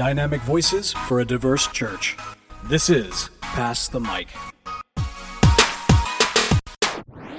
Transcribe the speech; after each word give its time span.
dynamic 0.00 0.40
voices 0.40 0.94
for 0.94 1.20
a 1.20 1.24
diverse 1.26 1.66
church. 1.66 2.16
This 2.64 2.88
is 2.88 3.28
Pass 3.42 3.86
the 3.86 4.00
Mic. 4.00 4.28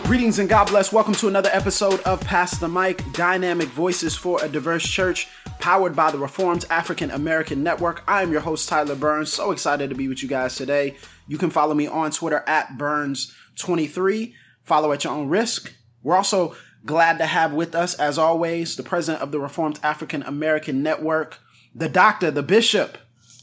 Greetings 0.04 0.38
and 0.38 0.48
God 0.48 0.68
bless. 0.68 0.94
Welcome 0.94 1.16
to 1.16 1.28
another 1.28 1.50
episode 1.52 2.02
of 2.02 2.22
Pass 2.22 2.60
the 2.60 2.68
Mic 2.68 3.02
Dynamic 3.14 3.68
Voices 3.70 4.16
for 4.16 4.46
a 4.46 4.48
Diverse 4.48 4.88
Church, 4.88 5.28
powered 5.58 5.96
by 5.96 6.12
the 6.12 6.20
Reformed 6.20 6.66
African 6.70 7.10
American 7.10 7.64
Network. 7.64 8.04
I 8.08 8.22
am 8.22 8.32
your 8.32 8.42
host, 8.42 8.70
Tyler 8.70 8.94
Burns. 8.94 9.34
So 9.34 9.50
excited 9.50 9.90
to 9.90 9.96
be 9.96 10.08
with 10.08 10.22
you 10.22 10.30
guys 10.30 10.56
today. 10.56 10.98
You 11.28 11.40
can 11.40 11.50
follow 11.50 11.74
me 11.74 11.88
on 11.88 12.12
Twitter 12.12 12.44
at 12.46 12.78
Burns23. 12.78 14.36
Follow 14.66 14.92
at 14.92 15.04
your 15.04 15.14
own 15.14 15.30
risk. 15.30 15.74
We're 16.04 16.16
also 16.16 16.56
glad 16.86 17.18
to 17.18 17.26
have 17.26 17.54
with 17.54 17.74
us, 17.74 17.96
as 17.96 18.20
always, 18.20 18.76
the 18.76 18.84
president 18.84 19.24
of 19.24 19.32
the 19.32 19.40
Reformed 19.40 19.80
African 19.82 20.22
American 20.22 20.84
Network, 20.84 21.40
the 21.76 21.90
doctor, 21.90 22.32
the 22.32 22.44
bishop, 22.44 22.98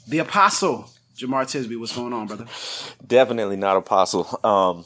the 0.07 0.19
apostle, 0.19 0.91
Jemar 1.17 1.45
Tisby. 1.45 1.79
What's 1.79 1.95
going 1.95 2.13
on, 2.13 2.27
brother? 2.27 2.47
Definitely 3.07 3.57
not 3.57 3.77
apostle, 3.77 4.39
um, 4.45 4.85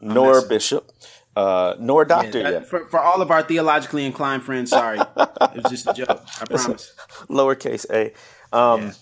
nor 0.00 0.46
bishop, 0.46 0.90
uh, 1.36 1.74
nor 1.78 2.04
doctor 2.04 2.40
Yeah, 2.40 2.50
yet. 2.50 2.66
for, 2.66 2.86
for 2.86 2.98
all 3.00 3.22
of 3.22 3.30
our 3.30 3.42
theologically 3.42 4.04
inclined 4.04 4.42
friends, 4.42 4.70
sorry. 4.70 4.98
it 5.16 5.62
was 5.62 5.64
just 5.70 5.86
a 5.86 5.92
joke. 5.92 6.22
I 6.40 6.44
promise. 6.46 6.92
Lowercase 7.28 7.86
a. 7.90 8.12
Um, 8.56 8.82
Yeah. 8.82 8.92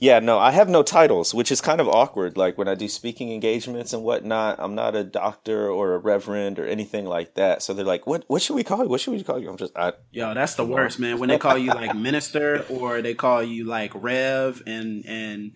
Yeah. 0.00 0.18
no, 0.18 0.38
I 0.38 0.50
have 0.50 0.68
no 0.68 0.82
titles, 0.82 1.34
which 1.34 1.52
is 1.52 1.60
kind 1.60 1.80
of 1.80 1.88
awkward. 1.88 2.36
Like 2.36 2.58
when 2.58 2.68
I 2.68 2.74
do 2.74 2.88
speaking 2.88 3.32
engagements 3.32 3.92
and 3.92 4.02
whatnot, 4.02 4.58
I'm 4.58 4.74
not 4.74 4.96
a 4.96 5.04
doctor 5.04 5.68
or 5.70 5.94
a 5.94 5.98
reverend 5.98 6.58
or 6.58 6.66
anything 6.66 7.04
like 7.06 7.34
that. 7.34 7.62
So 7.62 7.74
they're 7.74 7.84
like, 7.84 8.06
"What? 8.06 8.24
What 8.28 8.42
should 8.42 8.54
we 8.54 8.64
call 8.64 8.82
you? 8.82 8.88
What 8.88 9.00
should 9.00 9.12
we 9.12 9.22
call 9.22 9.38
you?" 9.38 9.48
I'm 9.48 9.56
just, 9.56 9.76
I, 9.76 9.92
Yo, 10.10 10.34
that's 10.34 10.54
the 10.54 10.64
worst, 10.64 10.98
man. 10.98 11.18
When 11.18 11.28
they 11.28 11.38
call 11.38 11.58
you 11.58 11.72
like 11.72 11.94
minister 12.08 12.64
or 12.68 13.02
they 13.02 13.14
call 13.14 13.42
you 13.42 13.64
like 13.64 13.92
rev 13.94 14.62
and 14.66 15.04
and 15.06 15.52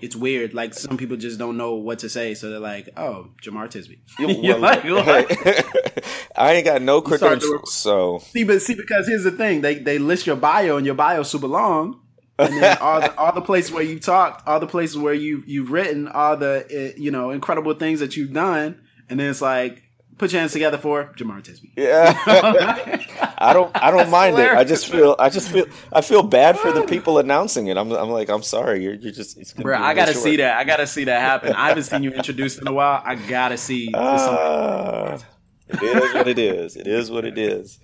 it's 0.00 0.14
weird. 0.14 0.54
Like 0.54 0.74
some 0.74 0.96
people 0.96 1.16
just 1.16 1.38
don't 1.38 1.56
know 1.56 1.74
what 1.74 2.00
to 2.00 2.08
say, 2.08 2.34
so 2.34 2.50
they're 2.50 2.58
like, 2.60 2.88
"Oh, 2.96 3.30
Jemar 3.42 3.68
Tisby." 3.68 3.98
You're 4.42 4.58
like, 4.58 4.84
what? 4.84 6.26
I 6.36 6.54
ain't 6.54 6.64
got 6.64 6.82
no 6.82 7.00
credentials, 7.00 7.74
so 7.74 8.18
see, 8.18 8.44
but 8.44 8.62
see, 8.62 8.74
because 8.74 9.08
here's 9.08 9.24
the 9.24 9.32
thing: 9.32 9.60
they 9.60 9.76
they 9.76 9.98
list 9.98 10.26
your 10.26 10.36
bio, 10.36 10.76
and 10.76 10.86
your 10.86 10.94
bio 10.94 11.22
super 11.22 11.48
long, 11.48 12.00
and 12.38 12.62
then 12.62 12.78
all 12.78 13.00
the 13.00 13.16
all 13.18 13.32
the 13.34 13.40
places 13.40 13.72
where 13.72 13.82
you 13.82 13.98
talked, 13.98 14.46
all 14.46 14.60
the 14.60 14.66
places 14.66 14.96
where 14.98 15.14
you 15.14 15.42
you've 15.46 15.70
written, 15.70 16.08
all 16.08 16.36
the 16.36 16.64
uh, 16.94 17.00
you 17.00 17.10
know 17.10 17.30
incredible 17.30 17.74
things 17.74 18.00
that 18.00 18.16
you've 18.16 18.32
done, 18.32 18.80
and 19.08 19.18
then 19.18 19.30
it's 19.30 19.42
like, 19.42 19.82
put 20.18 20.32
your 20.32 20.40
hands 20.40 20.52
together 20.52 20.78
for 20.78 21.12
Jemar 21.16 21.42
Tisby. 21.42 21.72
yeah. 21.76 22.14
I 23.40 23.52
don't 23.52 23.70
I 23.80 23.90
don't 23.92 24.10
mind 24.10 24.36
it. 24.38 24.50
I 24.52 24.64
just 24.64 24.88
feel 24.90 25.14
I 25.18 25.28
just 25.30 25.48
feel 25.48 25.66
I 25.92 26.00
feel 26.00 26.22
bad 26.24 26.58
for 26.58 26.72
the 26.72 26.82
people 26.82 27.18
announcing 27.18 27.68
it. 27.68 27.76
I'm 27.76 27.90
I'm 27.92 28.10
like 28.10 28.28
I'm 28.28 28.42
sorry. 28.42 28.82
You're 28.82 28.94
you're 28.94 29.12
just 29.12 29.38
it's 29.38 29.52
gonna 29.52 29.62
Bro, 29.64 29.78
be 29.78 29.84
I 29.84 29.94
gotta 29.94 30.12
short. 30.12 30.24
see 30.24 30.36
that. 30.38 30.58
I 30.58 30.64
gotta 30.64 30.86
see 30.88 31.04
that 31.04 31.20
happen. 31.20 31.52
I 31.52 31.68
haven't 31.68 31.84
seen 31.84 32.02
you 32.02 32.10
introduced 32.12 32.60
in 32.60 32.66
a 32.66 32.72
while. 32.72 33.00
I 33.04 33.14
gotta 33.14 33.56
see. 33.56 33.92
Ah, 33.94 35.18
it 35.68 35.82
is 35.82 36.14
what 36.14 36.26
it 36.28 36.38
is. 36.38 36.76
It 36.76 36.86
is 36.88 37.10
what 37.10 37.24
it 37.24 37.38
is. 37.38 37.78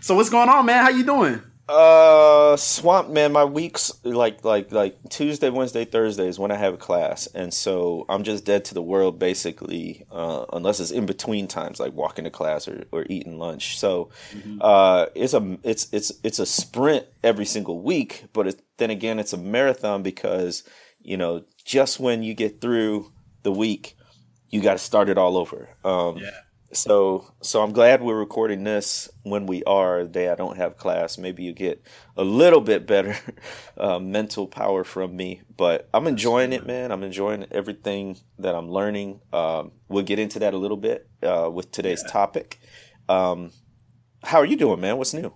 so 0.00 0.14
what's 0.14 0.30
going 0.30 0.48
on, 0.48 0.64
man? 0.66 0.84
How 0.84 0.90
you 0.90 1.04
doing? 1.04 1.42
Uh, 1.70 2.56
swamp 2.56 3.10
man. 3.10 3.30
My 3.30 3.44
weeks 3.44 3.92
like 4.02 4.44
like 4.44 4.72
like 4.72 4.96
Tuesday, 5.08 5.50
Wednesday, 5.50 5.84
Thursday 5.84 6.26
is 6.26 6.36
when 6.36 6.50
I 6.50 6.56
have 6.56 6.80
class, 6.80 7.28
and 7.28 7.54
so 7.54 8.06
I'm 8.08 8.24
just 8.24 8.44
dead 8.44 8.64
to 8.66 8.74
the 8.74 8.82
world 8.82 9.20
basically, 9.20 10.04
uh, 10.10 10.46
unless 10.52 10.80
it's 10.80 10.90
in 10.90 11.06
between 11.06 11.46
times, 11.46 11.78
like 11.78 11.92
walking 11.92 12.24
to 12.24 12.30
class 12.30 12.66
or, 12.66 12.86
or 12.90 13.06
eating 13.08 13.38
lunch. 13.38 13.78
So, 13.78 14.10
uh, 14.60 15.06
it's 15.14 15.32
a 15.32 15.58
it's 15.62 15.88
it's 15.92 16.10
it's 16.24 16.40
a 16.40 16.46
sprint 16.46 17.06
every 17.22 17.46
single 17.46 17.80
week, 17.80 18.24
but 18.32 18.48
it, 18.48 18.62
then 18.78 18.90
again, 18.90 19.20
it's 19.20 19.32
a 19.32 19.38
marathon 19.38 20.02
because 20.02 20.64
you 21.00 21.16
know 21.16 21.44
just 21.64 22.00
when 22.00 22.24
you 22.24 22.34
get 22.34 22.60
through 22.60 23.12
the 23.44 23.52
week, 23.52 23.96
you 24.48 24.60
got 24.60 24.72
to 24.72 24.78
start 24.78 25.08
it 25.08 25.18
all 25.18 25.36
over. 25.36 25.68
Um, 25.84 26.16
Yeah. 26.16 26.30
So 26.72 27.32
so 27.42 27.62
I'm 27.62 27.72
glad 27.72 28.02
we're 28.02 28.18
recording 28.18 28.64
this 28.64 29.08
when 29.22 29.46
we 29.46 29.64
are 29.64 30.04
the 30.04 30.08
day 30.08 30.28
I 30.30 30.34
don't 30.34 30.56
have 30.56 30.76
class. 30.76 31.18
Maybe 31.18 31.42
you 31.42 31.52
get 31.52 31.84
a 32.16 32.24
little 32.24 32.60
bit 32.60 32.86
better 32.86 33.16
uh, 33.76 33.98
mental 33.98 34.46
power 34.46 34.84
from 34.84 35.16
me, 35.16 35.42
but 35.56 35.88
I'm 35.92 36.06
enjoying 36.06 36.52
it, 36.52 36.66
man. 36.66 36.92
I'm 36.92 37.02
enjoying 37.02 37.46
everything 37.50 38.18
that 38.38 38.54
I'm 38.54 38.70
learning. 38.70 39.20
Um, 39.32 39.72
we'll 39.88 40.04
get 40.04 40.18
into 40.18 40.38
that 40.40 40.54
a 40.54 40.58
little 40.58 40.76
bit 40.76 41.08
uh, 41.22 41.50
with 41.52 41.72
today's 41.72 42.04
topic. 42.04 42.60
Um, 43.08 43.50
how 44.22 44.38
are 44.38 44.46
you 44.46 44.56
doing, 44.56 44.80
man? 44.80 44.96
What's 44.96 45.14
new? 45.14 45.32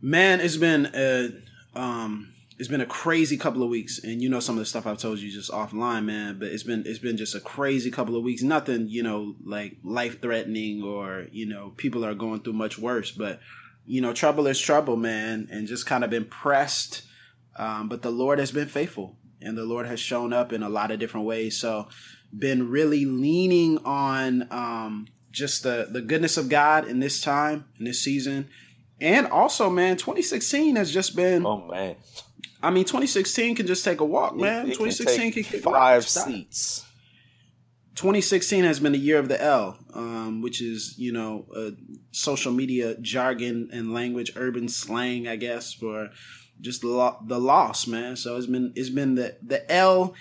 Man, 0.00 0.40
it's 0.40 0.56
been 0.56 0.90
a 0.94 1.30
um 1.74 2.32
it's 2.60 2.68
been 2.68 2.82
a 2.82 2.86
crazy 2.86 3.38
couple 3.38 3.62
of 3.62 3.70
weeks 3.70 4.04
and 4.04 4.20
you 4.20 4.28
know 4.28 4.38
some 4.38 4.56
of 4.56 4.58
the 4.58 4.66
stuff 4.66 4.86
I've 4.86 4.98
told 4.98 5.18
you 5.18 5.30
just 5.30 5.50
offline, 5.50 6.04
man, 6.04 6.38
but 6.38 6.48
it's 6.48 6.62
been 6.62 6.82
it's 6.84 6.98
been 6.98 7.16
just 7.16 7.34
a 7.34 7.40
crazy 7.40 7.90
couple 7.90 8.16
of 8.16 8.22
weeks. 8.22 8.42
Nothing, 8.42 8.86
you 8.86 9.02
know, 9.02 9.34
like 9.42 9.78
life 9.82 10.20
threatening 10.20 10.82
or, 10.82 11.26
you 11.32 11.46
know, 11.46 11.72
people 11.78 12.04
are 12.04 12.14
going 12.14 12.40
through 12.40 12.52
much 12.52 12.78
worse, 12.78 13.12
but 13.12 13.40
you 13.86 14.02
know, 14.02 14.12
trouble 14.12 14.46
is 14.46 14.60
trouble, 14.60 14.96
man, 14.96 15.48
and 15.50 15.66
just 15.66 15.86
kind 15.86 16.04
of 16.04 16.10
been 16.10 16.26
pressed. 16.26 17.04
Um, 17.56 17.88
but 17.88 18.02
the 18.02 18.10
Lord 18.10 18.38
has 18.38 18.52
been 18.52 18.68
faithful 18.68 19.16
and 19.40 19.56
the 19.56 19.64
Lord 19.64 19.86
has 19.86 19.98
shown 19.98 20.34
up 20.34 20.52
in 20.52 20.62
a 20.62 20.68
lot 20.68 20.90
of 20.90 21.00
different 21.00 21.24
ways. 21.24 21.56
So 21.58 21.88
been 22.30 22.68
really 22.68 23.06
leaning 23.06 23.78
on 23.86 24.46
um 24.50 25.08
just 25.30 25.62
the 25.62 25.88
the 25.90 26.02
goodness 26.02 26.36
of 26.36 26.50
God 26.50 26.86
in 26.86 27.00
this 27.00 27.22
time, 27.22 27.64
in 27.78 27.86
this 27.86 28.02
season. 28.02 28.50
And 29.00 29.26
also, 29.28 29.70
man, 29.70 29.96
2016 29.96 30.76
has 30.76 30.92
just 30.92 31.16
been. 31.16 31.46
Oh 31.46 31.66
man, 31.68 31.96
I 32.62 32.70
mean, 32.70 32.84
2016 32.84 33.56
can 33.56 33.66
just 33.66 33.84
take 33.84 34.00
a 34.00 34.04
walk, 34.04 34.36
man. 34.36 34.66
It- 34.66 34.72
it 34.72 34.76
can 34.78 34.86
2016 34.86 35.32
take 35.32 35.34
can, 35.34 35.42
kick 35.44 35.62
five 35.62 36.06
seats. 36.08 36.84
2016 37.96 38.64
has 38.64 38.80
been 38.80 38.92
the 38.92 38.98
year 38.98 39.18
of 39.18 39.28
the 39.28 39.40
L, 39.42 39.76
um, 39.94 40.40
which 40.42 40.62
is 40.62 40.94
you 40.98 41.12
know 41.12 41.46
uh, 41.54 41.70
social 42.12 42.52
media 42.52 42.96
jargon 43.00 43.68
and 43.72 43.92
language, 43.92 44.32
urban 44.36 44.68
slang, 44.68 45.28
I 45.28 45.36
guess, 45.36 45.74
for 45.74 46.08
just 46.60 46.80
the, 46.82 46.88
lo- 46.88 47.18
the 47.26 47.38
loss, 47.38 47.86
man. 47.86 48.16
So 48.16 48.36
it's 48.36 48.46
been 48.46 48.72
it's 48.76 48.90
been 48.90 49.14
the 49.16 49.36
the 49.42 49.70
L. 49.70 50.14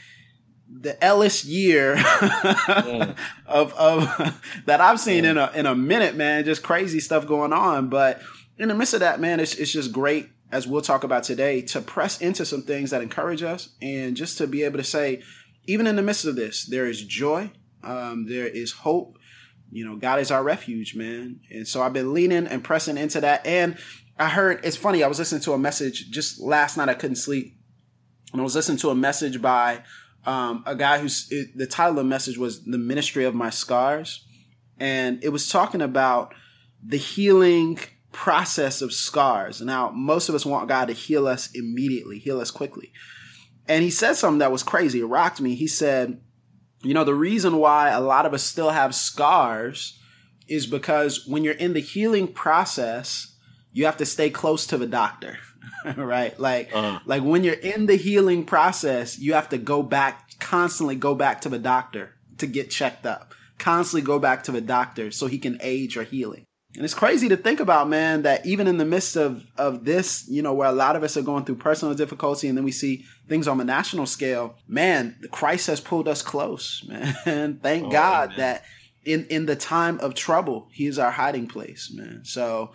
The 0.72 1.04
Ellis 1.04 1.46
year 1.46 1.94
of 3.48 3.74
of 3.74 4.04
that 4.68 4.80
I've 4.82 5.00
seen 5.00 5.26
in 5.26 5.36
a 5.38 5.50
in 5.56 5.66
a 5.66 5.74
minute, 5.74 6.16
man. 6.16 6.46
Just 6.46 6.62
crazy 6.62 7.00
stuff 7.00 7.26
going 7.26 7.54
on, 7.54 7.90
but 7.90 8.22
in 8.60 8.68
the 8.68 8.76
midst 8.76 8.94
of 8.94 9.00
that, 9.00 9.20
man, 9.20 9.40
it's 9.40 9.56
it's 9.56 9.72
just 9.72 9.92
great 9.92 10.30
as 10.52 10.68
we'll 10.68 10.82
talk 10.82 11.04
about 11.04 11.24
today 11.24 11.62
to 11.62 11.82
press 11.82 12.22
into 12.22 12.46
some 12.46 12.64
things 12.64 12.92
that 12.92 13.02
encourage 13.02 13.44
us 13.44 13.70
and 13.82 14.16
just 14.16 14.38
to 14.40 14.48
be 14.48 14.64
able 14.64 14.78
to 14.78 14.84
say, 14.84 15.22
even 15.68 15.86
in 15.88 15.96
the 15.96 16.02
midst 16.02 16.26
of 16.26 16.36
this, 16.36 16.66
there 16.66 16.88
is 16.88 17.04
joy, 17.04 17.52
um, 17.84 18.26
there 18.28 18.48
is 18.48 18.72
hope. 18.72 19.18
You 19.72 19.86
know, 19.86 19.98
God 19.98 20.20
is 20.20 20.32
our 20.32 20.44
refuge, 20.44 20.96
man. 20.96 21.42
And 21.52 21.68
so 21.68 21.84
I've 21.84 21.94
been 21.94 22.14
leaning 22.14 22.48
and 22.48 22.64
pressing 22.64 22.98
into 22.98 23.22
that. 23.22 23.46
And 23.46 23.78
I 24.20 24.28
heard 24.28 24.66
it's 24.66 24.76
funny. 24.76 25.02
I 25.02 25.08
was 25.08 25.18
listening 25.18 25.42
to 25.42 25.54
a 25.54 25.58
message 25.58 26.12
just 26.12 26.42
last 26.42 26.76
night. 26.76 26.90
I 26.90 26.94
couldn't 26.94 27.16
sleep, 27.16 27.56
and 28.34 28.42
I 28.42 28.44
was 28.44 28.54
listening 28.54 28.78
to 28.80 28.90
a 28.90 28.96
message 28.96 29.42
by 29.42 29.84
um, 30.26 30.62
a 30.66 30.76
guy 30.76 31.00
who's 31.00 31.28
it, 31.32 31.58
the 31.58 31.66
title 31.66 31.92
of 31.92 31.96
the 31.98 32.04
message 32.04 32.38
was 32.38 32.66
"The 32.66 32.78
Ministry 32.78 33.24
of 33.24 33.34
My 33.34 33.50
Scars," 33.50 34.26
and 34.78 35.24
it 35.24 35.30
was 35.30 35.48
talking 35.48 35.82
about 35.82 36.34
the 36.86 36.98
healing 36.98 37.80
process 38.12 38.82
of 38.82 38.94
scars. 38.94 39.62
Now, 39.62 39.90
most 39.92 40.30
of 40.30 40.36
us 40.36 40.46
want 40.46 40.68
God 40.68 40.88
to 40.88 40.94
heal 40.94 41.28
us 41.28 41.50
immediately, 41.54 42.20
heal 42.20 42.40
us 42.40 42.52
quickly. 42.52 42.92
And 43.68 43.84
he 43.84 43.92
said 43.92 44.14
something 44.14 44.40
that 44.40 44.52
was 44.52 44.64
crazy. 44.64 45.00
It 45.02 45.06
rocked 45.06 45.40
me. 45.40 45.56
He 45.56 45.68
said, 45.68 46.20
you 46.82 46.94
know, 46.94 47.04
the 47.04 47.14
reason 47.14 47.58
why 47.58 47.90
a 47.90 48.02
lot 48.02 48.26
of 48.26 48.34
us 48.34 48.44
still 48.44 48.72
have 48.72 48.96
scars 48.96 50.00
is 50.48 50.66
because 50.66 51.28
when 51.28 51.44
you're 51.44 51.54
in 51.54 51.74
the 51.74 51.80
healing 51.82 52.28
process, 52.28 53.36
you 53.72 53.86
have 53.86 53.98
to 53.98 54.06
stay 54.06 54.30
close 54.30 54.66
to 54.68 54.78
the 54.78 54.88
doctor. 54.88 55.38
right? 55.96 56.38
Like 56.40 56.74
Uh-huh. 56.74 57.00
like 57.06 57.24
when 57.24 57.44
you're 57.44 57.54
in 57.54 57.86
the 57.86 57.96
healing 57.96 58.46
process, 58.46 59.20
you 59.20 59.34
have 59.34 59.50
to 59.50 59.58
go 59.58 59.84
back 59.84 60.40
constantly 60.40 60.96
go 60.96 61.14
back 61.16 61.42
to 61.42 61.50
the 61.50 61.60
doctor 61.60 62.16
to 62.38 62.48
get 62.48 62.72
checked 62.72 63.06
up. 63.06 63.34
Constantly 63.58 64.02
go 64.02 64.20
back 64.20 64.44
to 64.44 64.52
the 64.52 64.62
doctor 64.62 65.12
so 65.12 65.28
he 65.28 65.38
can 65.38 65.58
aid 65.62 65.94
your 65.94 66.06
healing. 66.06 66.46
And 66.76 66.86
it's 66.86 66.94
crazy 66.94 67.28
to 67.30 67.36
think 67.38 67.60
about, 67.60 67.90
man, 67.90 68.22
that 68.22 68.46
even 68.46 68.68
in 68.68 68.78
the 68.78 68.86
midst 68.86 69.16
of 69.16 69.44
of 69.58 69.86
this, 69.86 70.28
you 70.30 70.42
know, 70.44 70.54
where 70.54 70.70
a 70.70 70.72
lot 70.74 70.96
of 70.96 71.04
us 71.04 71.18
are 71.18 71.24
going 71.24 71.44
through 71.44 71.56
personal 71.56 71.96
difficulty 71.96 72.48
and 72.48 72.56
then 72.58 72.64
we 72.64 72.72
see 72.72 73.06
things 73.28 73.48
on 73.48 73.60
a 73.60 73.64
national 73.64 74.06
scale, 74.06 74.56
man, 74.68 75.16
the 75.22 75.28
Christ 75.28 75.68
has 75.68 75.82
pulled 75.82 76.08
us 76.08 76.22
close, 76.22 76.84
man. 77.26 77.60
Thank 77.62 77.88
Oh, 77.88 77.92
God 77.92 78.26
amen. 78.34 78.38
that 78.38 78.64
in 79.04 79.26
in 79.26 79.46
the 79.48 79.56
time 79.56 80.00
of 80.00 80.14
trouble, 80.14 80.68
he 80.72 80.86
is 80.86 81.00
our 81.00 81.10
hiding 81.12 81.48
place, 81.48 81.92
man. 81.92 82.22
So 82.24 82.72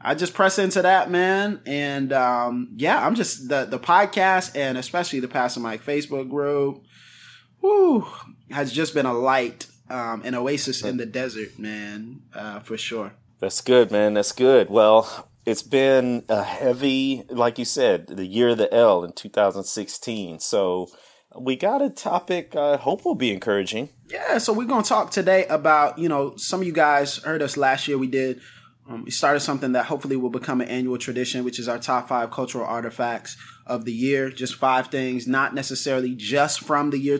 I 0.00 0.14
just 0.14 0.34
press 0.34 0.58
into 0.58 0.82
that, 0.82 1.10
man. 1.10 1.60
And 1.66 2.12
um, 2.12 2.68
yeah, 2.76 3.04
I'm 3.04 3.16
just 3.16 3.48
the 3.48 3.64
the 3.64 3.78
podcast 3.78 4.56
and 4.56 4.78
especially 4.78 5.18
the 5.20 5.28
Pass 5.28 5.54
the 5.56 5.60
Mic 5.60 5.84
Facebook 5.84 6.30
group, 6.30 6.84
whoo, 7.60 8.06
has 8.52 8.72
just 8.72 8.94
been 8.94 9.06
a 9.06 9.12
light, 9.12 9.66
um, 9.90 10.22
an 10.24 10.36
oasis 10.36 10.82
in 10.84 10.96
the 10.96 11.06
desert, 11.06 11.58
man, 11.58 12.22
uh, 12.34 12.60
for 12.60 12.78
sure. 12.78 13.14
That's 13.42 13.60
good, 13.60 13.90
man. 13.90 14.14
That's 14.14 14.30
good. 14.30 14.70
Well, 14.70 15.28
it's 15.44 15.64
been 15.64 16.24
a 16.28 16.44
heavy, 16.44 17.24
like 17.28 17.58
you 17.58 17.64
said, 17.64 18.06
the 18.06 18.24
year 18.24 18.50
of 18.50 18.58
the 18.58 18.72
L 18.72 19.02
in 19.02 19.12
2016. 19.14 20.38
So 20.38 20.86
we 21.36 21.56
got 21.56 21.82
a 21.82 21.90
topic 21.90 22.54
I 22.54 22.76
hope 22.76 23.04
will 23.04 23.16
be 23.16 23.32
encouraging. 23.32 23.88
Yeah, 24.08 24.38
so 24.38 24.52
we're 24.52 24.68
going 24.68 24.84
to 24.84 24.88
talk 24.88 25.10
today 25.10 25.44
about, 25.46 25.98
you 25.98 26.08
know, 26.08 26.36
some 26.36 26.60
of 26.60 26.68
you 26.68 26.72
guys 26.72 27.16
heard 27.16 27.42
us 27.42 27.56
last 27.56 27.88
year. 27.88 27.98
We 27.98 28.06
did, 28.06 28.40
um, 28.88 29.02
we 29.02 29.10
started 29.10 29.40
something 29.40 29.72
that 29.72 29.86
hopefully 29.86 30.14
will 30.14 30.30
become 30.30 30.60
an 30.60 30.68
annual 30.68 30.96
tradition, 30.96 31.42
which 31.42 31.58
is 31.58 31.66
our 31.66 31.80
top 31.80 32.06
five 32.06 32.30
cultural 32.30 32.64
artifacts 32.64 33.36
of 33.66 33.84
the 33.84 33.92
year. 33.92 34.30
Just 34.30 34.54
five 34.54 34.86
things, 34.86 35.26
not 35.26 35.52
necessarily 35.52 36.14
just 36.14 36.60
from 36.60 36.90
the 36.90 36.98
year 36.98 37.18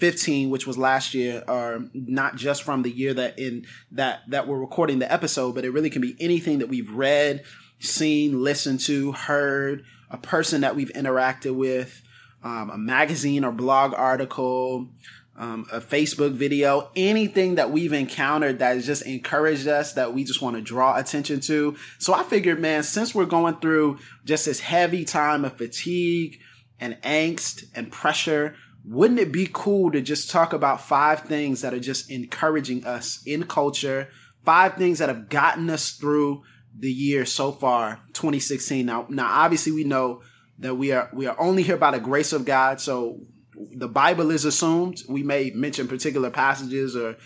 2015, 0.00 0.50
which 0.50 0.66
was 0.66 0.78
last 0.78 1.14
year, 1.14 1.44
or 1.46 1.84
not 1.94 2.36
just 2.36 2.62
from 2.62 2.82
the 2.82 2.90
year 2.90 3.14
that 3.14 3.38
in 3.38 3.66
that 3.92 4.20
that 4.28 4.48
we're 4.48 4.58
recording 4.58 4.98
the 4.98 5.12
episode, 5.12 5.54
but 5.54 5.64
it 5.64 5.70
really 5.70 5.90
can 5.90 6.02
be 6.02 6.16
anything 6.18 6.58
that 6.58 6.68
we've 6.68 6.90
read, 6.90 7.44
seen, 7.78 8.42
listened 8.42 8.80
to, 8.80 9.12
heard, 9.12 9.84
a 10.10 10.18
person 10.18 10.62
that 10.62 10.74
we've 10.74 10.92
interacted 10.94 11.54
with 11.54 12.02
um, 12.42 12.70
a 12.70 12.78
magazine 12.78 13.44
or 13.44 13.52
blog 13.52 13.92
article, 13.94 14.88
um, 15.36 15.66
a 15.72 15.80
Facebook 15.80 16.32
video, 16.32 16.90
anything 16.96 17.56
that 17.56 17.70
we've 17.70 17.92
encountered 17.92 18.58
that 18.58 18.74
has 18.74 18.86
just 18.86 19.02
encouraged 19.02 19.68
us 19.68 19.94
that 19.94 20.12
we 20.12 20.24
just 20.24 20.42
want 20.42 20.56
to 20.56 20.62
draw 20.62 20.96
attention 20.96 21.40
to. 21.40 21.76
So 21.98 22.12
I 22.12 22.22
figured, 22.22 22.60
man, 22.60 22.82
since 22.82 23.14
we're 23.14 23.26
going 23.26 23.56
through 23.56 23.98
just 24.24 24.46
this 24.46 24.60
heavy 24.60 25.04
time 25.04 25.44
of 25.44 25.56
fatigue 25.56 26.40
and 26.78 27.00
angst 27.02 27.64
and 27.74 27.90
pressure, 27.90 28.56
wouldn't 28.84 29.20
it 29.20 29.32
be 29.32 29.48
cool 29.52 29.90
to 29.92 30.00
just 30.00 30.30
talk 30.30 30.52
about 30.52 30.80
five 30.80 31.20
things 31.20 31.60
that 31.62 31.74
are 31.74 31.80
just 31.80 32.10
encouraging 32.10 32.84
us 32.84 33.22
in 33.26 33.44
culture, 33.44 34.08
five 34.44 34.74
things 34.74 34.98
that 34.98 35.08
have 35.08 35.28
gotten 35.28 35.68
us 35.68 35.90
through 35.92 36.42
the 36.78 36.90
year 36.90 37.26
so 37.26 37.52
far, 37.52 38.00
2016. 38.14 38.86
Now, 38.86 39.06
now 39.08 39.28
obviously 39.28 39.72
we 39.72 39.84
know 39.84 40.22
that 40.58 40.74
we 40.74 40.92
are 40.92 41.10
we 41.12 41.26
are 41.26 41.38
only 41.38 41.62
here 41.62 41.76
by 41.76 41.90
the 41.90 42.00
grace 42.00 42.32
of 42.32 42.44
God. 42.44 42.80
So 42.80 43.20
the 43.54 43.88
Bible 43.88 44.30
is 44.30 44.44
assumed. 44.44 45.02
We 45.08 45.22
may 45.22 45.50
mention 45.50 45.88
particular 45.88 46.30
passages 46.30 46.96
or, 46.96 47.16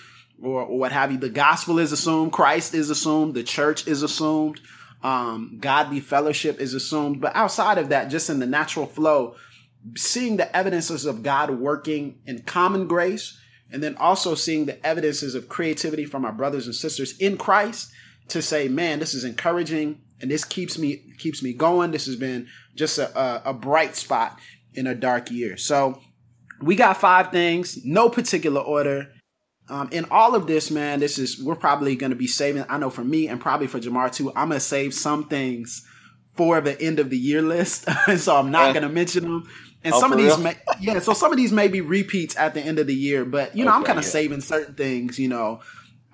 or 0.43 0.63
or, 0.63 0.79
what 0.79 0.93
have 0.93 1.13
you. 1.13 1.19
The 1.19 1.29
gospel 1.29 1.79
is 1.79 1.93
assumed. 1.93 2.33
Christ 2.33 2.75
is 2.75 2.91
assumed. 2.91 3.35
The 3.35 3.43
church 3.43 3.87
is 3.87 4.03
assumed. 4.03 4.61
Um, 5.03 5.59
godly 5.61 6.01
fellowship 6.01 6.61
is 6.61 6.75
assumed. 6.75 7.21
But 7.21 7.37
outside 7.37 7.79
of 7.79 7.91
that, 7.91 8.09
just 8.09 8.31
in 8.31 8.39
the 8.39 8.47
natural 8.47 8.87
flow, 8.87 9.37
seeing 9.97 10.37
the 10.37 10.55
evidences 10.57 11.07
of 11.07 11.23
God 11.23 11.51
working 11.51 12.19
in 12.27 12.43
common 12.43 12.87
grace, 12.87 13.39
and 13.71 13.83
then 13.83 13.97
also 13.97 14.35
seeing 14.35 14.67
the 14.67 14.85
evidences 14.87 15.35
of 15.35 15.49
creativity 15.49 16.05
from 16.05 16.25
our 16.25 16.33
brothers 16.33 16.67
and 16.67 16.75
sisters 16.75 17.17
in 17.19 17.37
Christ 17.37 17.91
to 18.29 18.41
say, 18.41 18.69
man, 18.69 18.99
this 18.99 19.15
is 19.15 19.25
encouraging 19.25 20.01
and 20.21 20.31
this 20.31 20.45
keeps 20.45 20.79
me 20.79 21.03
keeps 21.19 21.43
me 21.43 21.53
going. 21.53 21.91
This 21.91 22.07
has 22.07 22.17
been 22.17 22.47
just 22.75 22.99
a, 22.99 23.19
a, 23.19 23.51
a 23.51 23.53
bright 23.53 23.97
spot 23.97 24.39
in 24.75 24.87
a 24.87 24.95
dark 24.95 25.31
year. 25.31 25.57
So 25.57 26.01
we 26.63 26.77
got 26.77 26.97
five 26.97 27.31
things, 27.31 27.85
no 27.85 28.09
particular 28.09 28.61
order. 28.61 29.11
Um, 29.69 29.89
in 29.93 30.07
all 30.11 30.35
of 30.35 30.47
this, 30.47 30.71
man, 30.71 31.01
this 31.01 31.19
is 31.19 31.43
we're 31.43 31.55
probably 31.57 31.97
going 31.97 32.11
to 32.11 32.17
be 32.17 32.27
saving. 32.27 32.65
I 32.69 32.79
know 32.79 32.91
for 32.91 33.05
me 33.05 33.29
and 33.29 33.41
probably 33.41 33.67
for 33.67 33.81
Jemar 33.81 34.13
too. 34.13 34.31
I'm 34.31 34.49
going 34.49 34.61
to 34.61 34.61
save 34.61 34.95
some 34.95 35.25
things 35.27 35.87
for 36.37 36.61
the 36.61 36.81
end 36.81 36.99
of 36.99 37.11
the 37.11 37.19
year 37.19 37.43
list, 37.43 37.87
so 38.17 38.37
I'm 38.37 38.51
not 38.51 38.75
going 38.75 38.83
to 38.87 38.89
mention 38.89 39.25
them. 39.25 39.49
And 39.85 39.93
oh, 39.93 40.01
some 40.01 40.13
of 40.13 40.19
these, 40.19 40.39
may, 40.39 40.57
yeah, 40.81 40.99
so 40.99 41.13
some 41.13 41.31
of 41.31 41.37
these 41.37 41.53
may 41.53 41.69
be 41.69 41.83
repeats 41.83 42.37
at 42.39 42.55
the 42.55 42.61
end 42.61 42.79
of 42.79 42.87
the 42.87 42.95
year, 42.95 43.25
but 43.25 43.55
you 43.55 43.65
know, 43.65 43.71
okay, 43.71 43.77
I'm 43.77 43.85
kind 43.85 43.99
of 43.99 44.05
yeah. 44.07 44.11
saving 44.11 44.41
certain 44.41 44.75
things, 44.75 45.19
you 45.19 45.29
know, 45.29 45.61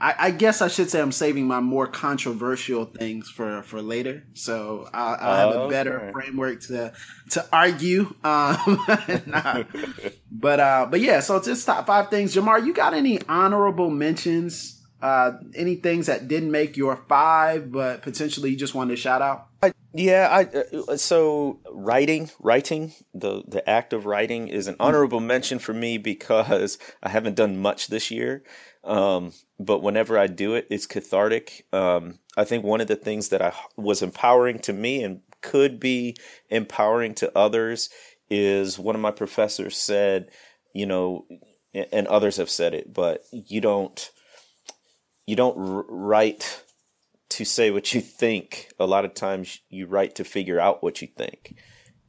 I, 0.00 0.14
I, 0.18 0.30
guess 0.30 0.62
I 0.62 0.68
should 0.68 0.88
say 0.88 1.00
I'm 1.00 1.12
saving 1.12 1.46
my 1.46 1.60
more 1.60 1.86
controversial 1.86 2.86
things 2.86 3.28
for, 3.28 3.62
for 3.62 3.82
later, 3.82 4.24
so 4.32 4.88
I'll, 4.94 5.16
I'll 5.20 5.36
have 5.36 5.60
a 5.60 5.68
better 5.68 6.00
okay. 6.00 6.12
framework 6.12 6.62
to 6.62 6.92
to 7.32 7.46
argue. 7.52 8.14
Um, 8.24 8.82
nah. 9.26 9.64
but 10.32 10.60
uh, 10.60 10.86
but 10.90 11.00
yeah, 11.00 11.20
so 11.20 11.40
just 11.42 11.66
top 11.66 11.86
five 11.86 12.08
things. 12.08 12.34
Jemar, 12.34 12.64
you 12.64 12.72
got 12.72 12.94
any 12.94 13.20
honorable 13.28 13.90
mentions? 13.90 14.78
Uh, 15.02 15.32
any 15.54 15.76
things 15.76 16.06
that 16.06 16.28
didn't 16.28 16.50
make 16.50 16.76
your 16.76 16.96
five, 17.08 17.70
but 17.70 18.02
potentially 18.02 18.50
you 18.50 18.56
just 18.56 18.74
wanted 18.74 18.96
to 18.96 19.00
shout 19.00 19.22
out? 19.22 19.49
Yeah, 19.92 20.28
I 20.30 20.44
uh, 20.92 20.96
so 20.96 21.58
writing, 21.72 22.30
writing 22.38 22.92
the 23.12 23.42
the 23.46 23.68
act 23.68 23.92
of 23.92 24.06
writing 24.06 24.46
is 24.46 24.68
an 24.68 24.76
honorable 24.78 25.18
mention 25.18 25.58
for 25.58 25.74
me 25.74 25.98
because 25.98 26.78
I 27.02 27.08
haven't 27.08 27.34
done 27.34 27.60
much 27.60 27.88
this 27.88 28.10
year. 28.10 28.44
Um, 28.84 29.32
but 29.58 29.82
whenever 29.82 30.16
I 30.16 30.28
do 30.28 30.54
it, 30.54 30.66
it's 30.70 30.86
cathartic. 30.86 31.66
Um, 31.72 32.20
I 32.36 32.44
think 32.44 32.64
one 32.64 32.80
of 32.80 32.86
the 32.86 32.96
things 32.96 33.30
that 33.30 33.42
I 33.42 33.52
was 33.76 34.00
empowering 34.00 34.60
to 34.60 34.72
me 34.72 35.02
and 35.02 35.20
could 35.42 35.80
be 35.80 36.16
empowering 36.50 37.14
to 37.16 37.36
others 37.36 37.90
is 38.30 38.78
one 38.78 38.94
of 38.94 39.00
my 39.00 39.10
professors 39.10 39.76
said, 39.76 40.30
you 40.72 40.86
know, 40.86 41.26
and 41.74 42.06
others 42.06 42.36
have 42.36 42.50
said 42.50 42.74
it, 42.74 42.94
but 42.94 43.24
you 43.32 43.60
don't 43.60 44.10
you 45.26 45.36
don't 45.36 45.56
write 45.58 46.62
to 47.30 47.44
say 47.44 47.70
what 47.70 47.94
you 47.94 48.00
think. 48.00 48.70
A 48.78 48.86
lot 48.86 49.04
of 49.04 49.14
times 49.14 49.60
you 49.68 49.86
write 49.86 50.16
to 50.16 50.24
figure 50.24 50.60
out 50.60 50.82
what 50.82 51.00
you 51.02 51.08
think. 51.08 51.56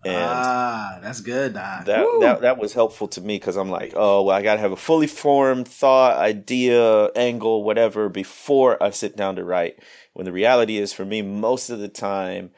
And 0.03 0.15
ah, 0.17 0.99
that's 1.01 1.21
good. 1.21 1.53
That 1.53 1.85
that 1.85 2.41
that 2.41 2.57
was 2.57 2.73
helpful 2.73 3.07
to 3.09 3.21
me 3.21 3.35
because 3.35 3.55
I'm 3.55 3.69
like, 3.69 3.93
oh, 3.95 4.23
well, 4.23 4.35
I 4.35 4.41
gotta 4.41 4.59
have 4.59 4.71
a 4.71 4.77
fully 4.77 5.05
formed 5.05 5.67
thought, 5.67 6.17
idea, 6.17 7.09
angle, 7.15 7.63
whatever 7.63 8.09
before 8.09 8.81
I 8.81 8.89
sit 8.89 9.15
down 9.15 9.35
to 9.35 9.43
write. 9.43 9.75
When 10.13 10.25
the 10.25 10.31
reality 10.31 10.77
is, 10.77 10.91
for 10.91 11.05
me, 11.05 11.21
most 11.21 11.69
of 11.69 11.79
the 11.79 11.87
time, 11.87 12.49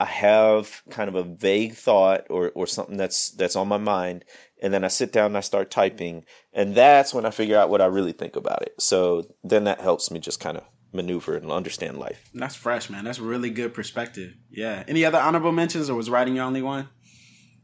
I 0.00 0.06
have 0.06 0.82
kind 0.88 1.08
of 1.08 1.14
a 1.16 1.22
vague 1.22 1.74
thought 1.74 2.26
or 2.30 2.50
or 2.54 2.66
something 2.66 2.96
that's 2.96 3.30
that's 3.30 3.56
on 3.56 3.68
my 3.68 3.76
mind, 3.76 4.24
and 4.62 4.72
then 4.72 4.82
I 4.82 4.88
sit 4.88 5.12
down 5.12 5.26
and 5.26 5.36
I 5.36 5.40
start 5.40 5.70
typing, 5.70 6.24
and 6.54 6.74
that's 6.74 7.12
when 7.12 7.26
I 7.26 7.30
figure 7.30 7.58
out 7.58 7.68
what 7.68 7.82
I 7.82 7.86
really 7.86 8.12
think 8.12 8.36
about 8.36 8.62
it. 8.62 8.74
So 8.78 9.24
then 9.44 9.64
that 9.64 9.82
helps 9.82 10.10
me 10.10 10.18
just 10.18 10.40
kind 10.40 10.56
of 10.56 10.64
maneuver 10.96 11.36
and 11.36 11.50
understand 11.50 11.98
life. 11.98 12.30
That's 12.34 12.56
fresh, 12.56 12.90
man. 12.90 13.04
That's 13.04 13.20
really 13.20 13.50
good 13.50 13.74
perspective. 13.74 14.34
Yeah. 14.50 14.82
Any 14.88 15.04
other 15.04 15.18
honorable 15.18 15.52
mentions, 15.52 15.88
or 15.90 15.94
was 15.94 16.10
writing 16.10 16.36
your 16.36 16.44
only 16.44 16.62
one? 16.62 16.88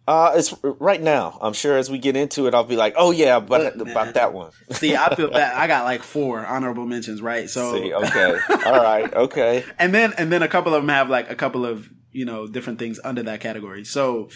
Uh, 0.06 0.32
it's 0.34 0.52
right 0.62 1.00
now. 1.00 1.38
I'm 1.40 1.52
sure 1.52 1.76
as 1.79 1.88
we 1.88 1.99
get 1.99 2.17
into 2.17 2.49
it, 2.49 2.55
I'll 2.55 2.64
be 2.64 2.75
like, 2.76 2.94
"Oh 2.96 3.12
yeah, 3.12 3.38
but 3.38 3.81
about 3.81 4.14
that 4.14 4.32
one." 4.32 4.50
See, 4.73 4.96
I 4.96 5.14
feel 5.14 5.31
that 5.31 5.55
I 5.55 5.69
got 5.69 5.84
like 5.84 6.02
four 6.02 6.44
honorable 6.44 6.87
mentions, 6.87 7.23
right? 7.23 7.49
So, 7.49 7.75
See, 7.75 7.94
okay, 7.94 8.37
all 8.67 8.82
right, 8.82 9.12
okay, 9.14 9.64
and 9.79 9.94
then 9.94 10.12
and 10.19 10.32
then 10.32 10.43
a 10.43 10.49
couple 10.49 10.75
of 10.75 10.82
them 10.82 10.88
have 10.88 11.08
like 11.08 11.31
a 11.31 11.37
couple 11.37 11.64
of 11.64 11.88
you 12.11 12.25
know 12.25 12.48
different 12.48 12.81
things 12.81 12.98
under 13.05 13.22
that 13.22 13.41
category. 13.41 13.84
So, 13.84 14.29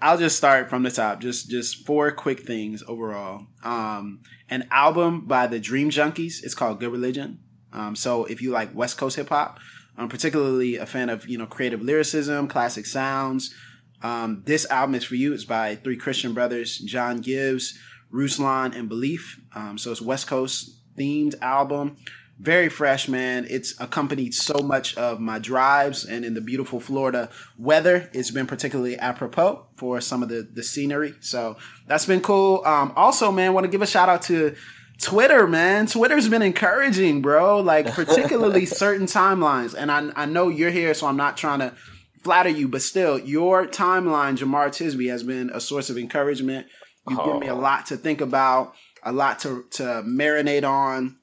I'll 0.00 0.18
just 0.18 0.36
start 0.36 0.70
from 0.70 0.84
the 0.84 0.90
top. 0.92 1.20
Just 1.20 1.50
just 1.50 1.84
four 1.84 2.12
quick 2.12 2.46
things 2.46 2.84
overall. 2.86 3.46
Um, 3.64 4.20
an 4.48 4.68
album 4.70 5.26
by 5.26 5.48
the 5.48 5.58
Dream 5.58 5.90
Junkies. 5.90 6.44
It's 6.44 6.54
called 6.54 6.78
Good 6.78 6.92
Religion. 6.92 7.40
Um, 7.72 7.96
so 7.96 8.24
if 8.24 8.40
you 8.42 8.50
like 8.50 8.74
West 8.74 8.98
Coast 8.98 9.16
hip 9.16 9.28
hop, 9.28 9.58
I'm 9.96 10.08
particularly 10.08 10.76
a 10.76 10.86
fan 10.86 11.10
of 11.10 11.28
you 11.28 11.38
know 11.38 11.46
creative 11.46 11.82
lyricism, 11.82 12.48
classic 12.48 12.86
sounds. 12.86 13.54
Um, 14.02 14.42
this 14.46 14.64
album 14.70 14.94
is 14.94 15.04
for 15.04 15.16
you. 15.16 15.32
It's 15.32 15.44
by 15.44 15.74
three 15.74 15.96
Christian 15.96 16.32
brothers, 16.32 16.78
John 16.78 17.20
Gibbs, 17.20 17.76
Ruslan, 18.12 18.76
and 18.76 18.88
Beleaf. 18.88 19.40
Um, 19.54 19.76
so 19.76 19.90
it's 19.90 20.00
West 20.00 20.28
Coast 20.28 20.78
themed 20.96 21.34
album. 21.42 21.96
Very 22.38 22.68
fresh, 22.68 23.08
man. 23.08 23.48
It's 23.50 23.74
accompanied 23.80 24.32
so 24.32 24.60
much 24.60 24.96
of 24.96 25.18
my 25.18 25.40
drives, 25.40 26.04
and 26.04 26.24
in 26.24 26.34
the 26.34 26.40
beautiful 26.40 26.78
Florida 26.78 27.30
weather, 27.58 28.08
it's 28.12 28.30
been 28.30 28.46
particularly 28.46 28.96
apropos 28.96 29.66
for 29.76 30.00
some 30.00 30.22
of 30.22 30.28
the 30.28 30.48
the 30.52 30.62
scenery. 30.62 31.14
So 31.20 31.56
that's 31.88 32.06
been 32.06 32.20
cool. 32.20 32.62
Um, 32.64 32.92
also, 32.94 33.32
man, 33.32 33.54
want 33.54 33.64
to 33.64 33.70
give 33.70 33.82
a 33.82 33.86
shout 33.86 34.08
out 34.08 34.22
to 34.22 34.54
Twitter, 35.00 35.46
man. 35.46 35.86
Twitter's 35.86 36.28
been 36.28 36.42
encouraging, 36.42 37.22
bro. 37.22 37.60
Like 37.60 37.86
particularly 37.92 38.66
certain 38.66 39.06
timelines. 39.06 39.74
And 39.74 39.90
I 39.90 40.10
I 40.16 40.26
know 40.26 40.48
you're 40.48 40.70
here, 40.70 40.94
so 40.94 41.06
I'm 41.06 41.16
not 41.16 41.36
trying 41.36 41.60
to 41.60 41.74
flatter 42.22 42.48
you, 42.48 42.68
but 42.68 42.82
still, 42.82 43.18
your 43.18 43.66
timeline, 43.66 44.36
Jemar 44.36 44.68
Tisby, 44.68 45.08
has 45.10 45.22
been 45.22 45.50
a 45.50 45.60
source 45.60 45.88
of 45.88 45.96
encouragement. 45.96 46.66
You've 47.08 47.18
oh. 47.20 47.24
given 47.24 47.40
me 47.40 47.46
a 47.46 47.54
oh. 47.54 47.58
lot 47.58 47.86
to 47.86 47.96
think 47.96 48.20
about, 48.20 48.74
a 49.02 49.12
lot 49.12 49.38
to 49.40 49.64
to 49.72 50.02
marinate 50.06 50.68
on. 50.68 51.16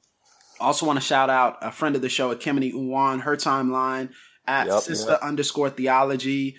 Also, 0.60 0.86
want 0.86 0.98
to 0.98 1.06
shout 1.06 1.30
out 1.30 1.58
a 1.62 1.72
friend 1.72 1.98
of 1.98 2.02
the 2.02 2.10
show, 2.10 2.34
Ekemini 2.34 2.74
Uwan. 2.74 3.22
Her 3.22 3.36
timeline 3.36 4.10
at 4.48 4.68
yep, 4.68 4.82
sister 4.82 5.12
yep. 5.12 5.22
underscore 5.22 5.70
theology 5.70 6.56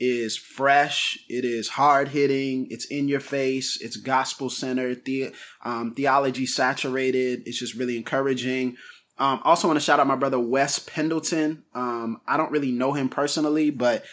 is 0.00 0.36
fresh. 0.36 1.18
It 1.28 1.44
is 1.44 1.68
hard 1.68 2.08
hitting. 2.08 2.66
It's 2.70 2.86
in 2.86 3.08
your 3.08 3.20
face. 3.20 3.78
It's 3.80 3.96
gospel 3.96 4.50
centered, 4.50 5.04
the, 5.04 5.32
um, 5.64 5.94
theology 5.94 6.46
saturated. 6.46 7.42
It's 7.46 7.58
just 7.58 7.74
really 7.74 7.96
encouraging. 7.96 8.76
Um, 9.18 9.40
also 9.44 9.66
want 9.66 9.78
to 9.78 9.84
shout 9.84 10.00
out 10.00 10.06
my 10.06 10.16
brother 10.16 10.38
Wes 10.38 10.78
Pendleton. 10.78 11.64
Um, 11.74 12.20
I 12.26 12.36
don't 12.36 12.52
really 12.52 12.72
know 12.72 12.92
him 12.92 13.08
personally, 13.08 13.70
but 13.70 14.04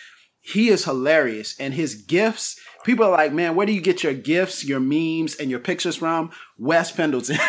he 0.45 0.69
is 0.69 0.85
hilarious 0.85 1.55
and 1.59 1.73
his 1.73 1.95
gifts 1.95 2.59
people 2.83 3.05
are 3.05 3.11
like 3.11 3.33
man 3.33 3.55
where 3.55 3.65
do 3.65 3.73
you 3.73 3.81
get 3.81 4.03
your 4.03 4.13
gifts 4.13 4.63
your 4.63 4.79
memes 4.79 5.35
and 5.35 5.49
your 5.49 5.59
pictures 5.59 5.95
from 5.95 6.29
wes 6.59 6.91
pendleton 6.91 7.37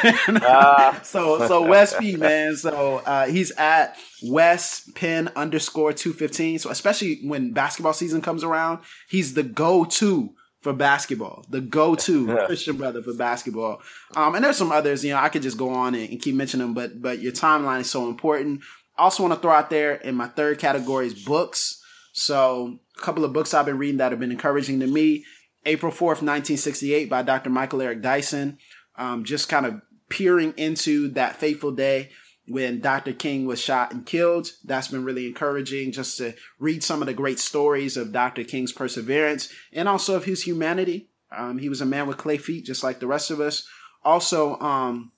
ah. 0.42 0.98
so 1.02 1.46
so 1.46 1.62
wes 1.66 1.94
p 1.98 2.16
man 2.16 2.56
so 2.56 2.96
uh, 3.04 3.26
he's 3.26 3.50
at 3.52 3.96
wes 4.30 4.88
pen 4.94 5.30
underscore 5.36 5.92
215 5.92 6.58
so 6.60 6.70
especially 6.70 7.20
when 7.24 7.52
basketball 7.52 7.92
season 7.92 8.20
comes 8.20 8.44
around 8.44 8.80
he's 9.08 9.34
the 9.34 9.42
go-to 9.42 10.34
for 10.66 10.72
basketball, 10.72 11.44
the 11.48 11.60
go-to. 11.60 12.26
Christian 12.46 12.76
brother 12.76 13.00
for 13.00 13.14
basketball. 13.14 13.80
Um, 14.16 14.34
and 14.34 14.44
there's 14.44 14.56
some 14.56 14.72
others, 14.72 15.04
you 15.04 15.12
know, 15.12 15.18
I 15.18 15.28
could 15.28 15.42
just 15.42 15.56
go 15.56 15.68
on 15.68 15.94
and, 15.94 16.10
and 16.10 16.20
keep 16.20 16.34
mentioning 16.34 16.66
them, 16.66 16.74
but 16.74 17.00
but 17.00 17.20
your 17.20 17.30
timeline 17.30 17.82
is 17.82 17.90
so 17.90 18.08
important. 18.08 18.62
I 18.98 19.02
also 19.02 19.22
want 19.22 19.32
to 19.34 19.40
throw 19.40 19.52
out 19.52 19.70
there 19.70 19.94
in 19.94 20.16
my 20.16 20.26
third 20.26 20.58
category 20.58 21.06
is 21.06 21.24
books. 21.24 21.80
So 22.14 22.80
a 22.98 23.00
couple 23.00 23.24
of 23.24 23.32
books 23.32 23.54
I've 23.54 23.66
been 23.66 23.78
reading 23.78 23.98
that 23.98 24.10
have 24.10 24.18
been 24.18 24.32
encouraging 24.32 24.80
to 24.80 24.88
me. 24.88 25.24
April 25.66 25.92
4th, 25.92 26.22
1968 26.22 27.08
by 27.08 27.22
Dr. 27.22 27.50
Michael 27.50 27.82
Eric 27.82 28.02
Dyson. 28.02 28.58
Um, 28.96 29.24
just 29.24 29.48
kind 29.48 29.66
of 29.66 29.80
peering 30.08 30.52
into 30.56 31.10
that 31.10 31.36
fateful 31.36 31.70
day 31.70 32.10
when 32.48 32.80
Dr. 32.80 33.12
King 33.12 33.46
was 33.46 33.60
shot 33.60 33.92
and 33.92 34.06
killed. 34.06 34.52
That's 34.64 34.88
been 34.88 35.04
really 35.04 35.26
encouraging 35.26 35.92
just 35.92 36.18
to 36.18 36.34
read 36.58 36.82
some 36.82 37.02
of 37.02 37.06
the 37.06 37.14
great 37.14 37.38
stories 37.38 37.96
of 37.96 38.12
Dr. 38.12 38.44
King's 38.44 38.72
perseverance 38.72 39.48
and 39.72 39.88
also 39.88 40.14
of 40.14 40.24
his 40.24 40.42
humanity. 40.42 41.10
Um, 41.36 41.58
he 41.58 41.68
was 41.68 41.80
a 41.80 41.86
man 41.86 42.06
with 42.06 42.18
clay 42.18 42.38
feet, 42.38 42.64
just 42.64 42.84
like 42.84 43.00
the 43.00 43.06
rest 43.06 43.30
of 43.30 43.40
us. 43.40 43.66
Also, 44.04 44.58
um, 44.60 45.12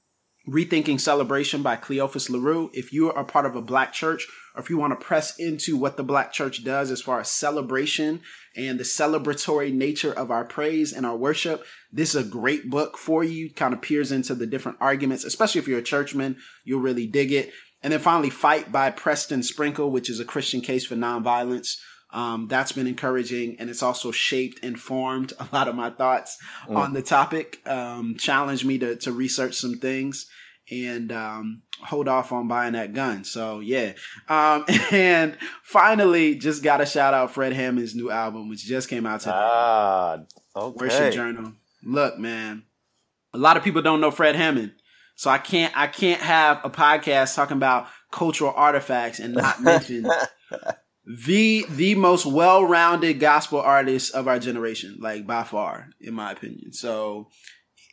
Rethinking 0.49 0.99
Celebration 0.99 1.62
by 1.62 1.76
Cleophas 1.76 2.30
LaRue. 2.30 2.70
If 2.73 2.92
you 2.92 3.12
are 3.12 3.25
part 3.25 3.44
of 3.44 3.54
a 3.54 3.61
black 3.61 3.92
church, 3.92 4.26
or 4.58 4.60
if 4.60 4.70
you 4.70 4.76
want 4.76 4.90
to 4.90 5.06
press 5.06 5.38
into 5.38 5.76
what 5.76 5.96
the 5.96 6.02
black 6.02 6.32
church 6.32 6.64
does 6.64 6.90
as 6.90 7.00
far 7.00 7.20
as 7.20 7.30
celebration 7.30 8.20
and 8.56 8.80
the 8.80 8.84
celebratory 8.84 9.72
nature 9.72 10.12
of 10.12 10.32
our 10.32 10.44
praise 10.44 10.92
and 10.92 11.06
our 11.06 11.16
worship, 11.16 11.64
this 11.92 12.12
is 12.16 12.26
a 12.26 12.28
great 12.28 12.68
book 12.68 12.98
for 12.98 13.22
you. 13.22 13.50
Kind 13.50 13.72
of 13.72 13.80
peers 13.80 14.10
into 14.10 14.34
the 14.34 14.48
different 14.48 14.78
arguments, 14.80 15.22
especially 15.22 15.60
if 15.60 15.68
you're 15.68 15.78
a 15.78 15.82
churchman, 15.82 16.38
you'll 16.64 16.80
really 16.80 17.06
dig 17.06 17.30
it. 17.30 17.52
And 17.84 17.92
then 17.92 18.00
finally, 18.00 18.30
Fight 18.30 18.72
by 18.72 18.90
Preston 18.90 19.44
Sprinkle, 19.44 19.92
which 19.92 20.10
is 20.10 20.18
a 20.18 20.24
Christian 20.24 20.60
case 20.60 20.84
for 20.84 20.96
nonviolence. 20.96 21.76
Um, 22.10 22.48
that's 22.48 22.72
been 22.72 22.86
encouraging 22.88 23.56
and 23.60 23.68
it's 23.68 23.82
also 23.82 24.10
shaped 24.10 24.64
and 24.64 24.80
formed 24.80 25.34
a 25.38 25.46
lot 25.52 25.68
of 25.68 25.76
my 25.76 25.90
thoughts 25.90 26.36
mm. 26.66 26.74
on 26.74 26.94
the 26.94 27.02
topic, 27.02 27.60
um, 27.64 28.16
challenged 28.18 28.64
me 28.64 28.78
to, 28.78 28.96
to 28.96 29.12
research 29.12 29.54
some 29.54 29.74
things 29.74 30.26
and 30.70 31.12
um, 31.12 31.62
hold 31.80 32.08
off 32.08 32.32
on 32.32 32.48
buying 32.48 32.75
that 32.75 32.92
gun. 32.92 33.25
So 33.25 33.60
yeah. 33.60 33.92
Um, 34.28 34.64
and 34.90 35.37
finally, 35.62 36.34
just 36.34 36.62
got 36.62 36.80
a 36.80 36.87
shout 36.87 37.14
out 37.14 37.32
Fred 37.32 37.52
Hammond's 37.52 37.94
new 37.94 38.10
album, 38.10 38.48
which 38.48 38.64
just 38.64 38.88
came 38.88 39.06
out 39.06 39.20
today. 39.20 39.32
Ah, 39.34 40.18
okay. 40.56 40.84
Worship 40.84 41.14
Journal. 41.14 41.52
Look, 41.82 42.18
man, 42.18 42.64
a 43.32 43.38
lot 43.38 43.56
of 43.56 43.62
people 43.62 43.82
don't 43.82 44.00
know 44.00 44.10
Fred 44.10 44.37
Hammond, 44.37 44.72
so 45.14 45.30
I 45.30 45.38
can't 45.38 45.72
I 45.76 45.87
can't 45.87 46.20
have 46.20 46.60
a 46.64 46.70
podcast 46.70 47.34
talking 47.34 47.56
about 47.56 47.88
cultural 48.10 48.52
artifacts 48.54 49.20
and 49.20 49.34
not 49.34 49.62
mention 49.62 50.06
the 51.26 51.64
the 51.70 51.94
most 51.94 52.26
well-rounded 52.26 53.20
gospel 53.20 53.60
artist 53.60 54.14
of 54.14 54.28
our 54.28 54.38
generation, 54.38 54.96
like 55.00 55.26
by 55.26 55.44
far, 55.44 55.88
in 56.00 56.14
my 56.14 56.32
opinion. 56.32 56.72
So 56.72 57.28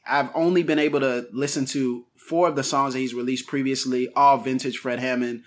I've 0.07 0.29
only 0.35 0.63
been 0.63 0.79
able 0.79 0.99
to 0.99 1.27
listen 1.31 1.65
to 1.67 2.05
four 2.27 2.47
of 2.47 2.55
the 2.55 2.63
songs 2.63 2.93
that 2.93 2.99
he's 2.99 3.13
released 3.13 3.47
previously, 3.47 4.09
all 4.15 4.37
vintage 4.37 4.77
Fred 4.77 4.99
Hammond. 4.99 5.43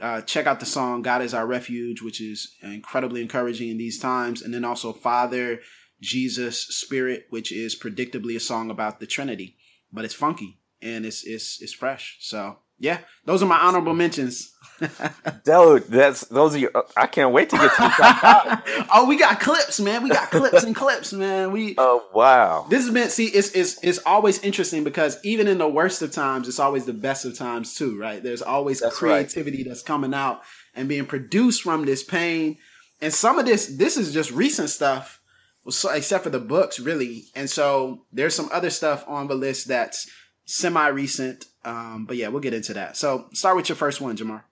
Uh, 0.00 0.22
check 0.22 0.46
out 0.46 0.60
the 0.60 0.66
song 0.66 1.02
God 1.02 1.20
is 1.22 1.34
Our 1.34 1.46
Refuge, 1.46 2.00
which 2.00 2.20
is 2.20 2.56
incredibly 2.62 3.20
encouraging 3.20 3.68
in 3.68 3.76
these 3.76 3.98
times. 3.98 4.40
And 4.40 4.54
then 4.54 4.64
also 4.64 4.92
Father, 4.92 5.60
Jesus, 6.00 6.60
Spirit, 6.60 7.26
which 7.30 7.52
is 7.52 7.78
predictably 7.78 8.34
a 8.36 8.40
song 8.40 8.70
about 8.70 9.00
the 9.00 9.06
Trinity, 9.06 9.56
but 9.92 10.04
it's 10.04 10.14
funky 10.14 10.58
and 10.82 11.04
it's 11.04 11.24
it's 11.24 11.60
it's 11.60 11.74
fresh. 11.74 12.16
So 12.20 12.58
yeah, 12.80 12.98
those 13.26 13.42
are 13.42 13.46
my 13.46 13.58
honorable 13.58 13.94
mentions. 13.94 14.52
Dude, 15.44 15.84
that's 15.88 16.22
those 16.28 16.54
are 16.54 16.58
your. 16.58 16.70
I 16.96 17.06
can't 17.06 17.32
wait 17.32 17.50
to 17.50 17.56
get 17.56 17.70
to. 17.74 18.62
oh, 18.94 19.04
we 19.06 19.18
got 19.18 19.38
clips, 19.38 19.78
man. 19.78 20.02
We 20.02 20.08
got 20.08 20.30
clips 20.30 20.64
and 20.64 20.74
clips, 20.74 21.12
man. 21.12 21.52
We. 21.52 21.74
Oh 21.76 22.06
wow. 22.14 22.66
This 22.70 22.84
has 22.84 22.94
been 22.94 23.10
see. 23.10 23.26
It's 23.26 23.50
it's 23.52 23.78
it's 23.84 23.98
always 24.06 24.42
interesting 24.42 24.82
because 24.82 25.18
even 25.22 25.48
in 25.48 25.58
the 25.58 25.68
worst 25.68 26.00
of 26.00 26.12
times, 26.12 26.48
it's 26.48 26.58
always 26.58 26.86
the 26.86 26.94
best 26.94 27.26
of 27.26 27.36
times 27.36 27.74
too, 27.74 27.98
right? 27.98 28.22
There's 28.22 28.40
always 28.40 28.80
that's 28.80 28.96
creativity 28.96 29.58
right. 29.58 29.68
that's 29.68 29.82
coming 29.82 30.14
out 30.14 30.40
and 30.74 30.88
being 30.88 31.04
produced 31.04 31.62
from 31.62 31.84
this 31.84 32.02
pain, 32.02 32.56
and 33.02 33.12
some 33.12 33.38
of 33.38 33.44
this 33.44 33.66
this 33.76 33.98
is 33.98 34.14
just 34.14 34.30
recent 34.30 34.70
stuff, 34.70 35.20
except 35.66 36.24
for 36.24 36.30
the 36.30 36.40
books, 36.40 36.80
really. 36.80 37.24
And 37.34 37.50
so 37.50 38.06
there's 38.12 38.34
some 38.34 38.48
other 38.50 38.70
stuff 38.70 39.04
on 39.06 39.28
the 39.28 39.34
list 39.34 39.68
that's 39.68 40.10
semi 40.50 40.88
recent. 40.88 41.46
Um, 41.64 42.06
but 42.06 42.16
yeah, 42.16 42.28
we'll 42.28 42.40
get 42.40 42.54
into 42.54 42.74
that. 42.74 42.96
So 42.96 43.26
start 43.32 43.56
with 43.56 43.68
your 43.68 43.76
first 43.76 44.00
one, 44.00 44.16
Jemar. 44.16 44.42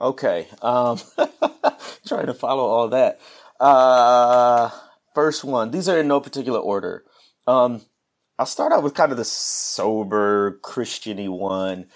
Okay. 0.00 0.48
Um, 0.60 0.98
trying 2.06 2.26
to 2.26 2.34
follow 2.34 2.64
all 2.64 2.88
that. 2.88 3.20
Uh, 3.60 4.70
first 5.14 5.44
one. 5.44 5.70
These 5.70 5.88
are 5.88 5.98
in 5.98 6.08
no 6.08 6.20
particular 6.20 6.58
order. 6.58 7.04
Um, 7.46 7.82
I'll 8.38 8.46
start 8.46 8.72
out 8.72 8.82
with 8.82 8.94
kind 8.94 9.12
of 9.12 9.18
the 9.18 9.24
sober 9.24 10.58
Christiany 10.62 11.28
one. 11.28 11.86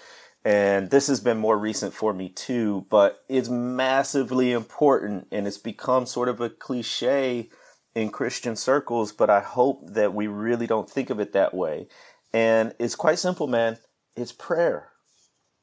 And 0.45 0.89
this 0.89 1.07
has 1.07 1.19
been 1.19 1.37
more 1.37 1.57
recent 1.57 1.93
for 1.93 2.13
me 2.13 2.29
too, 2.29 2.85
but 2.89 3.23
it's 3.27 3.49
massively 3.49 4.53
important 4.53 5.27
and 5.29 5.45
it's 5.45 5.57
become 5.57 6.05
sort 6.05 6.29
of 6.29 6.39
a 6.39 6.49
cliche 6.49 7.49
in 7.95 8.11
Christian 8.11 8.55
circles, 8.55 9.11
but 9.11 9.29
I 9.29 9.41
hope 9.41 9.81
that 9.93 10.13
we 10.13 10.27
really 10.27 10.67
don't 10.67 10.89
think 10.89 11.09
of 11.09 11.19
it 11.19 11.33
that 11.33 11.53
way. 11.53 11.87
And 12.33 12.73
it's 12.79 12.95
quite 12.95 13.19
simple, 13.19 13.47
man. 13.47 13.77
It's 14.15 14.31
prayer. 14.31 14.89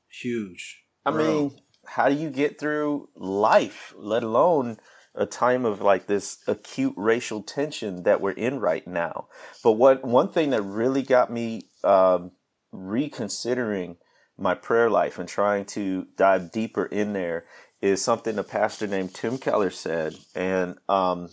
Huge. 0.08 0.82
I 1.04 1.10
Bro. 1.10 1.24
mean, 1.24 1.60
how 1.86 2.08
do 2.08 2.14
you 2.14 2.30
get 2.30 2.58
through 2.58 3.08
life, 3.16 3.92
let 3.96 4.22
alone 4.22 4.78
a 5.14 5.26
time 5.26 5.64
of 5.64 5.80
like 5.80 6.06
this 6.06 6.38
acute 6.48 6.94
racial 6.96 7.42
tension 7.42 8.04
that 8.04 8.20
we're 8.20 8.32
in 8.32 8.60
right 8.60 8.86
now? 8.86 9.28
But 9.62 9.72
what 9.72 10.04
one 10.04 10.30
thing 10.30 10.50
that 10.50 10.62
really 10.62 11.02
got 11.02 11.30
me 11.30 11.62
um, 11.82 12.32
reconsidering 12.72 13.96
my 14.36 14.54
prayer 14.54 14.90
life 14.90 15.18
and 15.18 15.28
trying 15.28 15.64
to 15.64 16.06
dive 16.16 16.50
deeper 16.50 16.86
in 16.86 17.12
there 17.12 17.44
is 17.80 18.02
something 18.02 18.38
a 18.38 18.42
pastor 18.42 18.86
named 18.86 19.14
Tim 19.14 19.38
Keller 19.38 19.70
said, 19.70 20.16
and 20.34 20.76
um, 20.88 21.28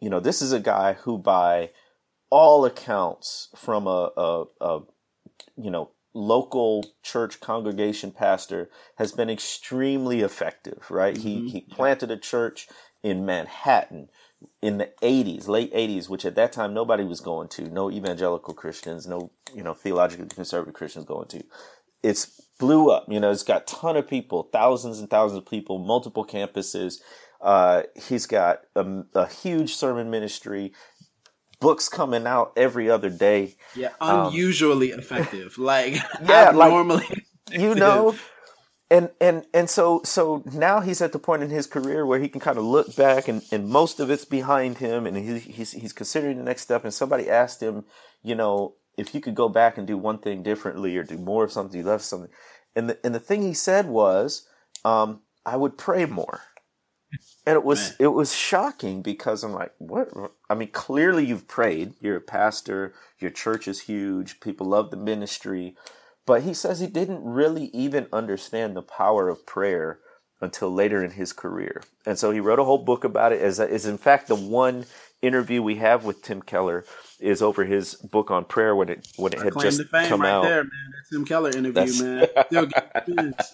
you 0.00 0.10
know, 0.10 0.20
this 0.20 0.42
is 0.42 0.52
a 0.52 0.60
guy 0.60 0.94
who, 0.94 1.18
by 1.18 1.70
all 2.32 2.64
accounts, 2.64 3.48
from 3.54 3.86
a, 3.86 4.10
a, 4.16 4.44
a 4.62 4.80
you 5.56 5.70
know 5.70 5.90
local 6.14 6.86
church 7.02 7.40
congregation 7.40 8.10
pastor 8.10 8.70
has 8.96 9.12
been 9.12 9.28
extremely 9.28 10.22
effective, 10.22 10.90
right? 10.90 11.14
Mm-hmm. 11.14 11.46
He 11.46 11.50
he 11.50 11.60
planted 11.60 12.10
a 12.10 12.16
church 12.16 12.68
in 13.02 13.26
Manhattan 13.26 14.08
in 14.62 14.78
the 14.78 14.90
80s, 15.02 15.46
late 15.46 15.72
80s, 15.74 16.08
which 16.08 16.24
at 16.24 16.34
that 16.36 16.52
time 16.52 16.72
nobody 16.72 17.04
was 17.04 17.20
going 17.20 17.48
to, 17.48 17.68
no 17.68 17.90
evangelical 17.90 18.54
Christians, 18.54 19.06
no, 19.06 19.30
you 19.54 19.62
know, 19.62 19.74
theologically 19.74 20.26
conservative 20.26 20.74
Christians 20.74 21.04
going 21.04 21.28
to. 21.28 21.44
It's 22.02 22.40
blew 22.58 22.90
up, 22.90 23.06
you 23.08 23.20
know, 23.20 23.30
it's 23.30 23.42
got 23.42 23.66
ton 23.66 23.96
of 23.96 24.08
people, 24.08 24.48
thousands 24.52 25.00
and 25.00 25.10
thousands 25.10 25.38
of 25.38 25.46
people, 25.46 25.78
multiple 25.78 26.24
campuses. 26.24 27.00
Uh, 27.40 27.82
he's 27.94 28.26
got 28.26 28.62
a, 28.74 29.02
a 29.14 29.26
huge 29.26 29.74
sermon 29.74 30.10
ministry 30.10 30.72
books 31.62 31.88
coming 31.88 32.26
out 32.26 32.52
every 32.56 32.90
other 32.90 33.08
day. 33.08 33.54
Yeah, 33.74 33.90
um, 34.00 34.26
unusually 34.26 34.92
um, 34.92 34.98
effective. 34.98 35.56
Like 35.56 35.94
yeah, 36.22 36.50
normally 36.50 37.06
like, 37.08 37.26
you 37.50 37.74
know. 37.74 38.14
And 38.90 39.08
and 39.22 39.46
and 39.54 39.70
so 39.70 40.02
so 40.04 40.42
now 40.52 40.80
he's 40.80 41.00
at 41.00 41.12
the 41.12 41.18
point 41.18 41.42
in 41.42 41.48
his 41.48 41.66
career 41.66 42.04
where 42.04 42.20
he 42.20 42.28
can 42.28 42.42
kind 42.42 42.58
of 42.58 42.64
look 42.64 42.94
back 42.94 43.26
and, 43.26 43.42
and 43.50 43.66
most 43.66 44.00
of 44.00 44.10
it's 44.10 44.26
behind 44.26 44.78
him 44.78 45.06
and 45.06 45.16
he, 45.16 45.38
he's 45.38 45.72
he's 45.72 45.94
considering 45.94 46.36
the 46.36 46.44
next 46.44 46.60
step 46.60 46.84
and 46.84 46.92
somebody 46.92 47.30
asked 47.30 47.62
him, 47.62 47.86
you 48.22 48.34
know, 48.34 48.74
if 48.98 49.14
you 49.14 49.22
could 49.22 49.34
go 49.34 49.48
back 49.48 49.78
and 49.78 49.86
do 49.86 49.96
one 49.96 50.18
thing 50.18 50.42
differently 50.42 50.94
or 50.98 51.04
do 51.04 51.16
more 51.16 51.44
of 51.44 51.52
something, 51.52 51.80
you 51.80 51.86
left 51.86 52.04
something. 52.04 52.30
And 52.76 52.90
the 52.90 52.98
and 53.02 53.14
the 53.14 53.20
thing 53.20 53.40
he 53.40 53.54
said 53.54 53.86
was, 53.86 54.46
um, 54.84 55.22
I 55.46 55.56
would 55.56 55.78
pray 55.78 56.04
more 56.04 56.42
and 57.46 57.56
it 57.56 57.64
was 57.64 57.90
Man. 57.90 57.96
it 58.00 58.06
was 58.08 58.34
shocking 58.34 59.02
because 59.02 59.42
I'm 59.42 59.52
like, 59.52 59.72
what? 59.78 60.10
I 60.48 60.54
mean, 60.54 60.68
clearly 60.68 61.26
you've 61.26 61.48
prayed. 61.48 61.94
You're 62.00 62.16
a 62.16 62.20
pastor. 62.20 62.94
Your 63.18 63.30
church 63.30 63.66
is 63.66 63.82
huge. 63.82 64.40
People 64.40 64.68
love 64.68 64.90
the 64.90 64.96
ministry, 64.96 65.76
but 66.26 66.42
he 66.42 66.54
says 66.54 66.80
he 66.80 66.86
didn't 66.86 67.24
really 67.24 67.66
even 67.72 68.06
understand 68.12 68.76
the 68.76 68.82
power 68.82 69.28
of 69.28 69.46
prayer 69.46 70.00
until 70.40 70.72
later 70.72 71.02
in 71.02 71.12
his 71.12 71.32
career. 71.32 71.82
And 72.04 72.18
so 72.18 72.30
he 72.30 72.40
wrote 72.40 72.58
a 72.58 72.64
whole 72.64 72.84
book 72.84 73.04
about 73.04 73.32
it. 73.32 73.40
As 73.40 73.58
is 73.58 73.86
in 73.86 73.98
fact 73.98 74.28
the 74.28 74.34
one 74.34 74.86
interview 75.22 75.62
we 75.62 75.76
have 75.76 76.04
with 76.04 76.22
Tim 76.22 76.42
Keller 76.42 76.84
is 77.20 77.40
over 77.40 77.64
his 77.64 77.94
book 77.94 78.30
on 78.30 78.44
prayer 78.44 78.74
when 78.74 78.88
it 78.88 79.08
when 79.16 79.32
it 79.32 79.40
had 79.40 79.54
just 79.60 79.88
come 79.90 80.20
right 80.20 80.30
out. 80.30 80.42
There, 80.42 80.64
man. 80.64 80.70
That 80.90 81.16
Tim 81.16 81.24
Keller 81.24 81.50
interview, 81.50 81.72
That's... 81.72 83.08
man. 83.08 83.34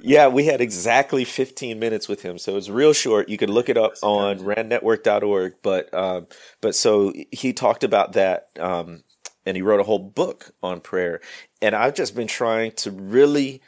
yeah, 0.00 0.28
we 0.28 0.46
had 0.46 0.60
exactly 0.60 1.24
15 1.24 1.78
minutes 1.78 2.08
with 2.08 2.22
him, 2.22 2.38
so 2.38 2.56
it's 2.56 2.68
real 2.68 2.92
short. 2.92 3.28
You 3.28 3.36
can 3.36 3.50
look 3.50 3.68
it 3.68 3.76
up 3.76 3.94
on 4.02 4.38
raanetwork.org. 4.38 5.54
But 5.62 5.92
um, 5.92 6.26
but 6.60 6.74
so 6.74 7.12
he 7.32 7.52
talked 7.52 7.84
about 7.84 8.12
that, 8.12 8.48
um, 8.58 9.02
and 9.44 9.56
he 9.56 9.62
wrote 9.62 9.80
a 9.80 9.84
whole 9.84 9.98
book 9.98 10.52
on 10.62 10.80
prayer. 10.80 11.20
And 11.60 11.74
I've 11.74 11.94
just 11.94 12.14
been 12.14 12.28
trying 12.28 12.72
to 12.72 12.90
really 12.90 13.60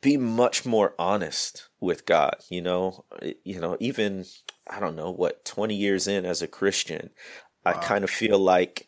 be 0.00 0.16
much 0.16 0.64
more 0.64 0.94
honest 0.98 1.68
with 1.80 2.06
God. 2.06 2.36
You 2.48 2.62
know, 2.62 3.04
you 3.44 3.60
know, 3.60 3.76
even 3.80 4.24
I 4.68 4.80
don't 4.80 4.96
know 4.96 5.10
what 5.10 5.44
20 5.44 5.74
years 5.74 6.06
in 6.06 6.24
as 6.24 6.42
a 6.42 6.48
Christian, 6.48 7.10
wow. 7.64 7.72
I 7.72 7.74
kind 7.74 8.04
of 8.04 8.10
feel 8.10 8.38
like 8.38 8.86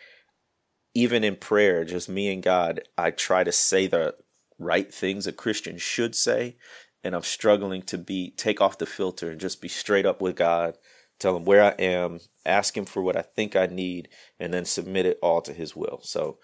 even 0.95 1.25
in 1.25 1.37
prayer, 1.37 1.85
just 1.85 2.09
me 2.09 2.33
and 2.33 2.43
God, 2.43 2.83
I 2.97 3.11
try 3.11 3.45
to 3.45 3.53
say 3.53 3.87
the 3.87 4.15
right 4.59 4.93
things 4.93 5.27
a 5.27 5.33
Christian 5.33 5.79
should 5.79 6.15
say, 6.15 6.57
and 7.03 7.15
I'm 7.15 7.23
struggling 7.23 7.83
to 7.83 7.99
be 7.99 8.33
take 8.37 8.61
off 8.61 8.79
the 8.79 8.87
filter 8.87 9.31
and 9.31 9.41
just 9.41 9.61
be 9.61 9.69
straight 9.69 10.07
up 10.07 10.21
with 10.21 10.37
God, 10.37 10.77
tell 11.19 11.37
him 11.37 11.45
where 11.45 11.63
I 11.63 11.75
am, 11.79 12.21
ask 12.47 12.77
him 12.77 12.85
for 12.85 13.03
what 13.03 13.17
I 13.17 13.23
think 13.23 13.55
I 13.55 13.67
need, 13.67 14.09
and 14.41 14.53
then 14.53 14.65
submit 14.65 15.07
it 15.07 15.19
all 15.23 15.43
to 15.43 15.53
his 15.53 15.77
will. 15.77 16.01
So 16.03 16.39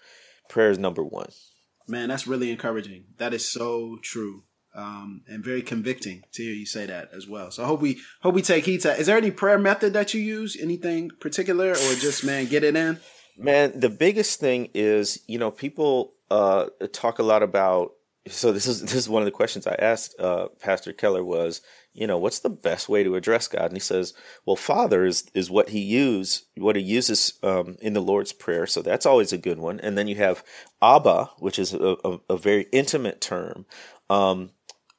prayer 0.49 0.69
is 0.69 0.77
number 0.77 1.03
one. 1.03 1.29
Man, 1.87 2.09
that's 2.09 2.27
really 2.27 2.51
encouraging. 2.51 3.05
That 3.17 3.33
is 3.33 3.49
so 3.49 3.97
true. 4.01 4.43
Um, 4.73 5.23
and 5.27 5.43
very 5.43 5.61
convicting 5.61 6.23
to 6.31 6.43
hear 6.43 6.53
you 6.53 6.65
say 6.65 6.85
that 6.85 7.09
as 7.13 7.27
well. 7.27 7.51
So 7.51 7.63
I 7.63 7.67
hope 7.67 7.81
we 7.81 7.99
hope 8.21 8.35
we 8.35 8.41
take 8.41 8.65
heed 8.65 8.79
to. 8.81 8.95
Is 8.95 9.07
there 9.07 9.17
any 9.17 9.31
prayer 9.31 9.59
method 9.59 9.91
that 9.91 10.13
you 10.13 10.21
use? 10.21 10.55
Anything 10.57 11.11
particular, 11.19 11.71
or 11.71 11.95
just 11.95 12.23
man, 12.23 12.45
get 12.45 12.63
it 12.63 12.77
in? 12.77 13.01
Man, 13.37 13.77
the 13.77 13.89
biggest 13.89 14.39
thing 14.39 14.69
is 14.73 15.19
you 15.27 15.37
know 15.37 15.51
people 15.51 16.13
uh, 16.29 16.67
talk 16.93 17.19
a 17.19 17.23
lot 17.23 17.43
about 17.43 17.91
so 18.27 18.51
this 18.51 18.67
is 18.67 18.81
this 18.81 18.93
is 18.93 19.09
one 19.09 19.21
of 19.21 19.25
the 19.25 19.31
questions 19.31 19.65
I 19.65 19.75
asked 19.79 20.19
uh, 20.19 20.47
Pastor 20.59 20.93
Keller 20.93 21.23
was, 21.23 21.61
you 21.93 22.05
know, 22.05 22.19
what's 22.19 22.39
the 22.39 22.49
best 22.49 22.87
way 22.87 23.03
to 23.03 23.15
address 23.15 23.47
God? 23.47 23.65
And 23.65 23.73
he 23.73 23.79
says, 23.79 24.13
well, 24.45 24.55
Father 24.55 25.05
is 25.05 25.29
is 25.33 25.49
what 25.49 25.69
he 25.69 25.79
use 25.79 26.45
what 26.55 26.75
he 26.75 26.81
uses 26.83 27.33
um, 27.41 27.77
in 27.81 27.93
the 27.93 28.01
Lord's 28.01 28.33
prayer, 28.33 28.67
so 28.67 28.81
that's 28.81 29.07
always 29.07 29.33
a 29.33 29.39
good 29.39 29.57
one. 29.57 29.79
And 29.79 29.97
then 29.97 30.07
you 30.07 30.15
have 30.15 30.43
Abba, 30.81 31.31
which 31.39 31.57
is 31.57 31.73
a, 31.73 31.95
a, 32.03 32.19
a 32.29 32.37
very 32.37 32.67
intimate 32.71 33.21
term. 33.21 33.65
Um, 34.09 34.51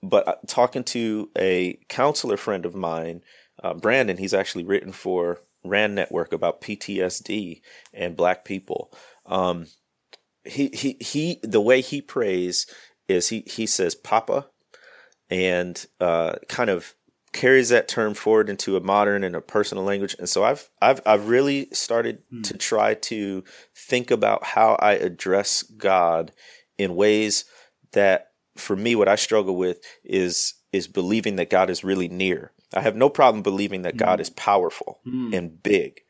but 0.03 0.27
uh, 0.27 0.35
talking 0.49 0.83
to 0.85 1.31
a 1.39 1.79
counselor 1.89 2.37
friend 2.37 2.67
of 2.67 2.75
mine, 2.75 3.23
uh, 3.63 3.75
Brandon, 3.75 4.17
he's 4.17 4.35
actually 4.35 4.65
written 4.65 4.91
for 4.91 5.41
RAAN 5.65 5.95
Network 5.95 6.33
about 6.33 6.61
PTSD 6.61 7.61
and 7.95 8.17
Black 8.17 8.45
people. 8.45 8.93
Um, 9.27 9.67
he 10.45 10.71
he 10.75 10.97
he 11.01 11.39
the 11.45 11.61
way 11.61 11.81
he 11.81 12.03
prays 12.03 12.67
is 13.13 13.29
he 13.29 13.45
he 13.47 13.67
says 13.67 13.95
Papa, 13.95 14.49
and 15.31 15.87
uh, 16.01 16.35
kind 16.49 16.71
of 16.71 16.95
carries 17.33 17.71
that 17.71 17.89
term 17.89 18.13
forward 18.15 18.51
into 18.51 18.77
a 18.77 18.81
modern 18.81 19.25
and 19.25 19.35
a 19.35 19.41
personal 19.41 19.85
language. 19.85 20.15
And 20.19 20.29
so 20.29 20.45
I've 20.45 20.69
I've 20.81 21.01
I've 21.07 21.29
really 21.29 21.69
started 21.73 22.23
mm. 22.33 22.43
to 22.45 22.59
try 22.59 22.95
to 22.95 23.43
think 23.75 24.11
about 24.11 24.45
how 24.45 24.77
I 24.81 24.93
address 24.93 25.63
God 25.63 26.33
in 26.79 26.95
ways 26.95 27.45
that 27.93 28.29
for 28.57 28.77
me 28.77 28.95
what 28.95 29.09
I 29.09 29.17
struggle 29.17 29.57
with 29.57 29.81
is 30.05 30.55
is 30.73 30.89
believing 30.89 31.37
that 31.37 31.51
God 31.51 31.71
is 31.71 31.85
really 31.85 32.09
near. 32.09 32.53
I 32.75 32.81
have 32.81 32.97
no 32.97 33.09
problem 33.09 33.43
believing 33.43 33.83
that 33.83 33.95
mm. 33.95 33.99
God 33.99 34.19
hmm. 34.19 34.23
is 34.23 34.31
powerful 34.31 35.01
mm. 35.07 35.35
and 35.37 35.63
big. 35.63 36.01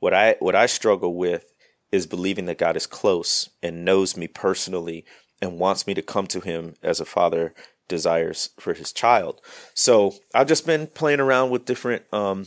What 0.00 0.14
I 0.14 0.36
what 0.40 0.54
I 0.54 0.66
struggle 0.66 1.14
with 1.16 1.52
is 1.90 2.06
believing 2.06 2.46
that 2.46 2.58
God 2.58 2.76
is 2.76 2.86
close 2.86 3.50
and 3.62 3.84
knows 3.84 4.16
me 4.16 4.26
personally 4.26 5.04
and 5.42 5.58
wants 5.58 5.86
me 5.86 5.92
to 5.92 6.00
come 6.00 6.26
to 6.28 6.40
him 6.40 6.74
as 6.82 7.00
a 7.00 7.04
father 7.04 7.52
desires 7.88 8.50
for 8.58 8.72
his 8.72 8.92
child. 8.92 9.42
So 9.74 10.14
I've 10.34 10.46
just 10.46 10.64
been 10.64 10.86
playing 10.86 11.20
around 11.20 11.50
with 11.50 11.66
different 11.66 12.04
um, 12.14 12.46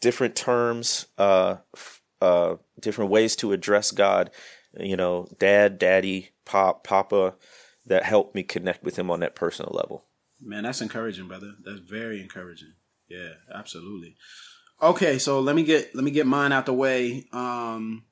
different 0.00 0.36
terms, 0.36 1.06
uh, 1.18 1.56
uh, 2.22 2.56
different 2.80 3.10
ways 3.10 3.36
to 3.36 3.52
address 3.52 3.90
God. 3.90 4.30
You 4.78 4.96
know, 4.96 5.28
dad, 5.38 5.78
daddy, 5.78 6.30
pop, 6.44 6.84
papa, 6.84 7.34
that 7.86 8.04
helped 8.04 8.34
me 8.34 8.42
connect 8.42 8.84
with 8.84 8.98
him 8.98 9.10
on 9.10 9.20
that 9.20 9.34
personal 9.34 9.72
level. 9.74 10.04
Man, 10.40 10.64
that's 10.64 10.82
encouraging, 10.82 11.28
brother. 11.28 11.52
That's 11.64 11.80
very 11.80 12.20
encouraging. 12.20 12.74
Yeah, 13.08 13.34
absolutely. 13.52 14.16
Okay, 14.82 15.18
so 15.18 15.40
let 15.40 15.56
me 15.56 15.62
get 15.62 15.94
let 15.94 16.04
me 16.04 16.10
get 16.10 16.26
mine 16.26 16.52
out 16.52 16.66
the 16.66 16.74
way. 16.74 17.26
Um, 17.32 18.04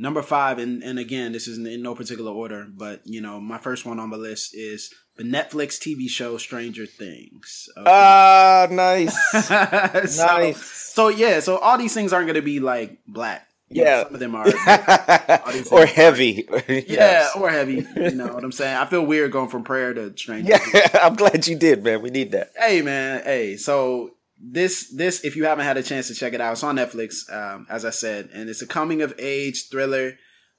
Number 0.00 0.22
five, 0.22 0.58
and, 0.58 0.82
and 0.82 0.98
again, 0.98 1.32
this 1.32 1.46
is 1.46 1.58
in 1.58 1.82
no 1.82 1.94
particular 1.94 2.32
order, 2.32 2.66
but 2.66 3.02
you 3.04 3.20
know, 3.20 3.38
my 3.38 3.58
first 3.58 3.84
one 3.84 4.00
on 4.00 4.08
the 4.08 4.16
list 4.16 4.54
is 4.54 4.90
the 5.16 5.24
Netflix 5.24 5.78
TV 5.78 6.08
show 6.08 6.38
Stranger 6.38 6.86
Things. 6.86 7.68
Ah, 7.76 8.64
okay. 8.64 8.72
uh, 8.72 8.76
nice, 8.76 9.32
so, 10.16 10.24
nice. 10.24 10.64
So 10.64 11.08
yeah, 11.08 11.40
so 11.40 11.58
all 11.58 11.76
these 11.76 11.92
things 11.92 12.14
aren't 12.14 12.28
going 12.28 12.36
to 12.36 12.42
be 12.42 12.60
like 12.60 12.96
black. 13.06 13.46
You 13.68 13.82
yeah, 13.82 13.96
know, 13.96 14.04
some 14.04 14.14
of 14.14 14.20
them 14.20 14.34
are, 14.36 14.46
or 15.70 15.84
heavy. 15.84 16.48
yes. 16.66 16.84
Yeah, 16.88 17.28
or 17.36 17.50
heavy. 17.50 17.86
You 17.94 18.12
know 18.12 18.32
what 18.32 18.42
I'm 18.42 18.52
saying? 18.52 18.74
I 18.74 18.86
feel 18.86 19.04
weird 19.04 19.32
going 19.32 19.50
from 19.50 19.64
prayer 19.64 19.92
to 19.92 20.16
Stranger. 20.16 20.58
Yeah, 20.72 20.88
I'm 20.94 21.14
glad 21.14 21.46
you 21.46 21.56
did, 21.56 21.84
man. 21.84 22.00
We 22.00 22.08
need 22.08 22.32
that. 22.32 22.52
Hey, 22.56 22.80
man. 22.80 23.22
Hey, 23.22 23.58
so 23.58 24.12
this 24.42 24.92
this 24.94 25.24
if 25.24 25.36
you 25.36 25.44
haven't 25.44 25.64
had 25.64 25.76
a 25.76 25.82
chance 25.82 26.08
to 26.08 26.14
check 26.14 26.32
it 26.32 26.40
out, 26.40 26.52
it's 26.52 26.64
on 26.64 26.76
Netflix, 26.76 27.30
um, 27.32 27.66
as 27.68 27.84
I 27.84 27.90
said, 27.90 28.30
and 28.32 28.48
it's 28.48 28.62
a 28.62 28.66
coming 28.66 29.02
of 29.02 29.14
age 29.18 29.68
thriller 29.70 30.14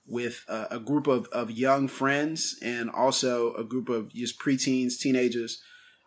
with 0.08 0.44
a 0.48 0.80
group 0.80 1.08
of, 1.08 1.28
of 1.28 1.52
young 1.52 1.88
friends 1.88 2.58
and 2.62 2.90
also 2.90 3.54
a 3.54 3.64
group 3.64 3.88
of 3.88 4.14
just 4.14 4.40
preteens, 4.40 5.00
teenagers, 5.00 5.62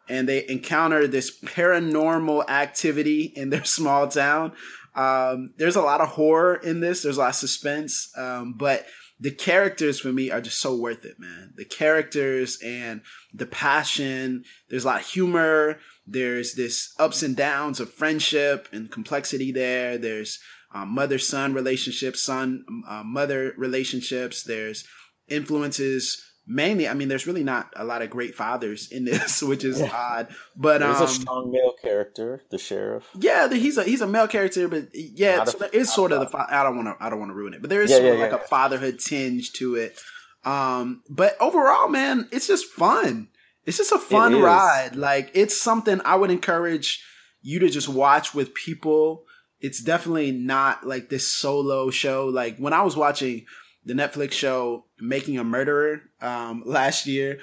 and 0.08 0.28
they 0.28 0.46
encounter 0.48 1.06
this 1.06 1.40
paranormal 1.42 2.48
activity 2.48 3.32
in 3.34 3.50
their 3.50 3.64
small 3.64 4.08
town. 4.08 4.52
Um, 4.94 5.54
there's 5.56 5.76
a 5.76 5.82
lot 5.82 6.00
of 6.00 6.08
horror 6.08 6.56
in 6.56 6.80
this. 6.80 7.02
There's 7.02 7.16
a 7.16 7.20
lot 7.20 7.30
of 7.30 7.34
suspense, 7.36 8.10
um, 8.16 8.54
but 8.56 8.86
the 9.18 9.30
characters 9.30 10.00
for 10.00 10.12
me 10.12 10.30
are 10.30 10.40
just 10.40 10.60
so 10.60 10.76
worth 10.76 11.04
it, 11.04 11.18
man. 11.18 11.54
The 11.56 11.64
characters 11.64 12.58
and 12.62 13.00
the 13.32 13.46
passion. 13.46 14.44
There's 14.68 14.84
a 14.84 14.88
lot 14.88 15.00
of 15.00 15.06
humor. 15.06 15.78
There's 16.06 16.54
this 16.54 16.94
ups 16.98 17.22
and 17.22 17.36
downs 17.36 17.80
of 17.80 17.92
friendship 17.92 18.68
and 18.72 18.90
complexity 18.90 19.52
there. 19.52 19.96
There's 19.96 20.38
uh, 20.74 20.84
mother 20.84 21.18
son 21.18 21.54
relationships, 21.54 22.20
son 22.20 22.64
uh, 22.88 23.02
mother 23.04 23.54
relationships. 23.56 24.42
There's 24.42 24.84
influences 25.28 26.22
mainly. 26.46 26.88
I 26.88 26.94
mean, 26.94 27.08
there's 27.08 27.26
really 27.26 27.44
not 27.44 27.72
a 27.76 27.84
lot 27.84 28.02
of 28.02 28.10
great 28.10 28.34
fathers 28.34 28.90
in 28.90 29.04
this, 29.04 29.42
which 29.42 29.64
is 29.64 29.80
yeah. 29.80 29.90
odd. 29.92 30.28
But 30.56 30.80
there's 30.80 30.98
um, 30.98 31.04
a 31.04 31.08
strong 31.08 31.50
male 31.50 31.74
character, 31.80 32.42
the 32.50 32.58
sheriff. 32.58 33.08
Yeah, 33.18 33.48
he's 33.48 33.78
a 33.78 33.84
he's 33.84 34.00
a 34.00 34.06
male 34.06 34.28
character, 34.28 34.68
but 34.68 34.88
yeah, 34.94 35.44
so 35.44 35.58
there 35.58 35.70
is 35.70 35.92
sort 35.92 36.12
of 36.12 36.20
the. 36.20 36.28
Fa- 36.28 36.46
I 36.50 36.62
don't 36.62 36.76
want 36.76 36.98
to 36.98 37.04
I 37.04 37.10
don't 37.10 37.18
want 37.18 37.30
to 37.30 37.34
ruin 37.34 37.54
it, 37.54 37.60
but 37.60 37.70
there 37.70 37.82
is 37.82 37.90
yeah, 37.90 37.96
sort 37.96 38.06
yeah, 38.06 38.12
of 38.12 38.32
like 38.32 38.32
a 38.32 38.46
fatherhood 38.46 38.98
tinge 38.98 39.52
to 39.54 39.76
it. 39.76 39.98
Um, 40.44 41.02
but 41.08 41.36
overall, 41.40 41.88
man, 41.88 42.28
it's 42.30 42.46
just 42.46 42.66
fun. 42.66 43.28
It's 43.66 43.78
just 43.78 43.92
a 43.92 43.98
fun 43.98 44.40
ride. 44.40 44.96
Like 44.96 45.30
it's 45.34 45.60
something 45.60 46.00
I 46.04 46.16
would 46.16 46.30
encourage 46.30 47.02
you 47.42 47.58
to 47.60 47.68
just 47.68 47.88
watch 47.88 48.34
with 48.34 48.54
people. 48.54 49.24
It's 49.60 49.82
definitely 49.82 50.32
not 50.32 50.86
like 50.86 51.08
this 51.08 51.26
solo 51.26 51.90
show. 51.90 52.26
Like 52.26 52.58
when 52.58 52.72
I 52.72 52.82
was 52.82 52.96
watching 52.96 53.46
the 53.84 53.94
Netflix 53.94 54.32
show 54.32 54.86
Making 54.98 55.38
a 55.38 55.44
Murderer 55.44 56.02
um, 56.20 56.62
last 56.66 57.06
year, 57.06 57.38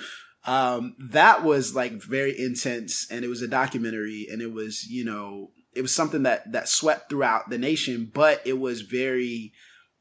um, 0.45 0.95
that 0.99 1.43
was 1.43 1.75
like 1.75 1.93
very 1.93 2.37
intense, 2.37 3.07
and 3.11 3.23
it 3.23 3.27
was 3.27 3.41
a 3.41 3.47
documentary, 3.47 4.27
and 4.31 4.41
it 4.41 4.51
was 4.51 4.85
you 4.87 5.05
know 5.05 5.51
it 5.73 5.81
was 5.81 5.93
something 5.93 6.23
that 6.23 6.51
that 6.51 6.67
swept 6.67 7.09
throughout 7.09 7.49
the 7.49 7.57
nation, 7.57 8.09
but 8.13 8.41
it 8.45 8.59
was 8.59 8.81
very 8.81 9.53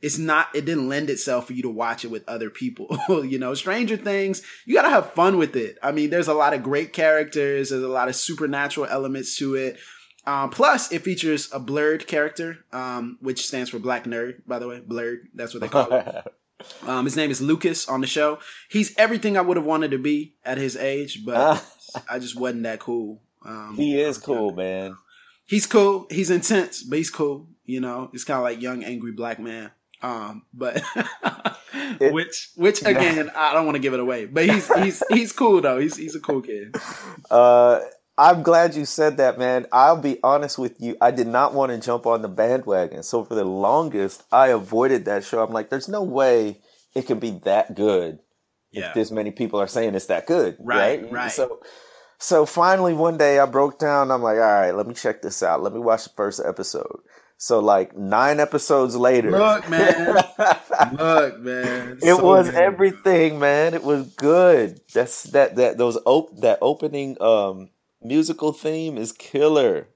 it's 0.02 0.18
not 0.18 0.48
it 0.54 0.64
didn't 0.64 0.88
lend 0.88 1.10
itself 1.10 1.46
for 1.46 1.52
you 1.52 1.62
to 1.62 1.70
watch 1.70 2.04
it 2.04 2.10
with 2.10 2.28
other 2.28 2.50
people 2.50 2.98
you 3.24 3.38
know? 3.38 3.54
Stranger 3.54 3.96
things 3.96 4.42
you 4.64 4.74
gotta 4.74 4.90
have 4.90 5.12
fun 5.12 5.36
with 5.36 5.56
it. 5.56 5.78
I 5.82 5.92
mean 5.92 6.10
there's 6.10 6.28
a 6.28 6.34
lot 6.34 6.54
of 6.54 6.62
great 6.62 6.92
characters 6.92 7.70
there's 7.70 7.82
a 7.82 7.88
lot 7.88 8.08
of 8.08 8.16
supernatural 8.16 8.86
elements 8.86 9.36
to 9.38 9.54
it. 9.54 9.78
Um, 10.26 10.50
plus 10.50 10.92
it 10.92 11.02
features 11.02 11.50
a 11.52 11.58
blerd 11.60 12.06
character 12.06 12.58
um, 12.72 13.18
which 13.20 13.46
stands 13.46 13.70
for 13.70 13.78
black 13.78 14.04
nerd 14.04 14.42
by 14.46 14.58
the 14.58 14.68
way. 14.68 14.80
Blerd 14.80 15.18
that's 15.34 15.54
what 15.54 15.60
they 15.60 15.68
call 15.68 15.92
it. 15.92 16.26
Um, 16.86 17.06
his 17.06 17.16
name 17.16 17.30
is 17.30 17.40
lucas 17.40 17.88
on 17.88 18.02
the 18.02 18.06
show. 18.06 18.38
He's 18.68 18.94
everything 18.98 19.38
i 19.38 19.40
would 19.40 19.56
have 19.56 19.64
wanted 19.64 19.92
to 19.92 19.98
be 19.98 20.34
at 20.44 20.58
his 20.58 20.76
age 20.76 21.24
but 21.24 21.64
i 22.10 22.18
just 22.18 22.38
wasn't 22.38 22.64
that 22.64 22.80
cool. 22.80 23.22
Um, 23.42 23.76
he 23.76 23.98
is 23.98 24.18
cool 24.18 24.54
man. 24.54 24.94
He's 25.46 25.66
cool. 25.66 26.06
He's 26.10 26.28
intense 26.28 26.82
but 26.82 26.98
he's 26.98 27.08
cool 27.08 27.48
you 27.64 27.80
know? 27.80 28.10
It's 28.12 28.24
kind 28.24 28.36
of 28.36 28.42
like 28.42 28.60
young 28.60 28.84
angry 28.84 29.12
black 29.12 29.38
man 29.38 29.70
um, 30.02 30.42
but 30.52 30.82
it, 32.00 32.12
which 32.12 32.50
which 32.56 32.82
again, 32.82 33.30
I 33.36 33.52
don't 33.52 33.66
want 33.66 33.76
to 33.76 33.80
give 33.80 33.94
it 33.94 34.00
away. 34.00 34.26
But 34.26 34.46
he's 34.48 34.72
he's 34.74 35.02
he's 35.10 35.32
cool 35.32 35.60
though. 35.60 35.78
He's 35.78 35.96
he's 35.96 36.14
a 36.14 36.20
cool 36.20 36.42
kid. 36.42 36.76
Uh 37.30 37.80
I'm 38.18 38.42
glad 38.42 38.74
you 38.74 38.84
said 38.84 39.16
that, 39.16 39.38
man. 39.38 39.66
I'll 39.72 39.96
be 39.96 40.18
honest 40.22 40.58
with 40.58 40.78
you. 40.78 40.94
I 41.00 41.10
did 41.10 41.26
not 41.26 41.54
want 41.54 41.72
to 41.72 41.78
jump 41.78 42.04
on 42.04 42.20
the 42.20 42.28
bandwagon. 42.28 43.02
So 43.02 43.24
for 43.24 43.34
the 43.34 43.44
longest, 43.44 44.24
I 44.30 44.48
avoided 44.48 45.06
that 45.06 45.24
show. 45.24 45.42
I'm 45.42 45.54
like, 45.54 45.70
there's 45.70 45.88
no 45.88 46.02
way 46.02 46.60
it 46.94 47.06
can 47.06 47.18
be 47.18 47.40
that 47.44 47.74
good. 47.74 48.18
Yeah. 48.72 48.88
If 48.88 48.94
this 48.94 49.10
many 49.10 49.30
people 49.30 49.58
are 49.58 49.66
saying 49.66 49.94
it's 49.94 50.06
that 50.06 50.26
good. 50.26 50.58
Right. 50.60 51.02
Right. 51.02 51.12
right. 51.12 51.32
So 51.32 51.60
So 52.18 52.44
finally, 52.44 52.92
one 52.92 53.16
day 53.16 53.38
I 53.38 53.46
broke 53.46 53.78
down. 53.78 54.10
I'm 54.10 54.22
like, 54.22 54.36
all 54.36 54.42
right, 54.42 54.72
let 54.72 54.86
me 54.86 54.92
check 54.92 55.22
this 55.22 55.42
out. 55.42 55.62
Let 55.62 55.72
me 55.72 55.80
watch 55.80 56.04
the 56.04 56.10
first 56.10 56.42
episode. 56.44 57.00
So 57.42 57.60
like 57.60 57.96
nine 57.96 58.38
episodes 58.38 58.94
later, 58.94 59.30
look, 59.30 59.66
man, 59.70 60.14
look, 60.92 61.40
man, 61.40 61.98
it 62.02 62.14
so 62.16 62.22
was 62.22 62.50
good. 62.50 62.54
everything, 62.54 63.38
man. 63.38 63.72
It 63.72 63.82
was 63.82 64.08
good. 64.08 64.78
That's 64.92 65.22
that 65.30 65.56
that 65.56 65.78
those 65.78 65.96
op- 66.04 66.36
that 66.42 66.58
opening 66.60 67.16
um 67.18 67.70
musical 68.02 68.52
theme 68.52 68.98
is 68.98 69.12
killer. 69.12 69.88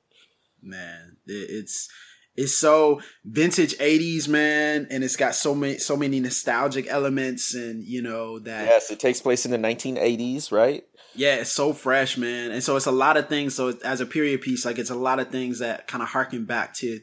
Man, 0.62 1.18
it's 1.26 1.90
it's 2.34 2.56
so 2.56 3.02
vintage 3.24 3.76
80s 3.78 4.26
man 4.26 4.88
and 4.90 5.04
it's 5.04 5.14
got 5.14 5.34
so 5.34 5.54
many 5.54 5.78
so 5.78 5.96
many 5.96 6.20
nostalgic 6.20 6.86
elements 6.88 7.54
and 7.54 7.84
you 7.84 8.02
know 8.02 8.40
that 8.40 8.66
yes 8.66 8.90
it 8.90 8.98
takes 8.98 9.20
place 9.20 9.44
in 9.44 9.52
the 9.52 9.56
1980s 9.56 10.50
right 10.50 10.82
yeah 11.14 11.36
it's 11.36 11.52
so 11.52 11.72
fresh 11.72 12.18
man 12.18 12.50
and 12.50 12.60
so 12.60 12.74
it's 12.74 12.86
a 12.86 12.90
lot 12.90 13.16
of 13.16 13.28
things 13.28 13.54
so 13.54 13.78
as 13.84 14.00
a 14.00 14.06
period 14.06 14.40
piece 14.40 14.64
like 14.64 14.78
it's 14.78 14.90
a 14.90 14.96
lot 14.96 15.20
of 15.20 15.28
things 15.28 15.60
that 15.60 15.86
kind 15.86 16.02
of 16.02 16.08
harken 16.08 16.44
back 16.44 16.74
to 16.74 16.98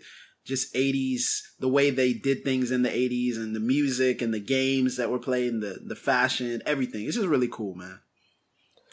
just 0.46 0.74
80s 0.74 1.42
the 1.60 1.70
way 1.70 1.92
they 1.92 2.14
did 2.14 2.44
things 2.44 2.72
in 2.72 2.82
the 2.82 2.90
80s 2.90 3.36
and 3.38 3.56
the 3.56 3.60
music 3.60 4.22
and 4.22 4.34
the 4.34 4.40
games 4.40 4.98
that 4.98 5.12
were 5.12 5.20
played 5.20 5.54
and 5.54 5.62
the 5.64 5.80
the 5.86 5.96
fashion 5.96 6.62
everything 6.66 7.06
it's 7.06 7.16
just 7.16 7.28
really 7.28 7.48
cool 7.48 7.76
man 7.76 8.00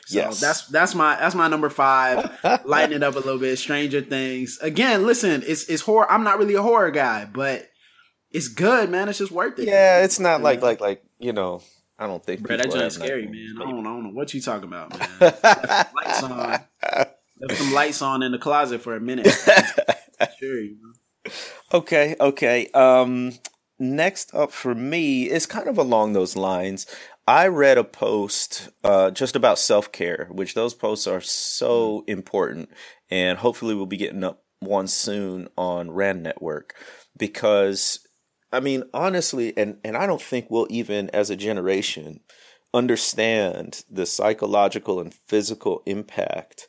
so 0.09 0.21
yes. 0.21 0.41
that's 0.41 0.67
that's 0.69 0.95
my 0.95 1.17
that's 1.17 1.35
my 1.35 1.49
number 1.49 1.69
five. 1.69 2.41
Lighten 2.65 2.95
it 2.95 3.03
up 3.03 3.15
a 3.15 3.19
little 3.19 3.39
bit. 3.39 3.59
Stranger 3.59 4.01
Things. 4.01 4.59
Again, 4.63 5.05
listen, 5.05 5.43
it's 5.47 5.69
it's 5.69 5.83
horror. 5.83 6.11
I'm 6.11 6.25
not 6.25 6.39
really 6.39 6.55
a 6.55 6.63
horror 6.63 6.91
guy, 6.91 7.27
but 7.27 7.69
it's 8.31 8.49
good, 8.49 8.89
man. 8.89 9.11
It's 9.11 9.19
just 9.19 9.33
worth 9.33 9.59
it. 9.59 9.69
Yeah, 9.69 10.03
it's 10.05 10.19
not 10.19 10.41
like 10.41 10.63
like 10.63 10.81
like 10.81 11.03
you 11.19 11.35
know. 11.35 11.61
I 11.99 12.07
don't 12.07 12.25
think. 12.25 12.41
Bro, 12.41 12.57
that 12.57 12.71
joint's 12.71 12.95
scary, 12.95 13.27
man. 13.27 13.57
I 13.61 13.65
don't, 13.65 13.81
I 13.81 13.91
don't 13.91 14.05
know 14.05 14.11
what 14.11 14.33
you 14.33 14.41
talking 14.41 14.69
about, 14.69 14.97
man. 14.97 15.11
lights 15.21 16.23
on. 16.23 16.61
Left 17.41 17.59
some 17.59 17.73
lights 17.75 18.01
on 18.01 18.23
in 18.23 18.33
the 18.33 18.39
closet 18.39 18.81
for 18.81 18.97
a 18.97 19.01
minute. 19.01 19.27
sure. 20.39 20.61
You 20.61 20.79
know. 20.81 20.93
Okay. 21.73 22.17
Okay. 22.21 22.69
Um. 22.75 23.33
Next 23.81 24.35
up 24.35 24.51
for 24.51 24.75
me 24.75 25.31
is 25.31 25.47
kind 25.47 25.69
of 25.69 25.79
along 25.79 26.13
those 26.13 26.37
lines. 26.37 26.85
I 27.29 27.47
read 27.47 27.79
a 27.79 27.85
post 27.85 28.71
uh, 28.83 29.11
just 29.11 29.37
about 29.37 29.59
self 29.59 29.93
care, 29.93 30.29
which 30.33 30.55
those 30.55 30.75
posts 30.75 31.07
are 31.07 31.21
so 31.21 32.03
important, 32.09 32.71
and 33.11 33.39
hopefully 33.39 33.75
we'll 33.75 33.87
be 33.87 33.97
getting 33.97 34.25
up 34.25 34.43
one 34.61 34.89
soon 34.89 35.49
on 35.57 35.91
RAAN 35.91 36.23
Network 36.23 36.75
because 37.17 38.01
I 38.51 38.61
mean 38.61 38.85
honestly, 38.95 39.57
and 39.57 39.77
and 39.85 39.97
I 39.97 40.07
don't 40.07 40.23
think 40.23 40.47
we'll 40.49 40.67
even 40.71 41.11
as 41.11 41.31
a 41.31 41.37
generation 41.37 42.21
understand 42.75 43.85
the 43.91 44.07
psychological 44.07 45.01
and 45.01 45.15
physical 45.27 45.83
impact 45.87 46.69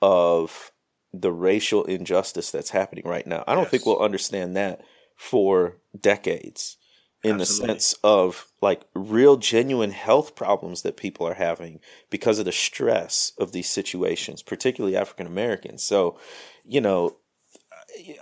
of 0.00 0.72
the 1.12 1.32
racial 1.32 1.84
injustice 1.84 2.50
that's 2.50 2.70
happening 2.70 3.04
right 3.06 3.26
now. 3.26 3.44
I 3.46 3.54
don't 3.54 3.64
yes. 3.64 3.70
think 3.70 3.86
we'll 3.86 4.00
understand 4.00 4.56
that 4.56 4.82
for 5.16 5.78
decades 5.98 6.78
in 7.24 7.40
Absolutely. 7.40 7.66
the 7.66 7.72
sense 7.72 7.94
of 8.04 8.46
like 8.62 8.82
real 8.94 9.36
genuine 9.36 9.90
health 9.90 10.36
problems 10.36 10.82
that 10.82 10.96
people 10.96 11.26
are 11.26 11.34
having 11.34 11.80
because 12.10 12.38
of 12.38 12.44
the 12.44 12.52
stress 12.52 13.32
of 13.38 13.50
these 13.52 13.68
situations 13.68 14.42
particularly 14.42 14.96
african 14.96 15.26
americans 15.26 15.82
so 15.82 16.18
you 16.64 16.80
know 16.80 17.16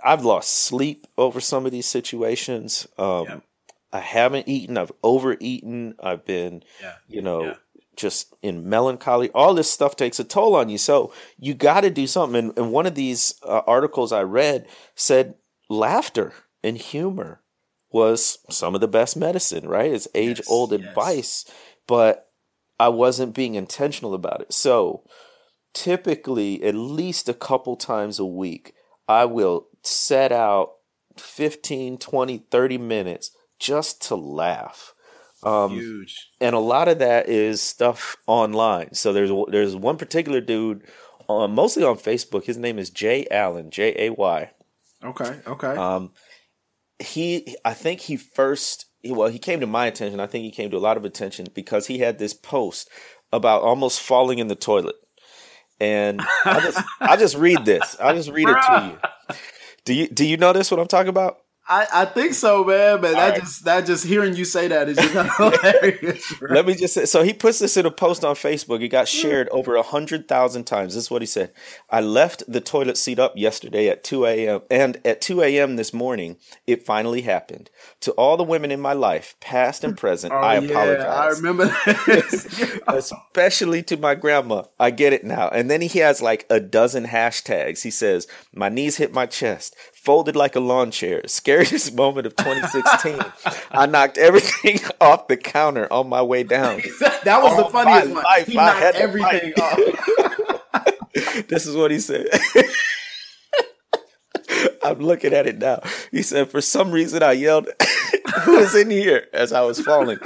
i've 0.03 0.25
lost 0.25 0.51
sleep 0.51 1.05
over 1.17 1.39
some 1.39 1.65
of 1.65 1.71
these 1.71 1.85
situations 1.85 2.87
um, 2.97 3.25
yeah. 3.25 3.39
i 3.93 3.99
haven't 3.99 4.47
eaten 4.47 4.77
i've 4.77 4.91
overeaten 5.03 5.93
i've 6.01 6.25
been 6.25 6.63
yeah. 6.81 6.95
you 7.07 7.21
know 7.21 7.43
yeah. 7.43 7.53
Just 7.97 8.35
in 8.41 8.69
melancholy 8.69 9.29
all 9.31 9.53
this 9.53 9.69
stuff 9.69 9.95
takes 9.95 10.19
a 10.19 10.23
toll 10.23 10.55
on 10.55 10.69
you 10.69 10.77
so 10.77 11.11
you 11.37 11.53
got 11.53 11.81
to 11.81 11.89
do 11.89 12.07
something 12.07 12.45
and, 12.45 12.57
and, 12.57 12.71
one 12.71 12.85
of 12.85 12.95
these 12.95 13.33
uh, 13.43 13.61
articles 13.67 14.13
i 14.13 14.21
read 14.21 14.67
said 14.95 15.35
laughter 15.69 16.33
and 16.63 16.77
humor 16.77 17.41
was 17.91 18.39
some 18.49 18.75
of 18.75 18.81
the 18.81 18.87
best 18.87 19.15
medicine, 19.15 19.67
right? 19.67 19.91
It's 19.91 20.07
age 20.13 20.41
old 20.47 20.71
yes, 20.71 20.81
advice, 20.81 21.45
but 21.87 22.29
I 22.79 22.89
wasn't 22.89 23.35
being 23.35 23.55
intentional 23.55 24.13
about 24.13 24.41
it. 24.41 24.53
So 24.53 25.03
typically, 25.73 26.63
at 26.63 26.75
least 26.75 27.29
a 27.29 27.33
couple 27.33 27.75
times 27.75 28.19
a 28.19 28.25
week, 28.25 28.73
I 29.07 29.25
will 29.25 29.67
set 29.83 30.31
out 30.31 30.73
15, 31.17 31.97
20, 31.97 32.37
30 32.37 32.77
minutes 32.77 33.31
just 33.59 34.01
to 34.03 34.15
laugh. 34.15 34.93
Um, 35.43 35.71
Huge. 35.71 36.29
And 36.41 36.55
a 36.55 36.59
lot 36.59 36.87
of 36.87 36.99
that 36.99 37.29
is 37.29 37.61
stuff 37.61 38.17
online. 38.25 38.93
So 38.93 39.13
there's 39.13 39.31
there's 39.49 39.75
one 39.75 39.97
particular 39.97 40.41
dude, 40.41 40.83
uh, 41.29 41.47
mostly 41.47 41.83
on 41.83 41.97
Facebook. 41.97 42.45
His 42.45 42.57
name 42.57 42.79
is 42.79 42.89
Jay 42.89 43.27
Allen, 43.29 43.69
J 43.69 43.95
A 44.07 44.09
Y. 44.11 44.51
Okay. 45.03 45.39
Okay. 45.45 45.75
Um, 45.75 46.11
he 46.99 47.55
I 47.63 47.73
think 47.73 48.01
he 48.01 48.17
first 48.17 48.85
well 49.05 49.29
he 49.29 49.39
came 49.39 49.59
to 49.59 49.67
my 49.67 49.85
attention. 49.85 50.19
I 50.19 50.27
think 50.27 50.43
he 50.43 50.51
came 50.51 50.71
to 50.71 50.77
a 50.77 50.79
lot 50.79 50.97
of 50.97 51.05
attention 51.05 51.47
because 51.53 51.87
he 51.87 51.99
had 51.99 52.17
this 52.17 52.33
post 52.33 52.89
about 53.31 53.61
almost 53.61 54.01
falling 54.01 54.39
in 54.39 54.47
the 54.47 54.55
toilet. 54.55 54.95
And 55.79 56.21
I 56.45 56.59
just 56.59 56.83
I 56.99 57.15
just 57.17 57.35
read 57.35 57.65
this. 57.65 57.95
I'll 58.01 58.15
just 58.15 58.31
read 58.31 58.49
it 58.49 58.53
to 58.55 58.97
you. 59.29 59.35
Do 59.85 59.93
you 59.93 60.07
do 60.07 60.25
you 60.25 60.37
notice 60.37 60.71
what 60.71 60.79
I'm 60.79 60.87
talking 60.87 61.09
about? 61.09 61.37
I, 61.69 61.87
I 61.93 62.05
think 62.05 62.33
so, 62.33 62.63
man. 62.63 63.01
But 63.01 63.15
All 63.15 63.15
that 63.15 63.29
right. 63.31 63.39
just 63.41 63.65
that 63.65 63.85
just 63.85 64.05
hearing 64.05 64.35
you 64.35 64.45
say 64.45 64.69
that 64.69 64.87
is 64.87 64.97
just 64.97 65.37
hilarious. 65.37 66.41
Right? 66.41 66.51
Let 66.51 66.65
me 66.65 66.75
just 66.75 66.93
say. 66.93 67.05
So 67.05 67.23
he 67.23 67.33
puts 67.33 67.59
this 67.59 67.75
in 67.75 67.85
a 67.85 67.91
post 67.91 68.23
on 68.23 68.35
Facebook. 68.35 68.81
It 68.81 68.87
got 68.87 69.09
hmm. 69.09 69.17
shared 69.17 69.49
over 69.49 69.75
a 69.75 69.81
hundred 69.81 70.27
thousand 70.27 70.63
times. 70.63 70.95
This 70.95 71.05
is 71.05 71.11
what 71.11 71.21
he 71.21 71.25
said. 71.25 71.51
I 71.89 71.99
left 72.01 72.43
the 72.47 72.61
toilet 72.61 72.97
seat 72.97 73.19
up 73.19 73.35
yesterday 73.35 73.89
at 73.89 74.03
two 74.03 74.25
a.m. 74.25 74.61
and 74.71 75.01
at 75.03 75.19
two 75.19 75.41
a.m. 75.41 75.75
this 75.75 75.93
morning, 75.93 76.37
it 76.65 76.85
finally 76.85 77.21
happened. 77.21 77.69
To 78.01 78.11
all 78.11 78.37
the 78.37 78.43
women 78.43 78.71
in 78.71 78.79
my 78.79 78.93
life, 78.93 79.35
past 79.41 79.83
and 79.83 79.97
present, 79.97 80.33
oh, 80.33 80.37
I 80.37 80.59
yeah, 80.59 80.69
apologize. 80.69 81.05
I 81.05 81.27
remember 81.27 81.75
this. 82.05 82.79
Especially 82.87 83.83
to 83.83 83.97
my 83.97 84.15
grandma. 84.15 84.63
I 84.79 84.91
get 84.91 85.11
it 85.11 85.25
now. 85.25 85.49
And 85.49 85.69
then 85.69 85.81
he 85.81 85.99
has 85.99 86.21
like 86.21 86.45
a 86.49 86.59
dozen 86.59 87.07
hashtags. 87.07 87.83
He 87.83 87.91
says, 87.91 88.25
"My 88.53 88.69
knees 88.69 88.97
hit 88.97 89.13
my 89.13 89.25
chest." 89.25 89.75
Folded 90.07 90.37
like 90.37 90.55
a 90.55 90.59
lawn 90.61 90.89
chair. 90.89 91.21
Scariest 91.25 91.93
moment 92.03 92.25
of 92.25 92.33
2016. 92.37 93.19
I 93.71 93.85
knocked 93.87 94.17
everything 94.17 94.79
off 95.01 95.27
the 95.27 95.35
counter 95.35 95.91
on 95.91 96.07
my 96.07 96.21
way 96.21 96.43
down. 96.43 96.77
that 97.25 97.43
was 97.43 97.51
All 97.51 97.65
the 97.65 97.69
funniest 97.69 98.13
one. 98.13 98.23
Life, 98.23 98.47
he 98.47 98.55
knocked 98.55 98.95
everything 98.95 99.51
off. 99.61 101.47
this 101.49 101.65
is 101.65 101.75
what 101.75 101.91
he 101.91 101.99
said. 101.99 102.27
I'm 104.81 104.99
looking 104.99 105.33
at 105.33 105.45
it 105.45 105.57
now. 105.57 105.81
He 106.09 106.21
said, 106.21 106.49
For 106.49 106.61
some 106.61 106.91
reason, 106.91 107.21
I 107.21 107.33
yelled, 107.33 107.67
Who 108.43 108.59
is 108.59 108.75
in 108.75 108.89
here? 108.89 109.27
as 109.33 109.51
I 109.51 109.59
was 109.63 109.81
falling. 109.81 110.19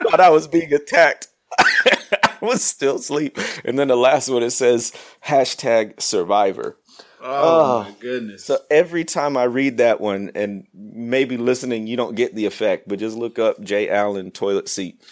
Thought 0.00 0.20
I 0.20 0.30
was 0.30 0.46
being 0.46 0.72
attacked. 0.72 1.26
I 1.58 2.38
was 2.40 2.62
still 2.62 2.96
asleep. 2.96 3.36
And 3.64 3.76
then 3.76 3.88
the 3.88 3.96
last 3.96 4.28
one, 4.28 4.44
it 4.44 4.50
says, 4.50 4.92
hashtag 5.26 6.00
survivor. 6.00 6.78
Oh, 7.26 7.80
oh, 7.80 7.84
my 7.84 7.92
goodness. 8.00 8.44
So 8.44 8.58
every 8.70 9.04
time 9.04 9.36
I 9.36 9.44
read 9.44 9.78
that 9.78 10.00
one, 10.00 10.30
and 10.34 10.66
maybe 10.74 11.36
listening, 11.38 11.86
you 11.86 11.96
don't 11.96 12.14
get 12.16 12.34
the 12.34 12.46
effect, 12.46 12.88
but 12.88 12.98
just 12.98 13.16
look 13.16 13.38
up 13.38 13.60
Jay 13.62 13.88
Allen 13.88 14.30
toilet 14.30 14.68
seat. 14.68 15.02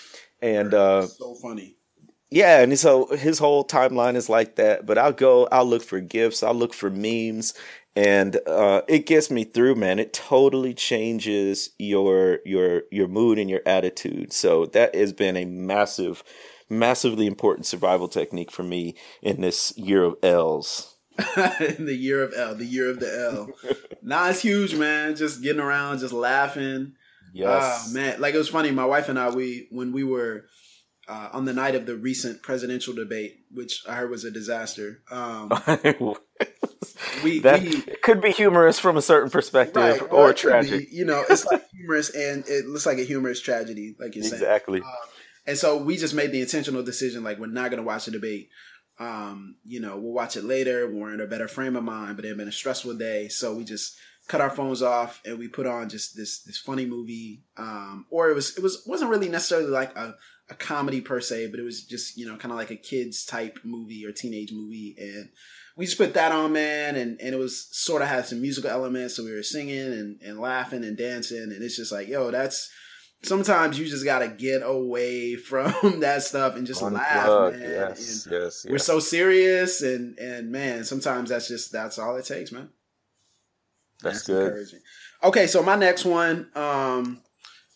And 0.42 0.74
uh 0.74 1.08
so 1.08 1.34
funny. 1.36 1.76
Yeah, 2.30 2.60
and 2.62 2.78
so 2.78 3.06
his 3.08 3.38
whole 3.38 3.64
timeline 3.64 4.16
is 4.16 4.28
like 4.28 4.56
that. 4.56 4.86
But 4.86 4.98
I'll 4.98 5.12
go, 5.12 5.46
I'll 5.52 5.66
look 5.66 5.82
for 5.82 6.00
gifts, 6.00 6.42
I'll 6.42 6.54
look 6.54 6.72
for 6.74 6.90
memes, 6.90 7.54
and 7.94 8.38
uh, 8.46 8.82
it 8.88 9.06
gets 9.06 9.30
me 9.30 9.44
through, 9.44 9.74
man. 9.76 9.98
It 9.98 10.14
totally 10.14 10.74
changes 10.74 11.70
your 11.78 12.40
your 12.46 12.84
your 12.90 13.08
mood 13.08 13.38
and 13.38 13.50
your 13.50 13.60
attitude. 13.66 14.32
So 14.32 14.66
that 14.66 14.94
has 14.94 15.12
been 15.12 15.36
a 15.36 15.44
massive, 15.44 16.24
massively 16.70 17.26
important 17.26 17.66
survival 17.66 18.08
technique 18.08 18.50
for 18.50 18.62
me 18.62 18.94
in 19.22 19.42
this 19.42 19.76
year 19.76 20.02
of 20.04 20.16
L's. 20.22 20.91
in 21.78 21.86
the 21.86 21.94
year 21.94 22.22
of 22.22 22.32
L, 22.36 22.54
the 22.54 22.64
year 22.64 22.90
of 22.90 23.00
the 23.00 23.30
L. 23.32 23.48
nah, 24.02 24.28
it's 24.28 24.40
huge, 24.40 24.74
man. 24.74 25.16
Just 25.16 25.42
getting 25.42 25.60
around, 25.60 25.98
just 25.98 26.12
laughing. 26.12 26.94
Yes, 27.32 27.90
uh, 27.90 27.94
man. 27.94 28.20
Like 28.20 28.34
it 28.34 28.38
was 28.38 28.48
funny. 28.48 28.70
My 28.70 28.84
wife 28.84 29.08
and 29.08 29.18
I, 29.18 29.30
we 29.30 29.68
when 29.70 29.92
we 29.92 30.04
were 30.04 30.46
uh, 31.08 31.28
on 31.32 31.44
the 31.44 31.52
night 31.52 31.74
of 31.74 31.86
the 31.86 31.96
recent 31.96 32.42
presidential 32.42 32.94
debate, 32.94 33.44
which 33.50 33.82
I 33.88 33.94
heard 33.94 34.10
was 34.10 34.24
a 34.24 34.30
disaster. 34.30 35.02
Um, 35.10 35.48
we, 37.24 37.40
that 37.40 37.62
we, 37.62 37.80
could 38.02 38.20
be 38.20 38.30
humorous 38.30 38.78
from 38.78 38.96
a 38.96 39.02
certain 39.02 39.30
perspective, 39.30 39.82
right, 39.82 40.02
or, 40.02 40.30
or 40.30 40.32
tragic. 40.32 40.90
Be, 40.90 40.96
you 40.96 41.04
know, 41.04 41.24
it's 41.28 41.44
like 41.44 41.68
humorous, 41.70 42.10
and 42.10 42.44
it 42.46 42.66
looks 42.66 42.86
like 42.86 42.98
a 42.98 43.04
humorous 43.04 43.40
tragedy, 43.40 43.96
like 43.98 44.14
you're 44.14 44.24
saying. 44.24 44.42
Exactly. 44.42 44.80
Um, 44.80 44.88
and 45.46 45.58
so 45.58 45.76
we 45.82 45.96
just 45.96 46.14
made 46.14 46.30
the 46.30 46.40
intentional 46.40 46.82
decision, 46.82 47.24
like 47.24 47.38
we're 47.38 47.46
not 47.46 47.70
going 47.70 47.82
to 47.82 47.86
watch 47.86 48.04
the 48.04 48.12
debate. 48.12 48.50
Um, 48.98 49.56
you 49.64 49.80
know, 49.80 49.96
we'll 49.96 50.12
watch 50.12 50.36
it 50.36 50.44
later. 50.44 50.90
We're 50.90 51.14
in 51.14 51.20
a 51.20 51.26
better 51.26 51.48
frame 51.48 51.76
of 51.76 51.84
mind, 51.84 52.16
but 52.16 52.24
it 52.24 52.28
had 52.28 52.36
been 52.36 52.48
a 52.48 52.52
stressful 52.52 52.94
day, 52.94 53.28
so 53.28 53.54
we 53.54 53.64
just 53.64 53.96
cut 54.28 54.40
our 54.40 54.50
phones 54.50 54.82
off 54.82 55.20
and 55.24 55.38
we 55.38 55.48
put 55.48 55.66
on 55.66 55.88
just 55.88 56.16
this 56.16 56.42
this 56.42 56.58
funny 56.58 56.86
movie. 56.86 57.42
Um, 57.56 58.06
or 58.10 58.30
it 58.30 58.34
was 58.34 58.56
it 58.56 58.62
was 58.62 58.82
wasn't 58.86 59.10
really 59.10 59.28
necessarily 59.28 59.68
like 59.68 59.96
a, 59.96 60.14
a 60.50 60.54
comedy 60.54 61.00
per 61.00 61.20
se, 61.20 61.48
but 61.48 61.60
it 61.60 61.64
was 61.64 61.84
just 61.84 62.16
you 62.16 62.26
know 62.26 62.36
kind 62.36 62.52
of 62.52 62.58
like 62.58 62.70
a 62.70 62.76
kids 62.76 63.24
type 63.24 63.58
movie 63.64 64.04
or 64.06 64.12
teenage 64.12 64.52
movie, 64.52 64.94
and 64.98 65.30
we 65.76 65.86
just 65.86 65.98
put 65.98 66.14
that 66.14 66.32
on, 66.32 66.52
man, 66.52 66.96
and 66.96 67.20
and 67.20 67.34
it 67.34 67.38
was 67.38 67.68
sort 67.76 68.02
of 68.02 68.08
had 68.08 68.26
some 68.26 68.40
musical 68.40 68.70
elements, 68.70 69.16
so 69.16 69.24
we 69.24 69.34
were 69.34 69.42
singing 69.42 69.92
and 69.92 70.20
and 70.22 70.38
laughing 70.38 70.84
and 70.84 70.96
dancing, 70.96 71.42
and 71.42 71.62
it's 71.62 71.76
just 71.76 71.92
like 71.92 72.08
yo, 72.08 72.30
that's 72.30 72.70
sometimes 73.22 73.78
you 73.78 73.86
just 73.86 74.04
gotta 74.04 74.28
get 74.28 74.62
away 74.64 75.36
from 75.36 76.00
that 76.00 76.22
stuff 76.22 76.56
and 76.56 76.66
just 76.66 76.82
Unplug, 76.82 76.92
laugh, 76.94 77.52
man. 77.52 77.60
Yes, 77.60 78.28
yes, 78.30 78.30
yes, 78.30 78.66
We're 78.68 78.78
so 78.78 79.00
serious, 79.00 79.82
and 79.82 80.18
and 80.18 80.50
man, 80.50 80.84
sometimes 80.84 81.30
that's 81.30 81.48
just 81.48 81.72
that's 81.72 81.98
all 81.98 82.16
it 82.16 82.24
takes, 82.24 82.52
man. 82.52 82.70
That's, 84.02 84.24
that's 84.24 84.70
good. 84.70 84.80
Okay, 85.22 85.46
so 85.46 85.62
my 85.62 85.76
next 85.76 86.04
one, 86.04 86.48
um, 86.56 87.22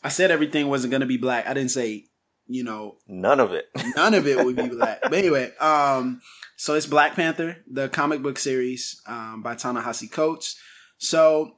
I 0.03 0.09
said 0.09 0.31
everything 0.31 0.69
wasn't 0.69 0.91
gonna 0.91 1.07
be 1.07 1.17
black. 1.17 1.47
I 1.47 1.55
didn't 1.55 1.71
say, 1.71 2.07
you 2.47 2.65
know, 2.65 2.97
none 3.07 3.41
of 3.41 3.53
it. 3.53 3.67
none 3.97 4.15
of 4.15 4.27
it 4.27 4.45
would 4.45 4.57
be 4.57 4.69
black. 4.69 5.03
but 5.03 5.15
anyway, 5.15 5.53
um, 5.59 6.21
so 6.57 6.75
it's 6.75 6.87
Black 6.87 7.15
Panther, 7.15 7.59
the 7.71 7.89
comic 7.89 8.23
book 8.23 8.39
series 8.39 9.01
um, 9.07 9.43
by 9.43 9.55
Ta-Nehisi 9.55 10.11
Coates. 10.11 10.59
So 10.99 11.57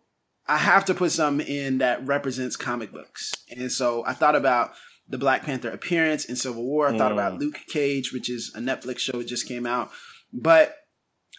I 0.49 0.57
have 0.57 0.87
to 0.87 0.95
put 0.95 1.13
something 1.13 1.47
in 1.47 1.79
that 1.79 2.07
represents 2.07 2.57
comic 2.57 2.91
books. 2.91 3.35
And 3.55 3.71
so 3.71 4.05
I 4.07 4.15
thought 4.15 4.35
about 4.35 4.73
the 5.09 5.19
Black 5.19 5.43
Panther 5.43 5.71
appearance 5.71 6.25
in 6.25 6.37
Civil 6.37 6.65
War. 6.65 6.89
I 6.89 6.97
thought 6.97 7.13
about 7.13 7.35
mm. 7.35 7.41
Luke 7.41 7.59
Cage, 7.69 8.13
which 8.13 8.31
is 8.31 8.53
a 8.55 8.61
Netflix 8.61 8.99
show 8.99 9.19
that 9.19 9.27
just 9.27 9.47
came 9.47 9.67
out. 9.67 9.91
But 10.33 10.75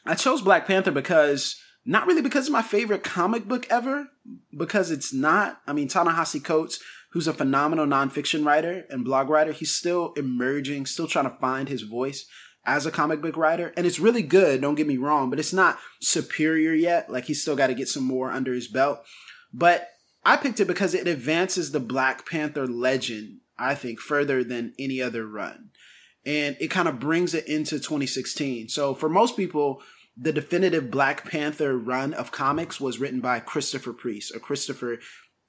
I 0.06 0.16
chose 0.16 0.42
Black 0.42 0.68
Panther 0.68 0.92
because 0.92 1.60
not 1.86 2.08
really 2.08 2.22
because 2.22 2.46
it's 2.46 2.52
my 2.52 2.62
favorite 2.62 3.04
comic 3.04 3.48
book 3.48 3.66
ever, 3.70 4.10
because 4.56 4.92
it's 4.92 5.14
not. 5.14 5.60
I 5.66 5.74
mean, 5.74 5.88
Ta-Nehisi 5.88 6.44
Coates, 6.44 6.80
who's 7.12 7.28
a 7.28 7.34
phenomenal 7.34 7.86
nonfiction 7.86 8.46
writer 8.46 8.86
and 8.90 9.06
blog 9.06 9.30
writer, 9.30 9.52
he's 9.52 9.74
still 9.74 10.14
emerging, 10.14 10.86
still 10.86 11.08
trying 11.08 11.30
to 11.30 11.38
find 11.38 11.68
his 11.68 11.82
voice 11.82 12.28
as 12.66 12.86
a 12.86 12.92
comic 12.92 13.22
book 13.22 13.38
writer. 13.38 13.74
And 13.76 13.86
it's 13.86 14.00
really 14.00 14.22
good, 14.22 14.62
don't 14.62 14.76
get 14.76 14.88
me 14.88 14.98
wrong, 14.98 15.30
but 15.30 15.40
it's 15.40 15.54
not 15.54 15.80
superior 16.02 16.74
yet. 16.74 17.12
Like 17.12 17.26
he's 17.26 17.42
still 17.42 17.56
got 17.56 17.68
to 17.68 17.74
get 17.74 17.88
some 17.88 18.04
more 18.04 18.32
under 18.32 18.54
his 18.54 18.68
belt. 18.68 19.04
But 19.54 19.90
I 20.26 20.38
picked 20.38 20.60
it 20.60 20.68
because 20.68 20.94
it 20.94 21.08
advances 21.08 21.72
the 21.72 21.80
Black 21.80 22.30
Panther 22.30 22.68
legend, 22.68 23.40
I 23.58 23.76
think, 23.76 24.00
further 24.00 24.44
than 24.44 24.74
any 24.78 25.02
other 25.02 25.26
run. 25.26 25.70
And 26.26 26.58
it 26.60 26.68
kind 26.68 26.88
of 26.88 27.00
brings 27.00 27.34
it 27.34 27.48
into 27.48 27.78
2016. 27.78 28.70
So 28.70 28.94
for 28.94 29.10
most 29.10 29.38
people, 29.38 29.82
the 30.18 30.34
definitive 30.34 30.92
Black 30.92 31.30
Panther 31.30 31.78
run 31.78 32.14
of 32.14 32.32
comics 32.32 32.80
was 32.80 33.00
written 33.00 33.22
by 33.22 33.40
Christopher 33.40 33.94
Priest 33.94 34.36
or 34.36 34.40
Christopher 34.40 35.00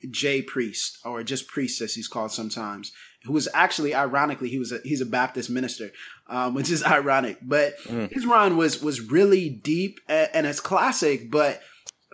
J. 0.09 0.41
Priest, 0.43 0.99
or 1.05 1.23
just 1.23 1.49
Priest 1.49 1.81
as 1.83 1.95
he's 1.95 2.09
called 2.09 2.33
sometimes 2.33 2.93
who 3.25 3.33
was 3.33 3.49
actually 3.53 3.95
ironically 3.95 4.49
he 4.49 4.59
was 4.59 4.73
a, 4.73 4.79
he's 4.83 5.01
a 5.01 5.07
Baptist 5.07 5.51
minister, 5.51 5.91
um, 6.29 6.55
which 6.55 6.71
is 6.71 6.83
ironic. 6.85 7.39
But 7.43 7.79
mm. 7.85 8.11
his 8.13 8.27
run 8.27 8.57
was 8.57 8.83
was 8.83 9.01
really 9.01 9.51
deep 9.51 10.01
and, 10.09 10.29
and 10.33 10.47
it's 10.47 10.61
classic. 10.61 11.31
But 11.31 11.61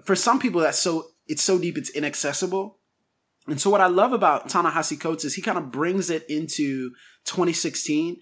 for 0.04 0.16
some 0.16 0.38
people, 0.38 0.60
that's 0.60 0.78
so 0.78 1.08
it's 1.26 1.42
so 1.42 1.58
deep 1.58 1.78
it's 1.78 1.90
inaccessible. 1.90 2.78
And 3.46 3.60
so 3.60 3.70
what 3.70 3.80
I 3.80 3.86
love 3.86 4.12
about 4.12 4.48
Ta-Nehisi 4.48 4.98
Coates 4.98 5.24
is 5.24 5.34
he 5.34 5.42
kind 5.42 5.56
of 5.56 5.70
brings 5.70 6.10
it 6.10 6.28
into 6.28 6.90
2016 7.26 8.16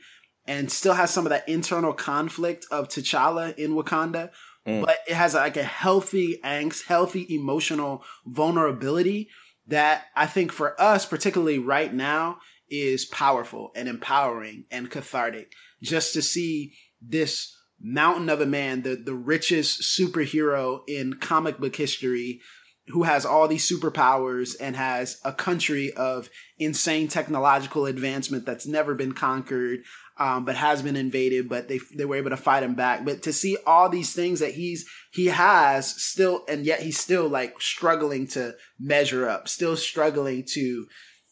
and 0.47 0.71
still 0.71 0.93
has 0.93 1.11
some 1.11 1.25
of 1.25 1.31
that 1.31 1.49
internal 1.49 1.95
conflict 1.95 2.67
of 2.71 2.89
T'Challa 2.89 3.57
in 3.57 3.73
Wakanda. 3.73 4.31
Mm. 4.67 4.85
But 4.85 4.99
it 5.09 5.15
has 5.15 5.33
like 5.33 5.57
a 5.57 5.63
healthy 5.63 6.41
angst, 6.45 6.85
healthy 6.85 7.27
emotional 7.35 8.05
vulnerability 8.27 9.31
that 9.67 10.05
I 10.15 10.27
think 10.27 10.53
for 10.53 10.79
us, 10.81 11.07
particularly 11.07 11.59
right 11.59 11.93
now, 11.93 12.39
is 12.71 13.05
powerful 13.05 13.71
and 13.75 13.89
empowering 13.89 14.65
and 14.71 14.91
cathartic. 14.91 15.53
Just 15.83 16.15
to 16.15 16.23
see 16.23 16.75
this 17.01 17.55
mountain 17.81 18.29
of 18.29 18.41
a 18.41 18.47
man, 18.47 18.83
the, 18.83 18.97
the 18.97 19.15
richest 19.15 19.83
superhero 19.83 20.81
in 20.89 21.15
comic 21.15 21.59
book 21.59 21.77
history, 21.77 22.41
who 22.89 23.05
has 23.05 23.25
all 23.25 23.49
these 23.49 23.69
superpowers 23.69 24.55
and 24.61 24.77
has 24.77 25.19
a 25.25 25.33
country 25.33 25.93
of 25.95 26.29
insane 26.59 27.09
technological 27.09 27.87
advancement 27.87 28.45
that's 28.45 28.67
never 28.67 28.95
been 28.95 29.13
conquered, 29.13 29.81
um, 30.19 30.45
but 30.45 30.55
has 30.55 30.83
been 30.83 30.97
invaded, 30.97 31.49
but 31.49 31.69
they 31.69 31.81
they 31.97 32.05
were 32.05 32.17
able 32.17 32.31
to 32.31 32.37
fight 32.37 32.63
him 32.63 32.75
back. 32.75 33.05
But 33.05 33.23
to 33.23 33.33
see 33.33 33.57
all 33.67 33.89
these 33.89 34.13
things 34.13 34.41
that 34.41 34.53
he's 34.53 34.87
he 35.13 35.27
has 35.27 35.89
still, 35.89 36.45
and 36.49 36.65
yet 36.65 36.81
he's 36.81 36.99
still 36.99 37.29
like 37.29 37.61
struggling 37.61 38.27
to 38.29 38.55
measure 38.79 39.29
up, 39.29 39.49
still 39.49 39.77
struggling 39.77 40.45
to 40.53 40.87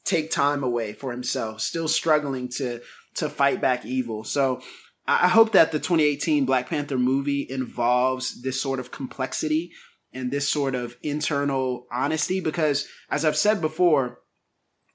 take 0.04 0.30
time 0.30 0.62
away 0.62 0.92
for 0.92 1.10
himself, 1.10 1.60
still 1.60 1.88
struggling 1.88 2.48
to 2.48 2.80
to 3.14 3.28
fight 3.28 3.60
back 3.60 3.84
evil. 3.84 4.24
So 4.24 4.62
I 5.06 5.28
hope 5.28 5.52
that 5.52 5.72
the 5.72 5.78
2018 5.78 6.44
Black 6.44 6.68
Panther 6.68 6.98
movie 6.98 7.46
involves 7.48 8.42
this 8.42 8.60
sort 8.60 8.80
of 8.80 8.90
complexity 8.90 9.72
and 10.12 10.30
this 10.30 10.48
sort 10.48 10.74
of 10.74 10.96
internal 11.02 11.86
honesty 11.90 12.40
because 12.40 12.86
as 13.10 13.24
I've 13.24 13.36
said 13.36 13.60
before, 13.60 14.20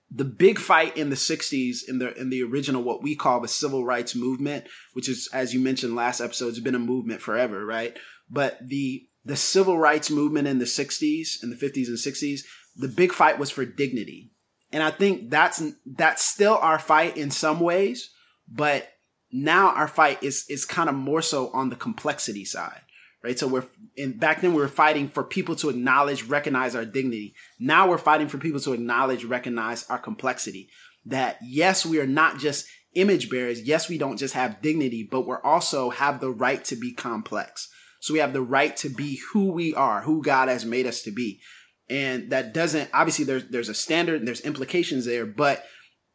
the 0.09 0.23
big 0.23 0.57
fight 0.57 0.95
in 0.95 1.09
the 1.09 1.17
60s 1.17 1.79
in 1.87 1.99
the 1.99 2.13
in 2.19 2.29
the 2.29 2.41
original 2.43 2.81
what 2.81 3.03
we 3.03 3.15
call 3.15 3.41
the 3.41 3.47
civil 3.47 3.83
rights 3.85 4.15
movement, 4.15 4.65
which 4.93 5.09
is 5.09 5.29
as 5.33 5.53
you 5.53 5.59
mentioned 5.59 5.95
last 5.95 6.21
episode, 6.21 6.49
has 6.49 6.59
been 6.59 6.75
a 6.75 6.79
movement 6.79 7.21
forever, 7.21 7.65
right? 7.65 7.97
But 8.29 8.57
the 8.65 9.05
the 9.25 9.35
civil 9.35 9.77
rights 9.77 10.09
movement 10.09 10.47
in 10.47 10.59
the 10.59 10.65
60s 10.65 11.43
and 11.43 11.51
the 11.51 11.57
50s 11.57 11.87
and 11.87 11.97
60s, 11.97 12.41
the 12.77 12.87
big 12.87 13.11
fight 13.11 13.37
was 13.37 13.51
for 13.51 13.65
dignity 13.65 14.31
and 14.71 14.83
I 14.83 14.91
think 14.91 15.29
that's 15.29 15.63
that's 15.85 16.23
still 16.23 16.57
our 16.61 16.79
fight 16.79 17.17
in 17.17 17.31
some 17.31 17.59
ways, 17.59 18.11
but 18.47 18.89
now 19.31 19.69
our 19.69 19.87
fight 19.87 20.21
is 20.23 20.45
is 20.49 20.65
kind 20.65 20.89
of 20.89 20.95
more 20.95 21.21
so 21.21 21.49
on 21.51 21.69
the 21.69 21.75
complexity 21.75 22.45
side. 22.45 22.81
Right. 23.23 23.37
So 23.37 23.47
we're 23.47 23.65
in 23.95 24.17
back 24.17 24.41
then 24.41 24.53
we 24.53 24.61
were 24.61 24.67
fighting 24.67 25.09
for 25.09 25.23
people 25.23 25.55
to 25.57 25.69
acknowledge, 25.69 26.23
recognize 26.23 26.75
our 26.75 26.85
dignity. 26.85 27.33
Now 27.59 27.89
we're 27.89 27.97
fighting 27.97 28.27
for 28.27 28.37
people 28.37 28.59
to 28.61 28.73
acknowledge, 28.73 29.23
recognize 29.23 29.89
our 29.89 29.97
complexity. 29.97 30.69
That 31.05 31.37
yes, 31.41 31.85
we 31.85 31.99
are 31.99 32.07
not 32.07 32.37
just 32.37 32.67
image 32.93 33.29
bearers. 33.29 33.61
Yes, 33.61 33.89
we 33.89 33.97
don't 33.97 34.17
just 34.17 34.33
have 34.33 34.61
dignity, 34.61 35.07
but 35.09 35.25
we're 35.25 35.41
also 35.41 35.89
have 35.89 36.19
the 36.19 36.29
right 36.29 36.63
to 36.65 36.75
be 36.75 36.93
complex. 36.93 37.69
So 37.99 38.13
we 38.13 38.19
have 38.19 38.33
the 38.33 38.41
right 38.41 38.75
to 38.77 38.89
be 38.89 39.19
who 39.31 39.51
we 39.51 39.73
are, 39.73 40.01
who 40.01 40.21
God 40.21 40.49
has 40.49 40.65
made 40.65 40.85
us 40.85 41.01
to 41.03 41.11
be 41.11 41.41
and 41.89 42.31
that 42.31 42.53
doesn't 42.53 42.89
obviously 42.93 43.25
there's 43.25 43.45
there's 43.49 43.69
a 43.69 43.73
standard 43.73 44.19
and 44.19 44.27
there's 44.27 44.41
implications 44.41 45.05
there 45.05 45.25
but 45.25 45.63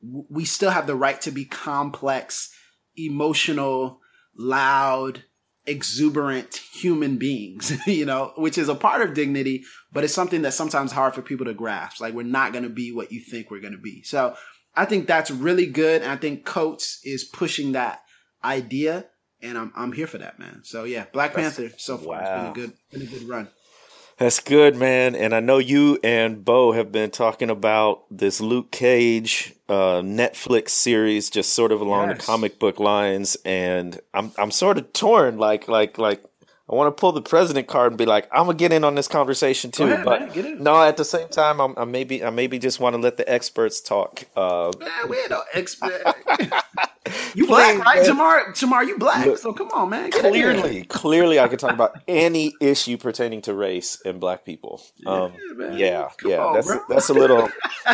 we 0.02 0.44
still 0.44 0.70
have 0.70 0.86
the 0.86 0.96
right 0.96 1.20
to 1.20 1.30
be 1.30 1.44
complex 1.44 2.52
emotional 2.96 4.00
loud 4.36 5.24
exuberant 5.64 6.56
human 6.72 7.16
beings 7.18 7.72
you 7.86 8.04
know 8.04 8.32
which 8.36 8.58
is 8.58 8.68
a 8.68 8.74
part 8.74 9.00
of 9.00 9.14
dignity 9.14 9.64
but 9.92 10.04
it's 10.04 10.14
something 10.14 10.42
that's 10.42 10.56
sometimes 10.56 10.90
hard 10.90 11.14
for 11.14 11.22
people 11.22 11.46
to 11.46 11.54
grasp. 11.54 12.00
Like 12.00 12.14
we're 12.14 12.22
not 12.22 12.52
going 12.52 12.64
to 12.64 12.70
be 12.70 12.92
what 12.92 13.12
you 13.12 13.20
think 13.20 13.50
we're 13.50 13.60
going 13.60 13.74
to 13.74 13.78
be. 13.78 14.02
So 14.02 14.34
i 14.74 14.86
think 14.86 15.06
that's 15.06 15.30
really 15.30 15.66
good 15.66 16.00
and 16.00 16.10
i 16.10 16.16
think 16.16 16.46
coates 16.46 16.98
is 17.04 17.24
pushing 17.24 17.72
that 17.72 18.00
idea 18.42 19.04
and 19.42 19.58
i'm, 19.58 19.70
I'm 19.76 19.92
here 19.92 20.06
for 20.06 20.16
that 20.18 20.38
man. 20.38 20.62
So 20.64 20.84
yeah 20.84 21.04
black 21.12 21.34
that's, 21.34 21.56
panther 21.56 21.74
so 21.76 21.98
far 21.98 22.20
wow. 22.20 22.20
it's 22.20 22.30
been 22.30 22.46
a 22.46 22.66
good 22.66 22.76
been 22.90 23.02
a 23.02 23.04
good 23.04 23.28
run 23.28 23.48
that's 24.22 24.38
good, 24.38 24.76
man. 24.76 25.16
And 25.16 25.34
I 25.34 25.40
know 25.40 25.58
you 25.58 25.98
and 26.04 26.44
Beau 26.44 26.70
have 26.70 26.92
been 26.92 27.10
talking 27.10 27.50
about 27.50 28.04
this 28.08 28.40
Luke 28.40 28.70
Cage 28.70 29.52
uh, 29.68 30.00
Netflix 30.00 30.68
series, 30.68 31.28
just 31.28 31.52
sort 31.54 31.72
of 31.72 31.80
along 31.80 32.10
yes. 32.10 32.18
the 32.18 32.26
comic 32.26 32.60
book 32.60 32.78
lines. 32.78 33.36
And 33.44 34.00
I'm 34.14 34.30
I'm 34.38 34.52
sort 34.52 34.78
of 34.78 34.92
torn. 34.92 35.38
Like 35.38 35.66
like 35.66 35.98
like 35.98 36.22
I 36.70 36.74
want 36.76 36.96
to 36.96 37.00
pull 37.00 37.10
the 37.10 37.20
president 37.20 37.66
card 37.66 37.90
and 37.90 37.98
be 37.98 38.06
like, 38.06 38.28
I'm 38.30 38.46
gonna 38.46 38.54
get 38.54 38.72
in 38.72 38.84
on 38.84 38.94
this 38.94 39.08
conversation 39.08 39.72
too. 39.72 39.86
Ahead, 39.86 40.04
but 40.04 40.36
no, 40.60 40.80
at 40.80 40.96
the 40.96 41.04
same 41.04 41.26
time, 41.26 41.60
I'm, 41.60 41.74
I 41.76 41.84
maybe 41.84 42.22
I 42.22 42.30
maybe 42.30 42.60
just 42.60 42.78
want 42.78 42.94
to 42.94 43.02
let 43.02 43.16
the 43.16 43.28
experts 43.28 43.80
talk. 43.80 44.22
Uh, 44.36 44.70
man, 44.78 45.08
we 45.08 45.18
ain't 45.18 45.30
no 45.30 45.42
expert. 45.52 46.00
You 47.34 47.46
black, 47.46 47.78
right, 47.84 48.06
Jemar? 48.06 48.48
Jemar, 48.50 48.86
you 48.86 48.96
black. 48.96 49.26
Look, 49.26 49.38
so 49.38 49.52
come 49.52 49.68
on, 49.72 49.90
man. 49.90 50.10
Get 50.10 50.20
clearly, 50.20 50.84
clearly, 50.84 51.40
I 51.40 51.48
could 51.48 51.58
talk 51.58 51.72
about 51.72 52.00
any 52.06 52.54
issue 52.60 52.96
pertaining 52.96 53.42
to 53.42 53.54
race 53.54 54.00
and 54.04 54.20
black 54.20 54.44
people. 54.44 54.80
Um, 55.04 55.32
yeah, 55.58 55.72
yeah, 55.72 56.08
yeah 56.24 56.38
on, 56.38 56.54
that's 56.54 56.66
bro. 56.68 56.80
that's 56.88 57.08
a 57.08 57.14
little 57.14 57.48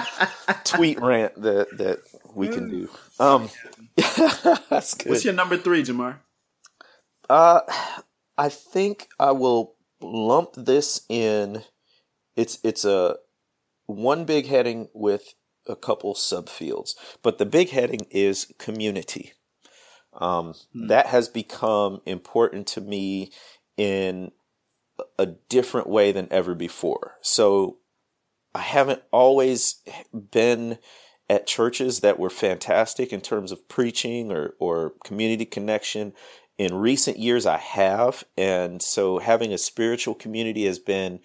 tweet 0.65 1.01
rant 1.01 1.41
that 1.41 1.79
that 1.79 2.01
we 2.35 2.49
can 2.49 2.69
do. 2.69 2.91
Um, 3.19 3.49
that's 4.69 4.95
good. 4.95 5.11
What's 5.11 5.25
your 5.25 5.35
number 5.35 5.57
three, 5.57 5.83
Jamar? 5.83 6.17
Uh, 7.31 7.61
I 8.37 8.51
think 8.51 9.09
I 9.19 9.31
will 9.31 9.75
lump 10.03 10.51
this 10.55 11.01
in. 11.09 11.63
It's 12.37 12.59
it's 12.63 12.85
a 12.85 13.17
one 13.87 14.27
big 14.27 14.47
heading 14.47 14.89
with 14.93 15.35
a 15.69 15.77
couple 15.77 16.15
subfields, 16.15 16.95
but 17.23 17.39
the 17.39 17.47
big 17.47 17.71
heading 17.71 18.07
is 18.11 18.53
community. 18.59 19.33
Um, 20.15 20.55
hmm. 20.73 20.89
That 20.89 21.07
has 21.07 21.29
become 21.29 22.01
important 22.07 22.67
to 22.69 22.81
me 22.81 23.33
in 23.77 24.33
a 25.19 25.27
different 25.27 25.89
way 25.89 26.13
than 26.13 26.29
ever 26.31 26.55
before. 26.55 27.17
So 27.21 27.79
I 28.55 28.61
haven't 28.61 29.03
always 29.13 29.83
been 30.13 30.79
at 31.31 31.47
churches 31.47 32.01
that 32.01 32.19
were 32.19 32.31
fantastic 32.31 33.13
in 33.13 33.21
terms 33.21 33.53
of 33.53 33.69
preaching 33.69 34.33
or, 34.33 34.55
or 34.59 34.95
community 35.05 35.45
connection. 35.45 36.15
In 36.57 36.75
recent 36.75 37.19
years, 37.19 37.47
I 37.47 37.59
have. 37.59 38.25
And 38.37 38.83
so 38.83 39.19
having 39.19 39.53
a 39.53 39.59
spiritual 39.59 40.15
community 40.15 40.65
has 40.65 40.79
been 40.79 41.21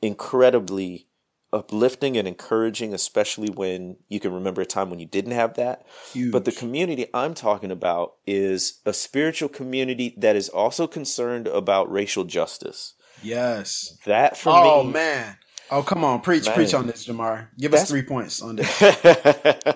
incredibly 0.00 1.06
uplifting 1.52 2.16
and 2.16 2.26
encouraging, 2.26 2.94
especially 2.94 3.50
when 3.50 3.96
you 4.08 4.20
can 4.20 4.32
remember 4.32 4.62
a 4.62 4.66
time 4.66 4.90
when 4.90 4.98
you 4.98 5.06
didn't 5.06 5.32
have 5.32 5.54
that. 5.54 5.86
Huge. 6.12 6.32
But 6.32 6.44
the 6.44 6.52
community 6.52 7.06
I'm 7.12 7.34
talking 7.34 7.70
about 7.70 8.14
is 8.26 8.80
a 8.86 8.92
spiritual 8.92 9.48
community 9.48 10.14
that 10.18 10.36
is 10.36 10.48
also 10.48 10.86
concerned 10.86 11.46
about 11.46 11.90
racial 11.90 12.24
justice. 12.24 12.94
Yes. 13.22 13.98
That 14.06 14.36
for 14.36 14.50
oh, 14.50 14.62
me. 14.62 14.68
Oh 14.68 14.82
man. 14.84 15.36
Oh 15.70 15.82
come 15.82 16.04
on, 16.04 16.20
preach, 16.20 16.46
man. 16.46 16.54
preach 16.54 16.74
on 16.74 16.86
this, 16.86 17.06
Jemar. 17.06 17.48
Give 17.58 17.72
us 17.72 17.88
three 17.88 18.02
points 18.02 18.42
on 18.42 18.56
this. 18.56 18.82
I 18.82 19.74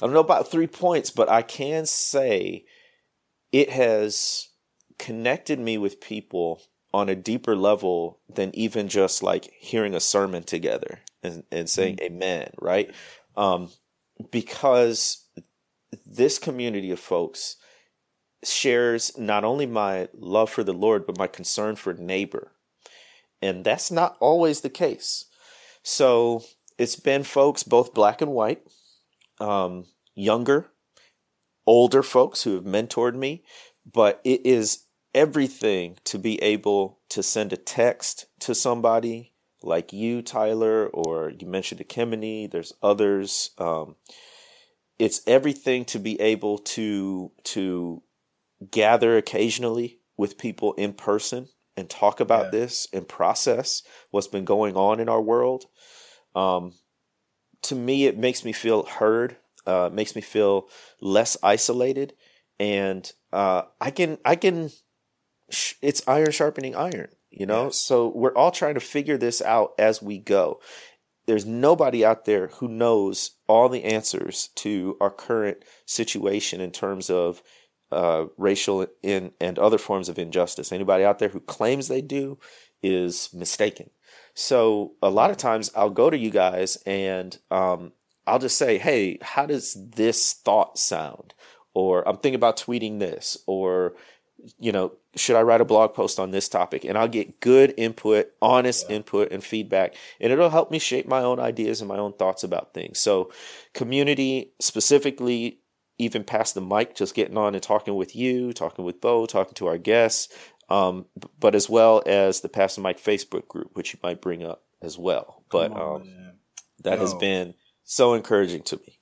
don't 0.00 0.12
know 0.12 0.20
about 0.20 0.50
three 0.50 0.66
points, 0.66 1.10
but 1.10 1.28
I 1.28 1.42
can 1.42 1.84
say 1.86 2.64
it 3.52 3.70
has 3.70 4.48
connected 4.98 5.58
me 5.58 5.78
with 5.78 6.00
people 6.00 6.62
on 6.92 7.08
a 7.08 7.14
deeper 7.14 7.54
level 7.54 8.18
than 8.28 8.54
even 8.54 8.88
just 8.88 9.22
like 9.22 9.52
hearing 9.58 9.94
a 9.94 10.00
sermon 10.00 10.42
together 10.42 11.00
and, 11.22 11.44
and 11.50 11.68
saying 11.68 11.96
mm-hmm. 11.96 12.14
amen, 12.14 12.50
right? 12.60 12.90
Um, 13.36 13.70
because 14.30 15.24
this 16.04 16.38
community 16.38 16.90
of 16.90 17.00
folks 17.00 17.56
shares 18.44 19.16
not 19.18 19.44
only 19.44 19.66
my 19.66 20.08
love 20.14 20.50
for 20.50 20.64
the 20.64 20.72
Lord, 20.72 21.06
but 21.06 21.18
my 21.18 21.26
concern 21.26 21.76
for 21.76 21.94
neighbor. 21.94 22.52
And 23.42 23.64
that's 23.64 23.90
not 23.90 24.16
always 24.20 24.60
the 24.60 24.70
case. 24.70 25.26
So 25.82 26.42
it's 26.78 26.96
been 26.96 27.22
folks, 27.22 27.62
both 27.62 27.94
black 27.94 28.20
and 28.20 28.32
white, 28.32 28.62
um, 29.40 29.86
younger, 30.14 30.70
older 31.66 32.02
folks 32.02 32.42
who 32.42 32.54
have 32.54 32.64
mentored 32.64 33.14
me, 33.14 33.44
but 33.90 34.20
it 34.24 34.44
is 34.44 34.84
everything 35.14 35.98
to 36.04 36.18
be 36.18 36.40
able 36.42 36.98
to 37.10 37.22
send 37.22 37.52
a 37.52 37.56
text 37.56 38.26
to 38.40 38.54
somebody 38.54 39.32
like 39.62 39.92
you, 39.92 40.22
Tyler, 40.22 40.86
or 40.88 41.30
you 41.30 41.46
mentioned 41.46 41.80
Ekemini, 41.80 42.50
there's 42.50 42.72
others. 42.82 43.50
Um, 43.58 43.96
it's 44.98 45.22
everything 45.26 45.84
to 45.86 45.98
be 45.98 46.20
able 46.20 46.58
to 46.58 47.30
to 47.44 48.02
gather 48.70 49.16
occasionally 49.16 50.00
with 50.16 50.38
people 50.38 50.74
in 50.74 50.92
person 50.92 51.48
and 51.76 51.88
talk 51.88 52.20
about 52.20 52.46
yeah. 52.46 52.50
this 52.60 52.88
and 52.92 53.08
process 53.08 53.82
what's 54.10 54.28
been 54.28 54.44
going 54.44 54.76
on 54.76 55.00
in 55.00 55.08
our 55.08 55.20
world. 55.20 55.64
Um, 56.34 56.74
to 57.62 57.74
me, 57.74 58.06
it 58.06 58.18
makes 58.18 58.44
me 58.44 58.52
feel 58.52 58.84
heard. 58.84 59.36
Uh, 59.66 59.90
makes 59.92 60.16
me 60.16 60.22
feel 60.22 60.68
less 61.02 61.36
isolated, 61.42 62.14
and 62.58 63.12
uh, 63.30 63.62
I 63.78 63.90
can 63.90 64.16
I 64.24 64.34
can 64.36 64.70
it's 65.82 66.02
iron 66.06 66.32
sharpening 66.32 66.74
iron, 66.74 67.08
you 67.30 67.46
know? 67.46 67.66
Yes. 67.66 67.76
So 67.76 68.12
we're 68.14 68.34
all 68.34 68.50
trying 68.50 68.74
to 68.74 68.80
figure 68.80 69.16
this 69.16 69.42
out 69.42 69.72
as 69.78 70.02
we 70.02 70.18
go. 70.18 70.60
There's 71.26 71.46
nobody 71.46 72.04
out 72.04 72.24
there 72.24 72.48
who 72.48 72.68
knows 72.68 73.32
all 73.46 73.68
the 73.68 73.84
answers 73.84 74.48
to 74.56 74.96
our 75.00 75.10
current 75.10 75.58
situation 75.86 76.60
in 76.60 76.70
terms 76.70 77.10
of 77.10 77.42
uh, 77.92 78.26
racial 78.36 78.86
in, 79.02 79.32
and 79.40 79.58
other 79.58 79.78
forms 79.78 80.08
of 80.08 80.18
injustice. 80.18 80.72
Anybody 80.72 81.04
out 81.04 81.18
there 81.18 81.28
who 81.28 81.40
claims 81.40 81.88
they 81.88 82.00
do 82.00 82.38
is 82.82 83.30
mistaken. 83.34 83.90
So 84.34 84.92
a 85.02 85.10
lot 85.10 85.30
of 85.30 85.36
times 85.36 85.70
I'll 85.74 85.90
go 85.90 86.08
to 86.08 86.16
you 86.18 86.30
guys 86.30 86.76
and 86.86 87.36
um, 87.50 87.92
I'll 88.26 88.38
just 88.38 88.56
say, 88.56 88.78
hey, 88.78 89.18
how 89.22 89.46
does 89.46 89.76
this 89.94 90.32
thought 90.32 90.78
sound? 90.78 91.34
Or 91.74 92.06
I'm 92.08 92.16
thinking 92.16 92.36
about 92.36 92.56
tweeting 92.56 92.98
this, 92.98 93.38
or 93.46 93.94
you 94.58 94.72
know, 94.72 94.92
should 95.16 95.36
I 95.36 95.42
write 95.42 95.60
a 95.60 95.64
blog 95.64 95.94
post 95.94 96.18
on 96.18 96.30
this 96.30 96.48
topic? 96.48 96.84
And 96.84 96.96
I'll 96.96 97.08
get 97.08 97.40
good 97.40 97.74
input, 97.76 98.30
honest 98.40 98.86
yeah. 98.88 98.96
input 98.96 99.32
and 99.32 99.42
feedback, 99.42 99.94
and 100.20 100.32
it'll 100.32 100.50
help 100.50 100.70
me 100.70 100.78
shape 100.78 101.06
my 101.06 101.20
own 101.20 101.40
ideas 101.40 101.80
and 101.80 101.88
my 101.88 101.98
own 101.98 102.12
thoughts 102.12 102.44
about 102.44 102.74
things. 102.74 102.98
So, 102.98 103.32
community 103.74 104.52
specifically, 104.60 105.60
even 105.98 106.24
Pass 106.24 106.52
the 106.52 106.60
Mic, 106.60 106.94
just 106.94 107.14
getting 107.14 107.36
on 107.36 107.54
and 107.54 107.62
talking 107.62 107.94
with 107.94 108.16
you, 108.16 108.52
talking 108.52 108.84
with 108.84 109.00
Beau, 109.00 109.26
talking 109.26 109.54
to 109.54 109.66
our 109.66 109.78
guests, 109.78 110.32
um, 110.68 111.06
but 111.38 111.54
as 111.54 111.68
well 111.68 112.02
as 112.06 112.40
the 112.40 112.48
Pass 112.48 112.76
the 112.76 112.80
Mic 112.80 112.98
Facebook 112.98 113.48
group, 113.48 113.70
which 113.74 113.92
you 113.92 114.00
might 114.02 114.20
bring 114.20 114.44
up 114.44 114.62
as 114.80 114.96
well. 114.96 115.44
But 115.50 115.72
on, 115.72 116.02
um, 116.02 116.32
that 116.84 116.98
Yo. 116.98 117.00
has 117.00 117.14
been 117.14 117.54
so 117.84 118.14
encouraging 118.14 118.62
to 118.62 118.76
me. 118.76 118.98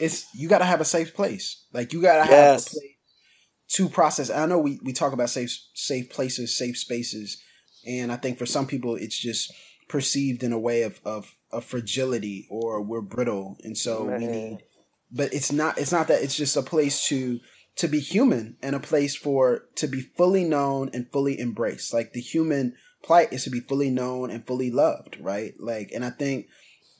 It's 0.00 0.26
you 0.34 0.48
got 0.48 0.58
to 0.58 0.64
have 0.64 0.80
a 0.80 0.84
safe 0.84 1.14
place. 1.14 1.64
Like 1.72 1.92
you 1.92 2.02
got 2.02 2.24
to 2.24 2.30
yes. 2.30 2.64
have 2.64 2.76
a 2.76 2.80
place 2.80 2.93
to 3.74 3.88
process. 3.88 4.30
I 4.30 4.46
know 4.46 4.58
we, 4.58 4.78
we 4.82 4.92
talk 4.92 5.12
about 5.12 5.30
safe 5.30 5.56
safe 5.74 6.10
places, 6.10 6.56
safe 6.56 6.78
spaces, 6.78 7.42
and 7.86 8.12
I 8.12 8.16
think 8.16 8.38
for 8.38 8.46
some 8.46 8.66
people 8.66 8.96
it's 8.96 9.18
just 9.18 9.52
perceived 9.88 10.42
in 10.42 10.52
a 10.52 10.58
way 10.58 10.82
of 10.82 11.00
of, 11.04 11.34
of 11.52 11.64
fragility 11.64 12.46
or 12.50 12.82
we're 12.82 13.00
brittle, 13.00 13.56
and 13.62 13.76
so 13.76 14.04
Man. 14.04 14.20
we 14.20 14.26
need. 14.26 14.58
But 15.10 15.32
it's 15.32 15.52
not. 15.52 15.78
It's 15.78 15.92
not 15.92 16.08
that. 16.08 16.22
It's 16.22 16.36
just 16.36 16.56
a 16.56 16.62
place 16.62 17.06
to 17.08 17.40
to 17.76 17.88
be 17.88 18.00
human 18.00 18.56
and 18.62 18.76
a 18.76 18.80
place 18.80 19.16
for 19.16 19.64
to 19.76 19.88
be 19.88 20.00
fully 20.00 20.44
known 20.44 20.90
and 20.92 21.10
fully 21.10 21.40
embraced. 21.40 21.92
Like 21.92 22.12
the 22.12 22.20
human 22.20 22.74
plight 23.02 23.32
is 23.32 23.44
to 23.44 23.50
be 23.50 23.60
fully 23.60 23.90
known 23.90 24.30
and 24.30 24.46
fully 24.46 24.70
loved, 24.70 25.18
right? 25.20 25.52
Like, 25.58 25.90
and 25.92 26.04
I 26.04 26.10
think 26.10 26.46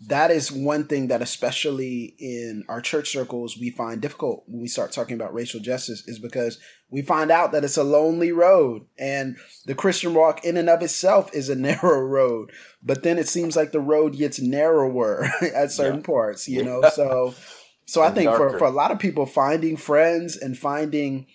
that 0.09 0.31
is 0.31 0.51
one 0.51 0.85
thing 0.87 1.09
that 1.09 1.23
especially 1.23 2.15
in 2.19 2.65
our 2.69 2.81
church 2.81 3.11
circles 3.11 3.57
we 3.59 3.71
find 3.71 4.01
difficult 4.01 4.45
when 4.47 4.61
we 4.61 4.69
start 4.69 4.93
talking 4.93 5.15
about 5.15 5.35
racial 5.35 5.61
justice 5.61 6.07
is 6.07 6.19
because 6.19 6.59
we 6.91 7.03
find 7.03 7.31
out 7.31 7.53
that 7.53 7.65
it's 7.65 7.77
a 7.77 7.85
lonely 7.85 8.33
road 8.33 8.83
and 8.99 9.37
the 9.67 9.75
christian 9.75 10.15
walk 10.15 10.45
in 10.45 10.57
and 10.57 10.69
of 10.69 10.83
itself 10.83 11.31
is 11.35 11.49
a 11.49 11.55
narrow 11.57 12.01
road 12.01 12.51
but 12.83 13.03
then 13.03 13.19
it 13.19 13.29
seems 13.29 13.57
like 13.57 13.73
the 13.73 13.81
road 13.81 14.17
gets 14.17 14.41
narrower 14.41 15.27
at 15.55 15.71
certain 15.71 16.01
yeah. 16.01 16.07
parts 16.07 16.49
you 16.49 16.63
know 16.63 16.83
so 16.93 17.35
so 17.87 18.03
i 18.03 18.11
think 18.11 18.31
for, 18.31 18.59
for 18.59 18.67
a 18.67 18.71
lot 18.71 18.91
of 18.91 18.99
people 18.99 19.27
finding 19.27 19.77
friends 19.77 20.37
and 20.37 20.59
finding 20.59 21.27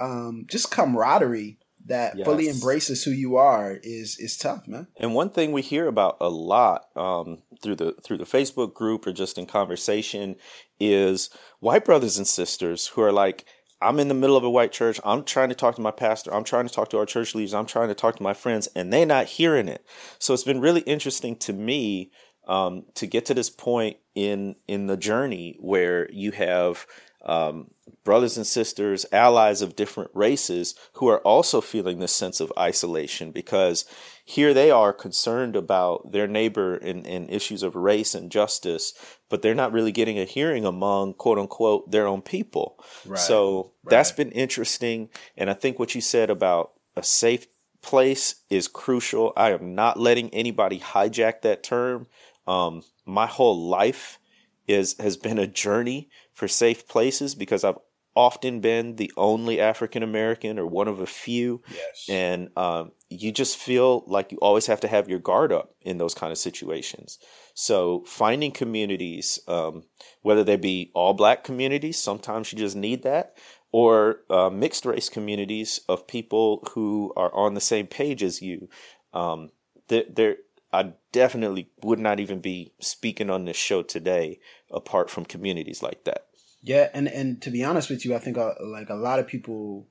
um, 0.00 0.44
just 0.48 0.70
camaraderie 0.70 1.58
that 1.88 2.16
yes. 2.16 2.24
fully 2.24 2.48
embraces 2.48 3.02
who 3.02 3.10
you 3.10 3.36
are 3.36 3.78
is 3.82 4.18
is 4.18 4.36
tough, 4.36 4.68
man. 4.68 4.86
And 4.98 5.14
one 5.14 5.30
thing 5.30 5.52
we 5.52 5.62
hear 5.62 5.86
about 5.86 6.18
a 6.20 6.28
lot 6.28 6.86
um, 6.94 7.42
through 7.62 7.76
the 7.76 7.92
through 8.02 8.18
the 8.18 8.24
Facebook 8.24 8.74
group 8.74 9.06
or 9.06 9.12
just 9.12 9.38
in 9.38 9.46
conversation 9.46 10.36
is 10.80 11.30
white 11.60 11.84
brothers 11.84 12.18
and 12.18 12.26
sisters 12.26 12.88
who 12.88 13.02
are 13.02 13.12
like, 13.12 13.44
I'm 13.80 14.00
in 14.00 14.08
the 14.08 14.14
middle 14.14 14.36
of 14.36 14.44
a 14.44 14.50
white 14.50 14.72
church. 14.72 15.00
I'm 15.04 15.24
trying 15.24 15.50
to 15.50 15.54
talk 15.54 15.76
to 15.76 15.80
my 15.80 15.90
pastor. 15.90 16.34
I'm 16.34 16.44
trying 16.44 16.66
to 16.66 16.74
talk 16.74 16.90
to 16.90 16.98
our 16.98 17.06
church 17.06 17.34
leaders. 17.34 17.54
I'm 17.54 17.66
trying 17.66 17.88
to 17.88 17.94
talk 17.94 18.16
to 18.16 18.22
my 18.22 18.34
friends, 18.34 18.68
and 18.74 18.92
they're 18.92 19.06
not 19.06 19.26
hearing 19.26 19.68
it. 19.68 19.84
So 20.18 20.34
it's 20.34 20.44
been 20.44 20.60
really 20.60 20.80
interesting 20.80 21.36
to 21.36 21.52
me 21.52 22.10
um, 22.46 22.84
to 22.94 23.06
get 23.06 23.26
to 23.26 23.34
this 23.34 23.50
point 23.50 23.98
in 24.14 24.56
in 24.66 24.86
the 24.86 24.96
journey 24.96 25.56
where 25.60 26.10
you 26.10 26.32
have 26.32 26.86
um, 27.24 27.70
brothers 28.04 28.36
and 28.36 28.46
sisters, 28.46 29.06
allies 29.12 29.62
of 29.62 29.76
different 29.76 30.10
races 30.14 30.74
who 30.94 31.08
are 31.08 31.20
also 31.20 31.60
feeling 31.60 31.98
this 31.98 32.12
sense 32.12 32.40
of 32.40 32.52
isolation 32.58 33.32
because 33.32 33.84
here 34.28 34.52
they 34.52 34.70
are 34.70 34.92
concerned 34.92 35.56
about 35.56 36.12
their 36.12 36.28
neighbor 36.28 36.76
in, 36.76 37.06
in 37.06 37.30
issues 37.30 37.62
of 37.62 37.74
race 37.74 38.14
and 38.14 38.30
justice, 38.30 38.92
but 39.30 39.40
they're 39.40 39.54
not 39.54 39.72
really 39.72 39.90
getting 39.90 40.18
a 40.18 40.26
hearing 40.26 40.66
among 40.66 41.14
quote 41.14 41.38
unquote 41.38 41.90
their 41.90 42.06
own 42.06 42.20
people. 42.20 42.78
Right. 43.06 43.18
So 43.18 43.72
right. 43.84 43.90
that's 43.90 44.12
been 44.12 44.30
interesting. 44.32 45.08
And 45.38 45.48
I 45.48 45.54
think 45.54 45.78
what 45.78 45.94
you 45.94 46.02
said 46.02 46.28
about 46.28 46.72
a 46.94 47.02
safe 47.02 47.46
place 47.80 48.34
is 48.50 48.68
crucial. 48.68 49.32
I 49.34 49.52
am 49.52 49.74
not 49.74 49.98
letting 49.98 50.28
anybody 50.34 50.78
hijack 50.78 51.40
that 51.40 51.62
term. 51.62 52.06
Um, 52.46 52.82
my 53.06 53.26
whole 53.26 53.58
life 53.58 54.18
is 54.66 54.94
has 54.98 55.16
been 55.16 55.38
a 55.38 55.46
journey 55.46 56.10
for 56.34 56.48
safe 56.48 56.86
places 56.86 57.34
because 57.34 57.64
I've 57.64 57.78
often 58.14 58.60
been 58.60 58.96
the 58.96 59.10
only 59.16 59.58
African 59.58 60.02
American 60.02 60.58
or 60.58 60.66
one 60.66 60.88
of 60.88 61.00
a 61.00 61.06
few. 61.06 61.62
Yes. 61.70 62.06
And 62.10 62.50
um, 62.58 62.92
you 63.10 63.32
just 63.32 63.56
feel 63.56 64.04
like 64.06 64.32
you 64.32 64.38
always 64.38 64.66
have 64.66 64.80
to 64.80 64.88
have 64.88 65.08
your 65.08 65.18
guard 65.18 65.52
up 65.52 65.74
in 65.80 65.98
those 65.98 66.14
kind 66.14 66.30
of 66.30 66.38
situations. 66.38 67.18
So 67.54 68.04
finding 68.06 68.52
communities, 68.52 69.38
um, 69.48 69.84
whether 70.22 70.44
they 70.44 70.56
be 70.56 70.90
all 70.94 71.14
black 71.14 71.42
communities, 71.42 71.98
sometimes 71.98 72.52
you 72.52 72.58
just 72.58 72.76
need 72.76 73.02
that, 73.04 73.36
or 73.72 74.20
uh, 74.28 74.50
mixed 74.50 74.84
race 74.84 75.08
communities 75.08 75.80
of 75.88 76.06
people 76.06 76.66
who 76.72 77.12
are 77.16 77.34
on 77.34 77.54
the 77.54 77.60
same 77.60 77.86
page 77.86 78.22
as 78.22 78.42
you. 78.42 78.68
Um, 79.14 79.50
they're, 79.88 80.36
I 80.70 80.92
definitely 81.12 81.70
would 81.82 81.98
not 81.98 82.20
even 82.20 82.40
be 82.40 82.72
speaking 82.78 83.30
on 83.30 83.46
this 83.46 83.56
show 83.56 83.82
today 83.82 84.40
apart 84.70 85.08
from 85.08 85.24
communities 85.24 85.82
like 85.82 86.04
that. 86.04 86.26
Yeah, 86.60 86.88
and 86.92 87.08
and 87.08 87.40
to 87.42 87.50
be 87.50 87.64
honest 87.64 87.88
with 87.88 88.04
you, 88.04 88.14
I 88.14 88.18
think 88.18 88.36
uh, 88.36 88.54
like 88.60 88.90
a 88.90 88.94
lot 88.94 89.18
of 89.18 89.26
people, 89.26 89.86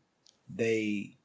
they 0.53 1.16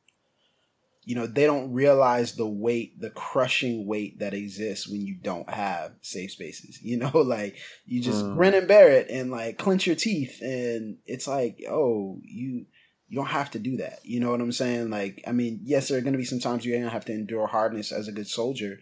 you 1.05 1.17
know, 1.17 1.27
they 1.27 1.47
don't 1.47 1.73
realize 1.73 2.35
the 2.35 2.47
weight, 2.47 3.01
the 3.01 3.11
crushing 3.11 3.87
weight 3.87 4.21
that 4.21 4.35
exists 4.35 4.89
when 4.89 5.01
you 5.01 5.17
don't 5.17 5.51
have 5.51 5.93
safe 6.01 6.31
spaces. 6.31 6.81
You 6.81 6.99
know, 6.99 7.11
like 7.15 7.57
you 7.87 8.01
just 8.01 8.25
mm. 8.25 8.37
grin 8.37 8.55
and 8.55 8.69
bear 8.69 8.91
it 8.91 9.09
and 9.11 9.31
like 9.31 9.59
clench 9.59 9.87
your 9.87 9.97
teeth. 9.97 10.41
And 10.41 10.99
it's 11.07 11.27
like, 11.27 11.61
oh, 11.69 12.21
you, 12.23 12.67
you 13.09 13.17
don't 13.17 13.27
have 13.27 13.51
to 13.53 13.59
do 13.59 13.79
that. 13.79 13.99
You 14.05 14.21
know 14.21 14.31
what 14.31 14.41
I'm 14.41 14.53
saying? 14.53 14.91
Like, 14.91 15.23
I 15.27 15.33
mean, 15.33 15.61
yes, 15.65 15.89
there 15.89 15.99
are 15.99 16.03
going 16.03 16.15
to 16.15 16.19
be 16.19 16.25
some 16.25 16.41
times 16.41 16.65
you're 16.65 16.77
going 16.77 16.89
to 16.89 16.91
have 16.91 17.05
to 17.07 17.13
endure 17.13 17.49
hardness 17.49 17.91
as 17.91 18.07
a 18.07 18.13
good 18.13 18.29
soldier, 18.29 18.79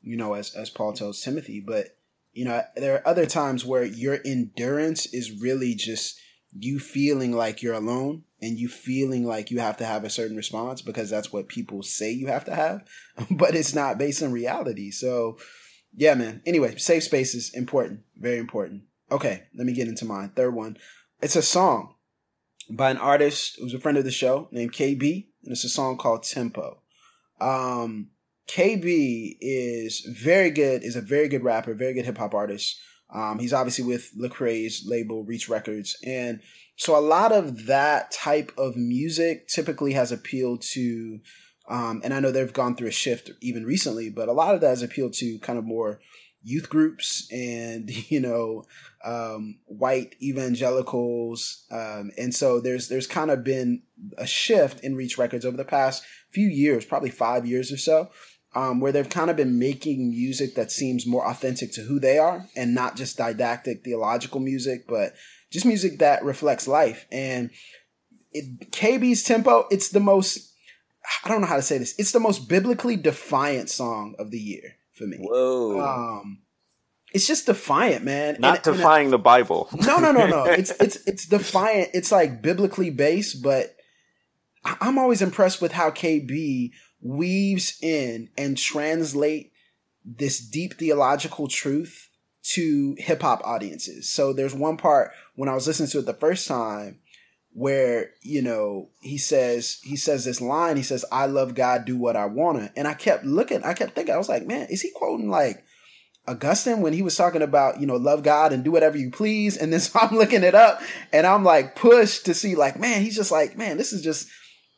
you 0.00 0.16
know, 0.16 0.34
as, 0.34 0.54
as 0.54 0.70
Paul 0.70 0.92
tells 0.92 1.20
Timothy. 1.20 1.60
But, 1.60 1.96
you 2.32 2.44
know, 2.44 2.62
there 2.76 2.94
are 2.94 3.08
other 3.08 3.26
times 3.26 3.64
where 3.64 3.84
your 3.84 4.20
endurance 4.24 5.06
is 5.06 5.42
really 5.42 5.74
just 5.74 6.20
you 6.56 6.78
feeling 6.78 7.32
like 7.32 7.62
you're 7.62 7.74
alone 7.74 8.22
and 8.44 8.58
you 8.58 8.68
feeling 8.68 9.24
like 9.24 9.50
you 9.50 9.58
have 9.58 9.78
to 9.78 9.86
have 9.86 10.04
a 10.04 10.10
certain 10.10 10.36
response 10.36 10.82
because 10.82 11.08
that's 11.08 11.32
what 11.32 11.48
people 11.48 11.82
say 11.82 12.10
you 12.10 12.26
have 12.26 12.44
to 12.44 12.54
have, 12.54 12.84
but 13.30 13.54
it's 13.54 13.74
not 13.74 13.98
based 13.98 14.22
on 14.22 14.32
reality. 14.32 14.90
So, 14.90 15.38
yeah, 15.96 16.14
man. 16.14 16.42
Anyway, 16.44 16.76
safe 16.76 17.04
space 17.04 17.34
is 17.34 17.50
important, 17.54 18.00
very 18.16 18.38
important. 18.38 18.82
Okay, 19.10 19.44
let 19.56 19.66
me 19.66 19.72
get 19.72 19.88
into 19.88 20.04
mine. 20.04 20.32
Third 20.36 20.54
one. 20.54 20.76
It's 21.22 21.36
a 21.36 21.42
song 21.42 21.94
by 22.70 22.90
an 22.90 22.98
artist 22.98 23.56
who's 23.58 23.74
a 23.74 23.80
friend 23.80 23.96
of 23.96 24.04
the 24.04 24.10
show 24.10 24.48
named 24.50 24.72
KB, 24.72 25.26
and 25.42 25.52
it's 25.52 25.64
a 25.64 25.68
song 25.68 25.96
called 25.96 26.24
Tempo. 26.24 26.80
Um, 27.40 28.10
KB 28.48 29.36
is 29.40 30.00
very 30.00 30.50
good, 30.50 30.82
is 30.82 30.96
a 30.96 31.00
very 31.00 31.28
good 31.28 31.42
rapper, 31.42 31.74
very 31.74 31.94
good 31.94 32.04
hip 32.04 32.18
hop 32.18 32.34
artist. 32.34 32.78
Um, 33.14 33.38
he's 33.38 33.52
obviously 33.52 33.84
with 33.84 34.10
Lecrae's 34.18 34.84
label, 34.86 35.24
Reach 35.24 35.48
Records, 35.48 35.96
and 36.04 36.40
so 36.76 36.98
a 36.98 37.00
lot 37.00 37.32
of 37.32 37.66
that 37.66 38.10
type 38.10 38.52
of 38.58 38.76
music 38.76 39.46
typically 39.46 39.92
has 39.92 40.10
appealed 40.10 40.62
to, 40.72 41.20
um, 41.68 42.00
and 42.02 42.12
I 42.12 42.18
know 42.18 42.32
they've 42.32 42.52
gone 42.52 42.74
through 42.74 42.88
a 42.88 42.92
shift 42.92 43.30
even 43.40 43.64
recently, 43.64 44.10
but 44.10 44.28
a 44.28 44.32
lot 44.32 44.54
of 44.54 44.60
that 44.62 44.70
has 44.70 44.82
appealed 44.82 45.12
to 45.14 45.38
kind 45.38 45.58
of 45.58 45.64
more 45.64 46.00
youth 46.42 46.68
groups 46.68 47.26
and 47.32 47.90
you 48.10 48.20
know 48.20 48.64
um, 49.04 49.58
white 49.66 50.16
evangelicals, 50.20 51.64
um, 51.70 52.10
and 52.18 52.34
so 52.34 52.60
there's 52.60 52.88
there's 52.88 53.06
kind 53.06 53.30
of 53.30 53.44
been 53.44 53.82
a 54.18 54.26
shift 54.26 54.82
in 54.82 54.96
Reach 54.96 55.18
Records 55.18 55.44
over 55.44 55.56
the 55.56 55.64
past 55.64 56.02
few 56.32 56.48
years, 56.48 56.84
probably 56.84 57.10
five 57.10 57.46
years 57.46 57.70
or 57.70 57.76
so, 57.76 58.10
um, 58.54 58.80
where 58.80 58.92
they've 58.92 59.08
kind 59.08 59.30
of 59.30 59.36
been 59.36 59.58
making 59.58 60.10
music 60.10 60.54
that 60.54 60.70
seems 60.70 61.06
more 61.06 61.26
authentic 61.26 61.72
to 61.72 61.82
who 61.82 61.98
they 61.98 62.18
are 62.18 62.46
and 62.56 62.74
not 62.74 62.96
just 62.96 63.16
didactic 63.16 63.84
theological 63.84 64.40
music, 64.40 64.86
but 64.88 65.14
just 65.50 65.66
music 65.66 65.98
that 65.98 66.24
reflects 66.24 66.68
life. 66.68 67.06
And 67.10 67.50
it, 68.32 68.70
KB's 68.70 69.22
tempo, 69.22 69.66
it's 69.70 69.90
the 69.90 70.00
most, 70.00 70.52
I 71.24 71.28
don't 71.28 71.40
know 71.40 71.46
how 71.46 71.56
to 71.56 71.62
say 71.62 71.78
this, 71.78 71.94
it's 71.98 72.12
the 72.12 72.20
most 72.20 72.48
biblically 72.48 72.96
defiant 72.96 73.70
song 73.70 74.14
of 74.18 74.30
the 74.30 74.38
year 74.38 74.76
for 74.92 75.06
me. 75.06 75.18
Whoa. 75.20 75.80
Um, 75.80 76.38
it's 77.12 77.28
just 77.28 77.46
defiant, 77.46 78.04
man. 78.04 78.36
Not 78.40 78.66
and, 78.66 78.76
defying 78.76 79.06
and 79.06 79.14
I, 79.14 79.16
the 79.16 79.22
Bible. 79.22 79.68
no, 79.72 79.98
no, 79.98 80.10
no, 80.10 80.26
no. 80.26 80.44
It's 80.50 80.72
it's 80.80 80.96
it's 81.06 81.26
defiant. 81.26 81.90
It's 81.94 82.10
like 82.10 82.42
biblically 82.42 82.90
based, 82.90 83.40
but 83.40 83.76
I'm 84.64 84.98
always 84.98 85.22
impressed 85.22 85.62
with 85.62 85.70
how 85.70 85.90
KB 85.90 86.72
weaves 87.04 87.78
in 87.82 88.30
and 88.36 88.56
translate 88.56 89.52
this 90.04 90.40
deep 90.40 90.74
theological 90.74 91.46
truth 91.46 92.08
to 92.42 92.96
hip 92.98 93.22
hop 93.22 93.42
audiences. 93.44 94.10
So 94.10 94.32
there's 94.32 94.54
one 94.54 94.76
part 94.76 95.12
when 95.36 95.48
I 95.48 95.54
was 95.54 95.66
listening 95.66 95.90
to 95.90 96.00
it 96.00 96.06
the 96.06 96.14
first 96.14 96.48
time 96.48 96.98
where, 97.52 98.10
you 98.22 98.42
know, 98.42 98.88
he 99.00 99.16
says 99.16 99.78
he 99.84 99.96
says 99.96 100.24
this 100.24 100.40
line, 100.40 100.76
he 100.76 100.82
says, 100.82 101.04
I 101.12 101.26
love 101.26 101.54
God, 101.54 101.84
do 101.84 101.96
what 101.96 102.16
I 102.16 102.26
wanna. 102.26 102.72
And 102.74 102.88
I 102.88 102.94
kept 102.94 103.24
looking, 103.24 103.62
I 103.62 103.74
kept 103.74 103.94
thinking, 103.94 104.14
I 104.14 104.18
was 104.18 104.28
like, 104.28 104.46
man, 104.46 104.66
is 104.70 104.82
he 104.82 104.90
quoting 104.90 105.30
like 105.30 105.64
Augustine 106.26 106.80
when 106.80 106.94
he 106.94 107.02
was 107.02 107.16
talking 107.16 107.42
about, 107.42 107.80
you 107.80 107.86
know, 107.86 107.96
love 107.96 108.22
God 108.22 108.52
and 108.52 108.64
do 108.64 108.72
whatever 108.72 108.96
you 108.96 109.10
please. 109.10 109.56
And 109.56 109.72
then 109.72 109.80
so 109.80 109.98
I'm 110.00 110.16
looking 110.16 110.42
it 110.42 110.54
up 110.54 110.80
and 111.12 111.26
I'm 111.26 111.44
like 111.44 111.76
pushed 111.76 112.26
to 112.26 112.34
see 112.34 112.56
like, 112.56 112.78
man, 112.78 113.02
he's 113.02 113.16
just 113.16 113.30
like, 113.30 113.58
man, 113.58 113.76
this 113.76 113.92
is 113.92 114.02
just 114.02 114.28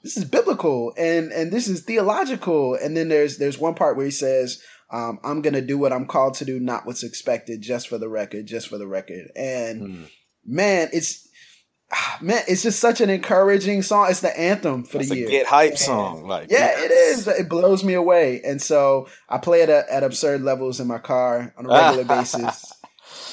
this 0.07 0.16
is 0.16 0.24
biblical 0.24 0.94
and 0.96 1.32
and 1.32 1.52
this 1.52 1.66
is 1.66 1.82
theological. 1.82 2.76
And 2.76 2.96
then 2.96 3.09
there's 3.09 3.38
there's 3.38 3.59
one 3.59 3.74
part 3.74 3.96
where 3.96 4.04
he 4.04 4.12
says, 4.12 4.62
um, 4.92 5.18
I'm 5.24 5.42
gonna 5.42 5.61
do 5.61 5.76
what 5.76 5.92
I'm 5.92 6.07
called 6.07 6.34
to 6.34 6.44
do, 6.44 6.61
not 6.61 6.86
what's 6.86 7.02
expected, 7.02 7.61
just 7.61 7.88
for 7.88 7.98
the 7.98 8.09
record, 8.09 8.46
just 8.46 8.68
for 8.68 8.78
the 8.78 8.86
record. 8.86 9.32
And 9.34 9.82
mm. 9.82 10.11
man, 10.44 10.90
it's 10.92 11.28
man, 12.20 12.42
it's 12.46 12.62
just 12.62 12.78
such 12.78 13.00
an 13.00 13.11
encouraging 13.11 13.82
song. 13.82 14.07
It's 14.09 14.20
the 14.20 14.38
anthem 14.38 14.84
for 14.84 14.98
That's 14.98 15.11
the 15.11 15.16
year. 15.16 15.28
get 15.28 15.46
hype 15.46 15.76
song, 15.76 16.28
like 16.28 16.52
yeah, 16.52 16.59
yes. 16.59 16.84
it 16.84 16.92
is. 16.92 17.28
It 17.40 17.48
blows 17.48 17.82
me 17.82 17.94
away, 17.94 18.42
and 18.44 18.62
so 18.62 19.09
I 19.28 19.38
play 19.38 19.62
it 19.62 19.68
at, 19.68 19.88
at 19.88 20.04
absurd 20.04 20.42
levels 20.42 20.78
in 20.78 20.86
my 20.86 20.98
car 20.98 21.52
on 21.59 21.66
a 21.66 21.68
regular 21.68 22.04
basis. 22.16 22.72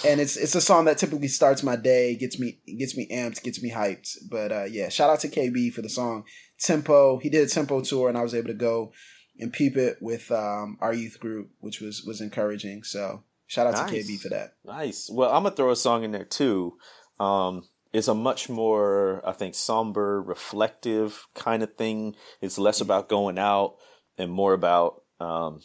And 0.05 0.19
it's 0.19 0.38
it's 0.38 0.55
a 0.55 0.61
song 0.61 0.86
that 0.86 0.97
typically 0.97 1.28
starts 1.28 1.61
my 1.61 1.76
day, 1.76 2.15
gets 2.15 2.39
me 2.39 2.57
gets 2.80 2.97
me 2.97 3.07
amped, 3.11 3.43
gets 3.43 3.61
me 3.61 3.71
hyped. 3.71 4.17
But 4.30 4.51
uh, 4.51 4.63
yeah, 4.63 4.89
shout 4.89 5.11
out 5.11 5.19
to 5.19 5.30
KB 5.30 5.71
for 5.71 5.84
the 5.84 5.89
song 5.89 6.24
Tempo. 6.64 7.20
He 7.20 7.30
did 7.30 7.45
a 7.45 7.49
Tempo 7.49 7.82
tour, 7.82 8.09
and 8.09 8.18
I 8.18 8.24
was 8.24 8.34
able 8.34 8.47
to 8.47 8.53
go 8.53 8.93
and 9.39 9.51
peep 9.51 9.78
it 9.78 9.97
with 10.01 10.32
um, 10.32 10.78
our 10.82 10.93
youth 10.93 11.20
group, 11.20 11.49
which 11.59 11.82
was 11.82 12.03
was 12.03 12.22
encouraging. 12.22 12.84
So 12.84 13.24
shout 13.47 13.68
out 13.68 13.74
nice. 13.74 13.89
to 13.89 14.14
KB 14.14 14.20
for 14.20 14.30
that. 14.30 14.53
Nice. 14.64 15.09
Well, 15.11 15.32
I'm 15.32 15.43
gonna 15.43 15.55
throw 15.55 15.72
a 15.72 15.76
song 15.76 16.03
in 16.03 16.11
there 16.11 16.26
too. 16.26 16.78
Um, 17.20 17.68
it's 17.91 18.07
a 18.07 18.16
much 18.16 18.49
more, 18.49 19.22
I 19.24 19.34
think, 19.34 19.53
somber, 19.53 20.22
reflective 20.22 21.28
kind 21.36 21.61
of 21.61 21.76
thing. 21.76 22.16
It's 22.41 22.57
less 22.57 22.82
about 22.82 23.07
going 23.07 23.38
out 23.38 23.76
and 24.18 24.32
more 24.32 24.53
about 24.53 25.03
um, 25.20 25.61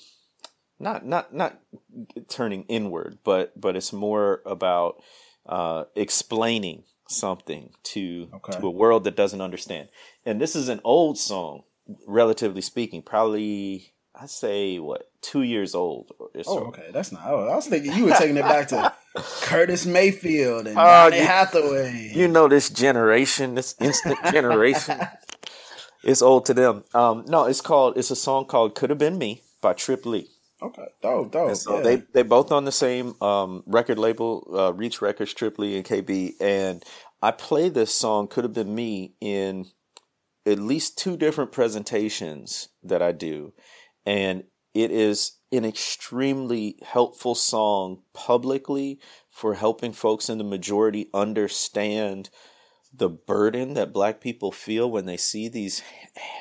not 0.78 1.06
not 1.06 1.34
not 1.34 1.58
turning 2.28 2.64
inward, 2.64 3.18
but 3.24 3.58
but 3.58 3.76
it's 3.76 3.92
more 3.92 4.42
about 4.44 5.02
uh, 5.46 5.84
explaining 5.96 6.84
something 7.08 7.70
to 7.82 8.28
okay. 8.34 8.58
to 8.58 8.66
a 8.66 8.70
world 8.70 9.04
that 9.04 9.16
doesn't 9.16 9.40
understand. 9.40 9.88
And 10.28 10.38
this 10.38 10.54
is 10.54 10.68
an 10.68 10.82
old 10.84 11.16
song, 11.16 11.62
relatively 12.06 12.60
speaking, 12.60 13.00
probably 13.00 13.94
I'd 14.14 14.28
say 14.28 14.78
what 14.78 15.08
two 15.22 15.40
years 15.40 15.74
old. 15.74 16.12
oh, 16.46 16.66
okay, 16.66 16.90
that's 16.92 17.12
not. 17.12 17.22
I 17.22 17.32
was 17.32 17.66
thinking 17.66 17.94
you 17.94 18.04
were 18.04 18.12
taking 18.12 18.36
it 18.36 18.42
back 18.42 18.68
to 18.68 18.92
Curtis 19.40 19.86
Mayfield 19.86 20.66
and 20.66 20.76
uh, 20.76 21.10
Hathaway. 21.12 22.12
You 22.14 22.28
know 22.28 22.46
this 22.46 22.68
generation, 22.68 23.54
this 23.54 23.74
instant 23.80 24.18
generation. 24.30 25.00
it's 26.04 26.20
old 26.20 26.44
to 26.44 26.52
them. 26.52 26.84
Um, 26.92 27.24
no, 27.26 27.46
it's 27.46 27.62
called. 27.62 27.96
It's 27.96 28.10
a 28.10 28.16
song 28.16 28.44
called 28.44 28.74
"Could 28.74 28.90
Have 28.90 28.98
Been 28.98 29.16
Me" 29.16 29.40
by 29.62 29.72
Trip 29.72 30.04
Lee. 30.04 30.28
Okay, 30.60 30.88
dope, 31.00 31.32
dope. 31.32 31.56
so 31.56 31.76
yeah. 31.76 31.82
they 31.82 31.96
they 32.12 32.22
both 32.22 32.52
on 32.52 32.66
the 32.66 32.72
same 32.72 33.14
um, 33.22 33.62
record 33.64 33.98
label, 33.98 34.46
uh, 34.52 34.74
Reach 34.74 35.00
Records, 35.00 35.32
Trip 35.32 35.58
Lee 35.58 35.76
and 35.76 35.86
KB. 35.86 36.34
And 36.38 36.82
I 37.22 37.30
play 37.30 37.70
this 37.70 37.94
song 37.94 38.28
"Could 38.28 38.44
Have 38.44 38.52
Been 38.52 38.74
Me" 38.74 39.14
in 39.22 39.64
at 40.48 40.58
least 40.58 40.98
two 40.98 41.16
different 41.16 41.52
presentations 41.52 42.68
that 42.82 43.02
I 43.02 43.12
do. 43.12 43.52
And 44.06 44.44
it 44.74 44.90
is 44.90 45.32
an 45.52 45.64
extremely 45.64 46.78
helpful 46.82 47.34
song 47.34 48.02
publicly 48.12 49.00
for 49.30 49.54
helping 49.54 49.92
folks 49.92 50.28
in 50.28 50.38
the 50.38 50.44
majority 50.44 51.08
understand 51.12 52.30
the 52.92 53.08
burden 53.08 53.74
that 53.74 53.92
black 53.92 54.20
people 54.20 54.50
feel 54.50 54.90
when 54.90 55.04
they 55.06 55.16
see 55.16 55.48
these 55.48 55.82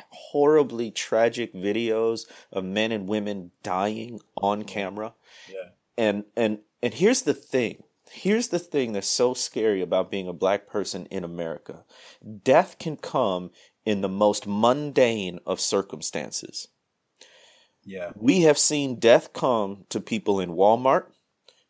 horribly 0.10 0.91
tragic 0.91 1.53
videos 1.53 2.22
of 2.51 2.64
men 2.64 2.91
and 2.91 3.08
women 3.08 3.51
dying 3.64 4.20
on 4.38 4.64
camera. 4.64 5.14
Yeah. 5.49 5.70
And 5.97 6.24
and 6.36 6.60
and 6.82 6.93
here's 6.93 7.24
the 7.24 7.34
thing. 7.34 7.84
Here's 8.12 8.47
the 8.47 8.60
thing 8.60 8.93
that's 8.93 9.08
so 9.08 9.34
scary 9.34 9.82
about 9.82 10.10
being 10.10 10.28
a 10.28 10.34
black 10.34 10.68
person 10.68 11.08
in 11.08 11.24
America. 11.26 11.84
Death 12.43 12.80
can 12.80 12.95
come 12.95 13.51
in 13.88 14.02
the 14.02 14.10
most 14.10 14.46
mundane 14.46 15.40
of 15.46 15.62
circumstances. 15.62 16.68
Yeah. 17.86 18.12
We 18.16 18.42
have 18.42 18.58
seen 18.58 19.00
death 19.00 19.32
come 19.32 19.86
to 19.88 20.02
people 20.02 20.42
in 20.42 20.50
Walmart, 20.50 21.06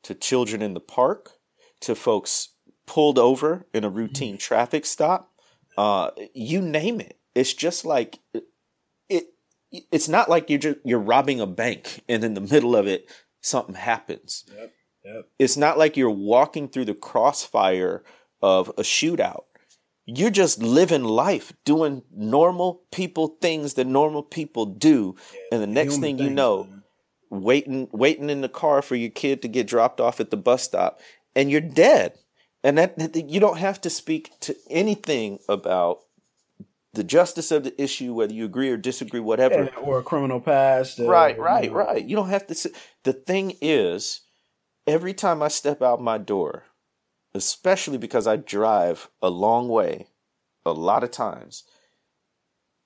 to 0.01 0.15
children 0.15 0.63
in 0.63 0.74
the 0.74 0.80
park, 0.80 1.34
to 1.82 1.93
folks 1.93 2.55
pulled 2.88 3.20
over 3.20 3.68
in 3.72 3.84
a 3.84 3.89
routine 3.89 4.34
mm-hmm. 4.34 4.39
traffic 4.47 4.88
stop. 4.88 5.32
Uh, 5.78 6.09
you 6.34 6.59
name 6.59 6.99
it. 6.99 7.20
It's 7.36 7.53
just 7.53 7.86
like 7.86 8.18
it. 8.34 9.26
It's 9.72 10.09
not 10.09 10.28
like 10.28 10.49
you're 10.49 10.57
just, 10.57 10.78
you're 10.84 10.97
robbing 10.97 11.39
a 11.39 11.45
bank 11.45 12.01
and 12.09 12.24
in 12.24 12.34
the 12.34 12.41
middle 12.41 12.76
of 12.76 12.88
it 12.88 13.11
something 13.41 13.76
happens. 13.76 14.43
Yep. 14.57 14.74
Yep. 15.05 15.26
It's 15.38 15.55
not 15.55 15.78
like 15.78 15.95
you're 15.95 16.09
walking 16.09 16.68
through 16.68 16.86
the 16.86 16.95
crossfire 16.95 18.03
of 18.41 18.70
a 18.70 18.82
shootout 18.82 19.43
you're 20.08 20.30
just 20.32 20.64
living 20.64 21.03
life, 21.03 21.51
doing 21.66 22.01
normal 22.16 22.82
people 22.91 23.38
things 23.41 23.74
that 23.76 23.86
normal 23.86 24.24
people 24.24 24.66
do, 24.66 25.16
and 25.51 25.62
the 25.62 25.68
next 25.68 25.97
thing 25.97 26.18
you 26.18 26.30
know, 26.30 26.64
man. 26.64 26.84
waiting 27.30 27.89
waiting 27.91 28.30
in 28.30 28.39
the 28.41 28.49
car 28.49 28.82
for 28.82 28.95
your 28.95 29.12
kid 29.12 29.41
to 29.41 29.49
get 29.49 29.68
dropped 29.68 29.99
off 29.99 30.20
at 30.22 30.32
the 30.32 30.38
bus 30.38 30.64
stop, 30.64 31.01
and 31.36 31.51
you're 31.51 31.62
dead. 31.62 32.14
And 32.64 32.78
that 32.78 33.30
you 33.30 33.39
don't 33.39 33.60
have 33.60 33.80
to 33.82 33.89
speak 33.89 34.32
to 34.41 34.55
anything 34.70 35.39
about 35.47 35.99
the 36.93 37.03
justice 37.03 37.51
of 37.51 37.64
the 37.64 37.82
issue, 37.82 38.14
whether 38.14 38.34
you 38.34 38.45
agree 38.45 38.70
or 38.70 38.78
disagree, 38.78 39.20
whatever, 39.20 39.66
Yeah, 39.66 39.80
or 39.82 39.99
a 39.99 40.03
criminal 40.03 40.39
past. 40.41 40.99
uh, 40.99 41.05
right, 41.05 41.36
you 41.38 41.43
right, 41.43 41.70
know. 41.70 41.78
right. 41.78 42.03
You 42.03 42.16
don't 42.16 42.30
have 42.30 42.47
to. 42.47 42.55
Say, 42.55 42.72
the 43.03 43.14
thing 43.14 43.55
is, 43.62 44.22
every 44.88 45.14
time 45.14 45.43
I 45.43 45.49
step 45.49 45.82
out 45.82 46.01
my 46.01 46.18
door, 46.18 46.64
especially 47.38 47.97
because 47.97 48.27
I 48.27 48.35
drive 48.35 49.09
a 49.21 49.29
long 49.29 49.69
way, 49.69 50.07
a 50.65 50.73
lot 50.73 51.03
of 51.03 51.11
times, 51.11 51.63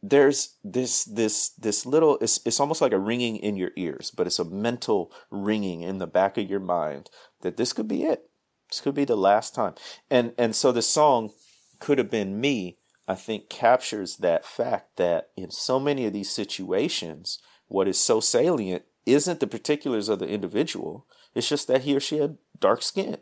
there's 0.03 0.57
this 0.63 1.05
this 1.05 1.49
this 1.49 1.85
little. 1.85 2.17
It's 2.19 2.39
it's 2.45 2.59
almost 2.59 2.81
like 2.81 2.91
a 2.91 2.99
ringing 2.99 3.37
in 3.37 3.55
your 3.55 3.71
ears, 3.75 4.11
but 4.11 4.27
it's 4.27 4.39
a 4.39 4.45
mental 4.45 5.11
ringing 5.29 5.81
in 5.81 5.99
the 5.99 6.07
back 6.07 6.37
of 6.37 6.49
your 6.49 6.59
mind 6.59 7.09
that 7.41 7.57
this 7.57 7.73
could 7.73 7.87
be 7.87 8.03
it. 8.03 8.29
This 8.69 8.81
could 8.81 8.95
be 8.95 9.05
the 9.05 9.15
last 9.15 9.55
time. 9.55 9.75
And 10.09 10.33
and 10.37 10.55
so 10.55 10.71
the 10.71 10.81
song 10.81 11.31
could 11.79 11.97
have 11.97 12.11
been 12.11 12.39
me. 12.39 12.77
I 13.07 13.15
think 13.15 13.49
captures 13.49 14.17
that 14.17 14.45
fact 14.45 14.97
that 14.97 15.29
in 15.35 15.51
so 15.51 15.79
many 15.79 16.05
of 16.05 16.13
these 16.13 16.31
situations, 16.31 17.39
what 17.67 17.87
is 17.87 17.99
so 17.99 18.19
salient 18.19 18.83
isn't 19.05 19.39
the 19.39 19.47
particulars 19.47 20.09
of 20.09 20.19
the 20.19 20.27
individual. 20.27 21.05
It's 21.35 21.49
just 21.49 21.67
that 21.67 21.81
he 21.81 21.95
or 21.95 21.99
she 21.99 22.17
had 22.17 22.37
dark 22.59 22.81
skin. 22.81 23.17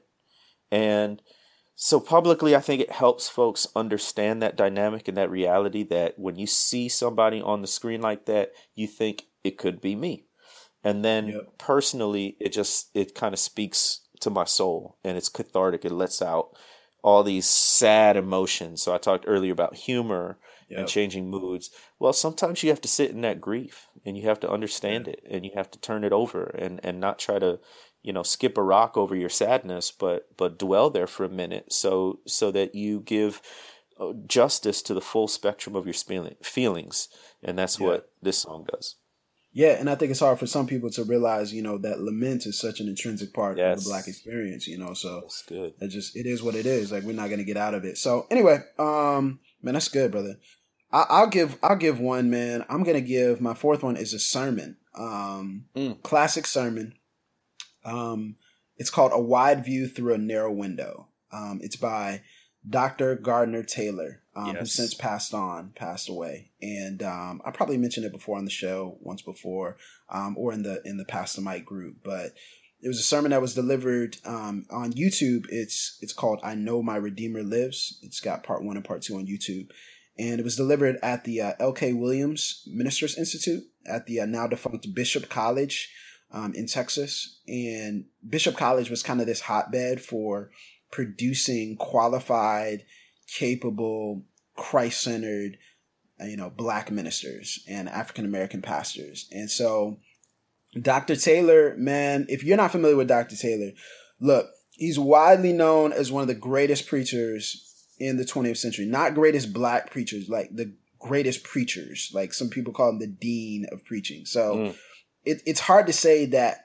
And 0.72 1.22
so 1.76 2.00
publicly, 2.00 2.56
I 2.56 2.60
think 2.60 2.82
it 2.82 2.92
helps 2.92 3.30
folks 3.30 3.68
understand 3.76 4.42
that 4.42 4.58
dynamic 4.58 5.08
and 5.08 5.18
that 5.18 5.32
reality 5.32 5.84
that 5.84 6.20
when 6.20 6.36
you 6.36 6.46
see 6.46 6.90
somebody 6.90 7.42
on 7.42 7.62
the 7.62 7.68
screen 7.68 8.02
like 8.02 8.26
that, 8.26 8.52
you 8.76 8.86
think 8.86 9.28
it 9.44 9.58
could 9.58 9.80
be 9.80 9.96
me. 9.96 10.26
And 10.84 11.04
then 11.04 11.28
Yep. 11.30 11.58
personally, 11.58 12.36
it 12.40 12.50
just, 12.50 12.90
it 12.94 13.16
kind 13.16 13.34
of 13.34 13.40
speaks 13.40 14.02
to 14.22 14.30
my 14.30 14.44
soul 14.44 14.98
and 15.04 15.18
it's 15.18 15.30
cathartic. 15.30 15.86
It 15.86 15.92
lets 15.92 16.22
out 16.22 16.58
all 17.02 17.24
these 17.24 17.48
sad 17.50 18.18
emotions. 18.18 18.82
So 18.82 18.94
I 18.94 18.98
talked 18.98 19.26
earlier 19.28 19.54
about 19.54 19.76
humor 19.76 20.38
Yep. 20.70 20.80
and 20.80 20.88
changing 20.88 21.30
moods. 21.30 21.72
Well, 21.98 22.14
sometimes 22.14 22.62
you 22.62 22.70
have 22.70 22.82
to 22.82 22.88
sit 22.88 23.12
in 23.12 23.22
that 23.22 23.42
grief 23.42 23.88
and 24.06 24.18
you 24.18 24.28
have 24.28 24.40
to 24.42 24.52
understand 24.52 25.08
it 25.08 25.24
and 25.30 25.44
you 25.46 25.52
have 25.56 25.72
to 25.72 25.80
turn 25.80 26.04
it 26.04 26.12
over 26.12 26.44
and, 26.44 26.80
and 26.84 27.00
not 27.00 27.20
try 27.20 27.40
to, 27.40 27.60
you 28.02 28.14
know, 28.14 28.24
skip 28.24 28.58
a 28.58 28.64
rock 28.64 28.98
over 28.98 29.16
your 29.16 29.30
sadness, 29.30 29.92
but 29.92 30.28
but 30.38 30.58
dwell 30.60 30.90
there 30.90 31.08
for 31.08 31.24
a 31.26 31.30
minute 31.30 31.74
so 31.74 32.20
so 32.26 32.52
that 32.52 32.76
you 32.76 33.02
give 33.02 33.42
uh, 34.00 34.14
justice 34.28 34.82
to 34.84 34.94
the 34.94 35.02
full 35.02 35.28
spectrum 35.28 35.76
of 35.76 35.86
your 35.86 35.94
feelings. 36.42 37.10
And 37.44 37.58
that's 37.58 37.80
Yeah. 37.80 37.88
what 37.88 38.12
this 38.22 38.38
song 38.40 38.66
does. 38.72 38.96
Yeah, 39.52 39.72
and 39.80 39.90
I 39.90 39.96
think 39.96 40.12
it's 40.12 40.20
hard 40.20 40.38
for 40.38 40.46
some 40.46 40.68
people 40.68 40.92
to 40.92 41.04
realize, 41.04 41.52
you 41.52 41.64
know, 41.64 41.80
that 41.80 42.00
lament 42.00 42.46
is 42.46 42.58
such 42.60 42.80
an 42.80 42.88
intrinsic 42.88 43.34
part 43.34 43.58
of 43.60 43.84
the 43.84 43.90
black 43.90 44.08
experience, 44.08 44.68
you 44.68 44.78
know. 44.78 44.94
So 44.94 45.22
That's 45.22 45.42
good. 45.42 45.74
it 45.82 45.88
just 45.88 46.16
it 46.16 46.28
is 46.28 46.44
what 46.44 46.56
it 46.56 46.66
is. 46.68 46.92
Like 46.92 47.04
we're 47.04 47.14
not 47.14 47.30
gonna 47.30 47.44
get 47.44 47.58
out 47.58 47.74
of 47.74 47.84
it. 47.84 47.98
So 47.98 48.28
anyway, 48.30 48.60
um, 48.78 49.40
man, 49.62 49.74
that's 49.74 49.90
good, 49.90 50.12
brother. 50.12 50.36
I, 50.92 51.06
I'll 51.10 51.28
give 51.28 51.58
I'll 51.64 51.76
give 51.76 52.00
one, 52.00 52.30
man. 52.30 52.64
I'm 52.70 52.84
gonna 52.84 53.02
give 53.02 53.42
my 53.42 53.56
fourth 53.56 53.82
one 53.84 53.98
is 53.98 54.14
a 54.14 54.20
sermon. 54.20 54.78
Um, 54.96 55.66
Mm. 55.76 56.02
classic 56.04 56.46
sermon. 56.46 56.94
Um, 57.90 58.36
it's 58.78 58.90
called 58.90 59.12
A 59.14 59.20
Wide 59.20 59.66
View 59.66 59.88
Through 59.88 60.14
a 60.14 60.18
Narrow 60.18 60.52
Window. 60.52 61.08
Um, 61.32 61.60
it's 61.62 61.76
by 61.76 62.22
Dr. 62.68 63.16
Gardner 63.16 63.64
Taylor, 63.64 64.22
um, 64.36 64.56
who 64.56 64.66
since 64.66 64.94
passed 64.94 65.34
on, 65.34 65.72
passed 65.76 66.10
away. 66.10 66.52
And 66.62 67.02
um, 67.04 67.42
I 67.46 67.52
probably 67.52 67.78
mentioned 67.78 68.06
it 68.06 68.12
before 68.12 68.38
on 68.38 68.46
the 68.46 68.52
show 68.52 68.98
once 69.02 69.22
before, 69.22 69.78
um, 70.10 70.36
or 70.38 70.54
in 70.54 70.64
the 70.64 70.82
in 70.86 70.98
the 70.98 71.06
Pass 71.06 71.34
the 71.34 71.42
Mic 71.42 71.66
group. 71.66 71.98
But 72.04 72.34
it 72.82 72.88
was 72.88 73.00
a 73.00 73.04
sermon 73.04 73.32
that 73.32 73.42
was 73.42 73.54
delivered 73.54 74.18
um, 74.26 74.66
on 74.72 74.94
YouTube. 74.94 75.46
It's 75.50 75.98
it's 76.02 76.14
called 76.14 76.40
"I 76.44 76.56
Know 76.56 76.82
My 76.82 76.96
Redeemer 76.96 77.44
Lives." 77.44 78.00
It's 78.02 78.20
got 78.20 78.44
part 78.44 78.64
one 78.64 78.76
and 78.76 78.86
part 78.86 79.02
two 79.02 79.16
on 79.16 79.28
YouTube, 79.28 79.70
and 80.18 80.40
it 80.40 80.44
was 80.44 80.56
delivered 80.56 80.98
at 81.02 81.24
the 81.24 81.42
uh, 81.42 81.54
L.K. 81.60 81.94
Williams 81.94 82.64
Ministers 82.68 83.18
Institute 83.18 83.64
at 83.86 84.06
the 84.06 84.22
uh, 84.22 84.26
now 84.26 84.48
defunct 84.48 84.94
Bishop 84.94 85.30
College 85.30 85.90
um, 86.32 86.54
in 86.54 86.68
Texas. 86.68 87.40
And 87.48 88.06
Bishop 88.28 88.56
College 88.58 88.90
was 88.90 89.04
kind 89.04 89.22
of 89.22 89.28
this 89.28 89.42
hotbed 89.42 90.02
for 90.02 90.52
producing 90.92 91.76
qualified, 91.78 92.86
capable, 93.28 94.24
Christ 94.56 95.02
centered, 95.02 95.58
you 96.20 96.36
know, 96.38 96.50
black 96.50 96.92
ministers 96.92 97.64
and 97.68 97.88
African 97.88 98.26
American 98.26 98.62
pastors. 98.62 99.28
And 99.32 99.50
so, 99.50 100.00
Dr. 100.80 101.16
Taylor, 101.16 101.76
man, 101.78 102.26
if 102.30 102.44
you're 102.44 102.58
not 102.58 102.72
familiar 102.72 102.96
with 102.98 103.08
Dr. 103.08 103.36
Taylor, 103.36 103.72
look, 104.20 104.48
he's 104.74 105.00
widely 105.00 105.54
known 105.54 105.94
as 105.94 106.12
one 106.12 106.22
of 106.22 106.28
the 106.28 106.36
greatest 106.36 106.88
preachers 106.88 107.66
in 108.00 108.18
the 108.18 108.26
20th 108.26 108.58
century. 108.58 108.86
Not 108.86 109.16
greatest 109.16 109.54
black 109.54 109.92
preachers, 109.92 110.30
like 110.30 110.50
the 110.54 110.74
greatest 111.00 111.44
preachers. 111.44 112.12
Like 112.14 112.34
some 112.34 112.50
people 112.50 112.74
call 112.74 112.90
him 112.90 113.00
the 113.00 113.08
dean 113.08 113.66
of 113.72 113.86
preaching. 113.86 114.26
So 114.26 114.56
Mm. 114.56 114.76
It, 115.26 115.42
it's 115.46 115.60
hard 115.60 115.88
to 115.88 115.94
say 115.94 116.26
that 116.28 116.64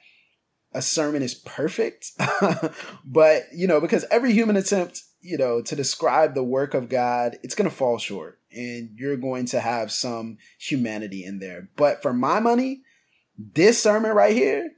a 0.72 0.82
sermon 0.82 1.22
is 1.22 1.34
perfect, 1.34 2.12
but 3.04 3.44
you 3.54 3.66
know, 3.66 3.80
because 3.80 4.04
every 4.10 4.32
human 4.32 4.56
attempt, 4.56 5.02
you 5.20 5.38
know, 5.38 5.62
to 5.62 5.76
describe 5.76 6.34
the 6.34 6.42
work 6.42 6.74
of 6.74 6.88
God, 6.88 7.38
it's 7.42 7.54
going 7.54 7.70
to 7.70 7.74
fall 7.74 7.98
short 7.98 8.40
and 8.50 8.90
you're 8.96 9.16
going 9.16 9.46
to 9.46 9.60
have 9.60 9.90
some 9.92 10.38
humanity 10.58 11.24
in 11.24 11.38
there. 11.38 11.68
But 11.76 12.02
for 12.02 12.12
my 12.12 12.40
money, 12.40 12.82
this 13.36 13.82
sermon 13.82 14.12
right 14.12 14.34
here, 14.34 14.70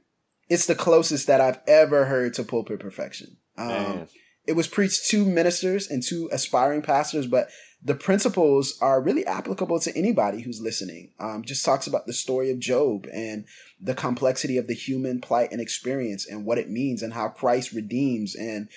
it's 0.49 0.65
the 0.65 0.75
closest 0.75 1.27
that 1.27 1.41
I've 1.41 1.59
ever 1.67 2.05
heard 2.05 2.33
to 2.35 2.43
pulpit 2.43 2.79
perfection. 2.79 3.37
Um, 3.57 4.07
it 4.45 4.53
was 4.53 4.67
preached 4.67 5.07
to 5.09 5.25
ministers 5.25 5.89
and 5.89 6.01
to 6.03 6.29
aspiring 6.31 6.81
pastors, 6.81 7.27
but 7.27 7.49
the 7.83 7.95
principles 7.95 8.77
are 8.81 9.01
really 9.01 9.25
applicable 9.25 9.79
to 9.79 9.95
anybody 9.95 10.41
who's 10.41 10.59
listening. 10.61 11.11
Um, 11.19 11.43
just 11.43 11.63
talks 11.63 11.87
about 11.87 12.07
the 12.07 12.13
story 12.13 12.49
of 12.51 12.59
Job 12.59 13.07
and 13.13 13.45
the 13.79 13.93
complexity 13.93 14.57
of 14.57 14.67
the 14.67 14.73
human 14.73 15.21
plight 15.21 15.51
and 15.51 15.61
experience 15.61 16.27
and 16.27 16.43
what 16.43 16.57
it 16.57 16.69
means 16.69 17.03
and 17.03 17.13
how 17.13 17.29
Christ 17.29 17.73
redeems. 17.73 18.35
And, 18.35 18.67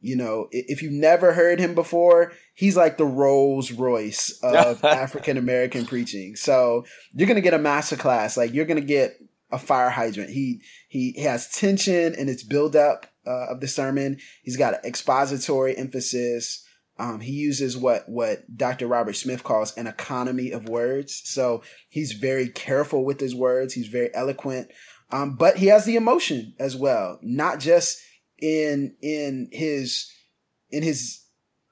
you 0.00 0.16
know, 0.16 0.48
if 0.52 0.82
you've 0.82 0.92
never 0.92 1.32
heard 1.32 1.58
him 1.58 1.74
before, 1.74 2.32
he's 2.54 2.76
like 2.76 2.96
the 2.96 3.04
Rolls 3.04 3.72
Royce 3.72 4.38
of 4.42 4.84
African 4.84 5.36
American 5.36 5.84
preaching. 5.84 6.36
So 6.36 6.84
you're 7.12 7.28
going 7.28 7.34
to 7.34 7.40
get 7.40 7.54
a 7.54 7.58
masterclass. 7.58 8.36
Like 8.36 8.54
you're 8.54 8.66
going 8.66 8.80
to 8.80 8.86
get 8.86 9.18
a 9.50 9.58
fire 9.58 9.90
hydrant. 9.90 10.30
He, 10.30 10.62
he 10.88 11.20
has 11.22 11.48
tension 11.48 12.14
in 12.14 12.28
its 12.28 12.44
buildup 12.44 13.06
uh, 13.26 13.46
of 13.50 13.60
the 13.60 13.68
sermon. 13.68 14.18
He's 14.42 14.56
got 14.56 14.74
an 14.74 14.80
expository 14.84 15.76
emphasis. 15.76 16.63
Um, 16.98 17.20
he 17.20 17.32
uses 17.32 17.76
what 17.76 18.08
what 18.08 18.56
Dr. 18.56 18.86
Robert 18.86 19.14
Smith 19.14 19.42
calls 19.42 19.76
an 19.76 19.86
economy 19.86 20.52
of 20.52 20.68
words. 20.68 21.22
So 21.24 21.62
he's 21.88 22.12
very 22.12 22.48
careful 22.48 23.04
with 23.04 23.20
his 23.20 23.34
words. 23.34 23.74
He's 23.74 23.88
very 23.88 24.14
eloquent, 24.14 24.70
um, 25.10 25.36
but 25.36 25.56
he 25.56 25.66
has 25.66 25.84
the 25.84 25.96
emotion 25.96 26.54
as 26.58 26.76
well, 26.76 27.18
not 27.22 27.58
just 27.58 27.98
in 28.40 28.94
in 29.02 29.48
his 29.50 30.10
in 30.70 30.82
his 30.82 31.24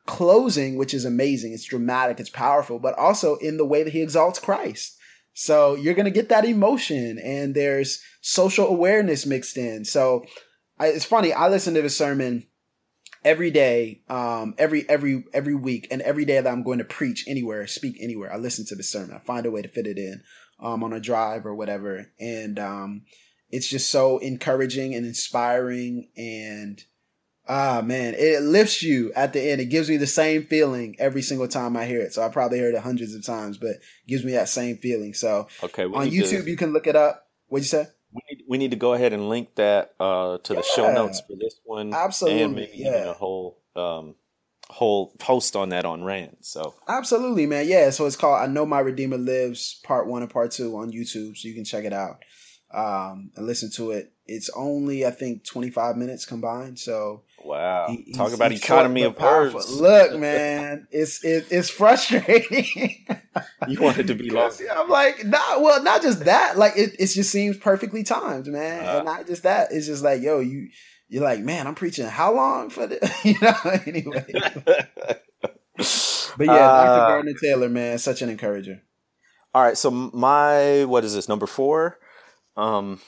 closing, 0.06 0.76
which 0.76 0.92
is 0.92 1.04
amazing. 1.04 1.52
It's 1.52 1.64
dramatic. 1.64 2.18
It's 2.18 2.30
powerful, 2.30 2.80
but 2.80 2.98
also 2.98 3.36
in 3.36 3.56
the 3.56 3.66
way 3.66 3.84
that 3.84 3.92
he 3.92 4.02
exalts 4.02 4.40
Christ. 4.40 4.96
So 5.34 5.76
you're 5.76 5.94
gonna 5.94 6.10
get 6.10 6.30
that 6.30 6.44
emotion, 6.44 7.18
and 7.18 7.54
there's 7.54 8.02
social 8.22 8.66
awareness 8.66 9.24
mixed 9.24 9.56
in. 9.56 9.84
So 9.84 10.24
I, 10.78 10.88
it's 10.88 11.04
funny. 11.04 11.32
I 11.32 11.48
listen 11.48 11.74
to 11.74 11.82
the 11.82 11.90
sermon 11.90 12.48
every 13.24 13.50
day, 13.50 14.02
um, 14.08 14.54
every 14.58 14.88
every 14.88 15.24
every 15.32 15.54
week, 15.54 15.88
and 15.90 16.02
every 16.02 16.24
day 16.24 16.40
that 16.40 16.50
I'm 16.50 16.62
going 16.62 16.78
to 16.78 16.84
preach 16.84 17.24
anywhere, 17.28 17.66
speak 17.66 17.96
anywhere. 18.00 18.32
I 18.32 18.36
listen 18.36 18.66
to 18.66 18.74
the 18.74 18.82
sermon. 18.82 19.14
I 19.14 19.18
find 19.18 19.46
a 19.46 19.50
way 19.50 19.62
to 19.62 19.68
fit 19.68 19.86
it 19.86 19.98
in 19.98 20.22
um, 20.60 20.82
on 20.84 20.92
a 20.92 21.00
drive 21.00 21.46
or 21.46 21.54
whatever, 21.54 22.06
and 22.18 22.58
um, 22.58 23.02
it's 23.50 23.68
just 23.68 23.90
so 23.90 24.18
encouraging 24.18 24.94
and 24.94 25.06
inspiring. 25.06 26.08
And 26.16 26.82
ah, 27.48 27.82
man, 27.84 28.14
it 28.16 28.42
lifts 28.42 28.82
you 28.82 29.12
at 29.14 29.32
the 29.32 29.40
end. 29.40 29.60
It 29.60 29.66
gives 29.66 29.88
me 29.88 29.96
the 29.96 30.06
same 30.06 30.44
feeling 30.44 30.96
every 30.98 31.22
single 31.22 31.48
time 31.48 31.76
I 31.76 31.86
hear 31.86 32.00
it. 32.00 32.12
So 32.14 32.22
I 32.22 32.28
probably 32.28 32.58
heard 32.60 32.74
it 32.74 32.82
hundreds 32.82 33.14
of 33.14 33.24
times, 33.24 33.58
but 33.58 33.70
it 33.70 33.82
gives 34.08 34.24
me 34.24 34.32
that 34.32 34.48
same 34.48 34.76
feeling. 34.78 35.14
So 35.14 35.48
Okay. 35.62 35.84
on 35.84 36.08
YouTube, 36.10 36.46
you 36.46 36.56
can 36.56 36.72
look 36.72 36.86
it 36.86 36.96
up. 36.96 37.28
What'd 37.48 37.64
you 37.64 37.68
say? 37.68 37.86
We 38.52 38.58
need, 38.58 38.72
to 38.72 38.76
go 38.76 38.92
ahead 38.92 39.12
and 39.12 39.28
link 39.28 39.54
that 39.54 39.94
uh, 39.98 40.38
to 40.38 40.54
the 40.54 40.62
show 40.62 40.92
notes 40.92 41.20
for 41.26 41.36
this 41.36 41.58
one, 41.64 41.94
Absolutely, 41.94 42.42
and 42.42 42.54
maybe 42.54 42.80
even 42.80 43.08
a 43.08 43.12
whole 43.14 43.58
um, 43.74 44.14
whole 44.68 45.08
post 45.18 45.56
on 45.56 45.70
that 45.70 45.84
on 45.84 46.02
RAAN. 46.02 46.36
So 46.42 46.74
Absolutely, 46.86 47.46
man. 47.46 47.66
Yeah, 47.66 47.90
so 47.90 48.06
it's 48.06 48.16
called 48.16 48.42
I 48.42 48.46
Know 48.46 48.66
My 48.66 48.80
Redeemer 48.80 49.18
Lives, 49.18 49.80
part 49.82 50.06
one 50.06 50.22
and 50.22 50.30
part 50.30 50.50
two 50.50 50.76
on 50.76 50.92
YouTube, 50.92 51.36
so 51.36 51.48
you 51.48 51.54
can 51.54 51.64
check 51.64 51.84
it 51.84 51.92
out 51.92 52.22
um, 52.72 53.30
and 53.36 53.46
listen 53.46 53.70
to 53.72 53.90
it. 53.92 54.12
It's 54.26 54.48
only, 54.56 55.04
I 55.04 55.10
think, 55.10 55.44
25 55.44 55.96
minutes 55.96 56.24
combined. 56.24 56.78
So 56.78 57.22
wow, 57.44 57.88
he- 57.88 58.12
talk 58.12 58.32
about 58.32 58.52
economy 58.52 59.02
of 59.02 59.18
words. 59.18 59.70
Look, 59.70 60.18
man, 60.18 60.86
it's 60.90 61.24
it, 61.24 61.46
it's 61.50 61.68
frustrating. 61.70 63.04
you 63.68 63.80
want 63.80 63.98
it 63.98 64.06
to 64.06 64.14
be 64.14 64.30
long. 64.30 64.50
Because 64.50 64.62
I'm 64.74 64.88
like, 64.88 65.24
nah, 65.24 65.60
well, 65.60 65.82
not 65.82 66.02
just 66.02 66.24
that. 66.24 66.56
Like, 66.56 66.74
it, 66.76 66.94
it 66.98 67.08
just 67.08 67.30
seems 67.30 67.56
perfectly 67.56 68.04
timed, 68.04 68.46
man. 68.46 68.84
Uh. 68.86 68.96
and 68.98 69.04
not 69.04 69.26
just 69.26 69.42
that. 69.42 69.72
It's 69.72 69.86
just 69.86 70.04
like, 70.04 70.22
yo, 70.22 70.38
you, 70.40 70.68
you're 71.08 71.24
like, 71.24 71.40
man, 71.40 71.66
I'm 71.66 71.74
preaching 71.74 72.06
how 72.06 72.32
long 72.34 72.70
for 72.70 72.86
the, 72.86 73.14
you 73.24 73.34
know, 73.42 73.80
anyway. 73.86 74.24
But 74.64 75.68
But 76.38 76.46
yeah, 76.46 76.52
uh, 76.52 76.84
Dr. 76.86 77.08
Gardner 77.08 77.34
Taylor, 77.42 77.68
man, 77.68 77.98
such 77.98 78.22
an 78.22 78.28
encourager. 78.28 78.82
All 79.54 79.62
right, 79.62 79.76
so 79.76 79.90
my 79.90 80.84
what 80.86 81.04
is 81.04 81.14
this 81.14 81.28
number 81.28 81.46
four? 81.46 81.98
Um, 82.56 83.00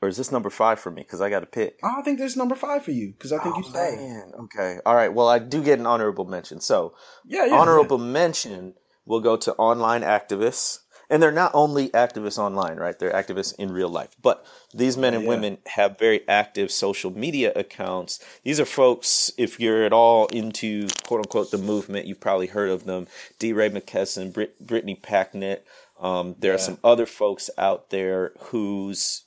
or 0.00 0.08
is 0.08 0.16
this 0.16 0.30
number 0.30 0.50
five 0.50 0.78
for 0.78 0.90
me? 0.90 1.02
Because 1.02 1.20
I 1.20 1.28
got 1.28 1.40
to 1.40 1.46
pick. 1.46 1.80
I 1.82 2.02
think 2.02 2.18
there's 2.18 2.36
number 2.36 2.54
five 2.54 2.84
for 2.84 2.92
you 2.92 3.12
because 3.12 3.32
I 3.32 3.42
think 3.42 3.56
oh, 3.56 3.60
you. 3.60 3.96
Man. 3.96 4.32
Okay. 4.44 4.78
All 4.86 4.94
right. 4.94 5.12
Well, 5.12 5.28
I 5.28 5.38
do 5.40 5.62
get 5.62 5.78
an 5.78 5.86
honorable 5.86 6.24
mention. 6.24 6.60
So, 6.60 6.94
yeah, 7.24 7.46
yeah 7.46 7.54
honorable 7.54 7.98
yeah. 7.98 8.12
mention 8.12 8.74
will 9.04 9.20
go 9.20 9.36
to 9.36 9.54
online 9.54 10.02
activists 10.02 10.80
and 11.10 11.22
they're 11.22 11.32
not 11.32 11.52
only 11.54 11.88
activists 11.90 12.38
online, 12.38 12.76
right? 12.76 12.98
They're 12.98 13.12
activists 13.12 13.54
in 13.58 13.72
real 13.72 13.88
life. 13.88 14.14
But 14.20 14.44
these 14.74 14.96
men 14.96 15.14
and 15.14 15.22
yeah. 15.22 15.28
women 15.28 15.58
have 15.66 15.98
very 15.98 16.26
active 16.28 16.70
social 16.70 17.10
media 17.10 17.52
accounts. 17.56 18.22
These 18.44 18.60
are 18.60 18.66
folks, 18.66 19.32
if 19.38 19.58
you're 19.58 19.84
at 19.84 19.92
all 19.92 20.26
into 20.26 20.88
quote 21.04 21.20
unquote 21.20 21.50
the 21.50 21.58
movement, 21.58 22.06
you've 22.06 22.20
probably 22.20 22.48
heard 22.48 22.70
of 22.70 22.84
them. 22.84 23.06
DeRay 23.38 23.70
Mckesson, 23.70 24.32
Brit- 24.32 24.64
Brittany 24.64 24.98
Packnett. 25.02 25.60
Um, 26.00 26.36
there 26.38 26.52
yeah. 26.52 26.56
are 26.56 26.58
some 26.58 26.78
other 26.84 27.06
folks 27.06 27.50
out 27.58 27.90
there 27.90 28.32
whose 28.38 29.24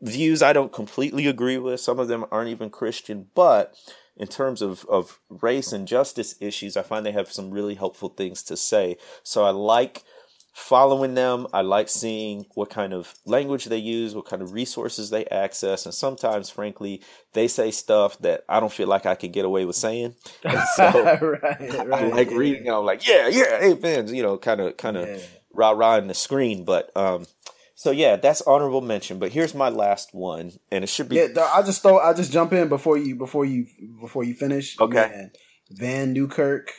views 0.00 0.42
I 0.42 0.52
don't 0.52 0.72
completely 0.72 1.26
agree 1.26 1.58
with. 1.58 1.80
Some 1.80 1.98
of 1.98 2.08
them 2.08 2.24
aren't 2.30 2.50
even 2.50 2.70
Christian, 2.70 3.28
but 3.34 3.74
in 4.16 4.28
terms 4.28 4.62
of, 4.62 4.84
of 4.88 5.18
race 5.28 5.72
and 5.72 5.88
justice 5.88 6.36
issues, 6.40 6.76
I 6.76 6.82
find 6.82 7.04
they 7.04 7.12
have 7.12 7.32
some 7.32 7.50
really 7.50 7.74
helpful 7.74 8.10
things 8.10 8.42
to 8.44 8.56
say. 8.56 8.96
So 9.22 9.44
I 9.44 9.50
like 9.50 10.04
following 10.54 11.14
them. 11.14 11.48
I 11.52 11.62
like 11.62 11.88
seeing 11.88 12.46
what 12.54 12.70
kind 12.70 12.92
of 12.92 13.14
language 13.26 13.64
they 13.64 13.78
use, 13.78 14.14
what 14.14 14.26
kind 14.26 14.40
of 14.40 14.52
resources 14.52 15.10
they 15.10 15.24
access, 15.26 15.84
and 15.84 15.94
sometimes, 15.94 16.48
frankly, 16.48 17.02
they 17.32 17.48
say 17.48 17.72
stuff 17.72 18.16
that 18.18 18.44
I 18.48 18.60
don't 18.60 18.72
feel 18.72 18.86
like 18.86 19.04
I 19.04 19.16
can 19.16 19.32
get 19.32 19.44
away 19.44 19.64
with 19.64 19.76
saying. 19.76 20.14
And 20.44 20.60
so 20.76 21.20
right, 21.42 21.60
right. 21.60 21.92
I 21.92 22.06
like 22.06 22.30
reading. 22.30 22.70
I'm 22.70 22.84
like, 22.84 23.06
yeah, 23.06 23.26
yeah, 23.26 23.58
hey, 23.58 23.72
amen. 23.72 24.14
You 24.14 24.22
know, 24.22 24.38
kind 24.38 24.60
of, 24.60 24.76
kind 24.76 24.96
of 24.96 25.08
yeah. 25.08 25.18
Rah 25.54 25.70
rah 25.70 25.96
in 25.96 26.08
the 26.08 26.14
screen. 26.14 26.64
But 26.64 26.94
um, 26.96 27.26
so 27.74 27.90
yeah, 27.90 28.16
that's 28.16 28.42
honorable 28.42 28.80
mention. 28.80 29.18
But 29.18 29.32
here's 29.32 29.54
my 29.54 29.68
last 29.68 30.14
one, 30.14 30.52
and 30.70 30.84
it 30.84 30.88
should 30.88 31.08
be. 31.08 31.16
Yeah, 31.16 31.50
I 31.54 31.62
just 31.62 31.82
throw. 31.82 31.98
I 31.98 32.12
just 32.12 32.32
jump 32.32 32.52
in 32.52 32.68
before 32.68 32.98
you 32.98 33.16
before 33.16 33.44
you 33.44 33.66
before 34.00 34.24
you 34.24 34.34
finish. 34.34 34.78
Okay. 34.80 34.94
Man, 34.94 35.30
Vann 35.70 36.12
Newkirk. 36.12 36.70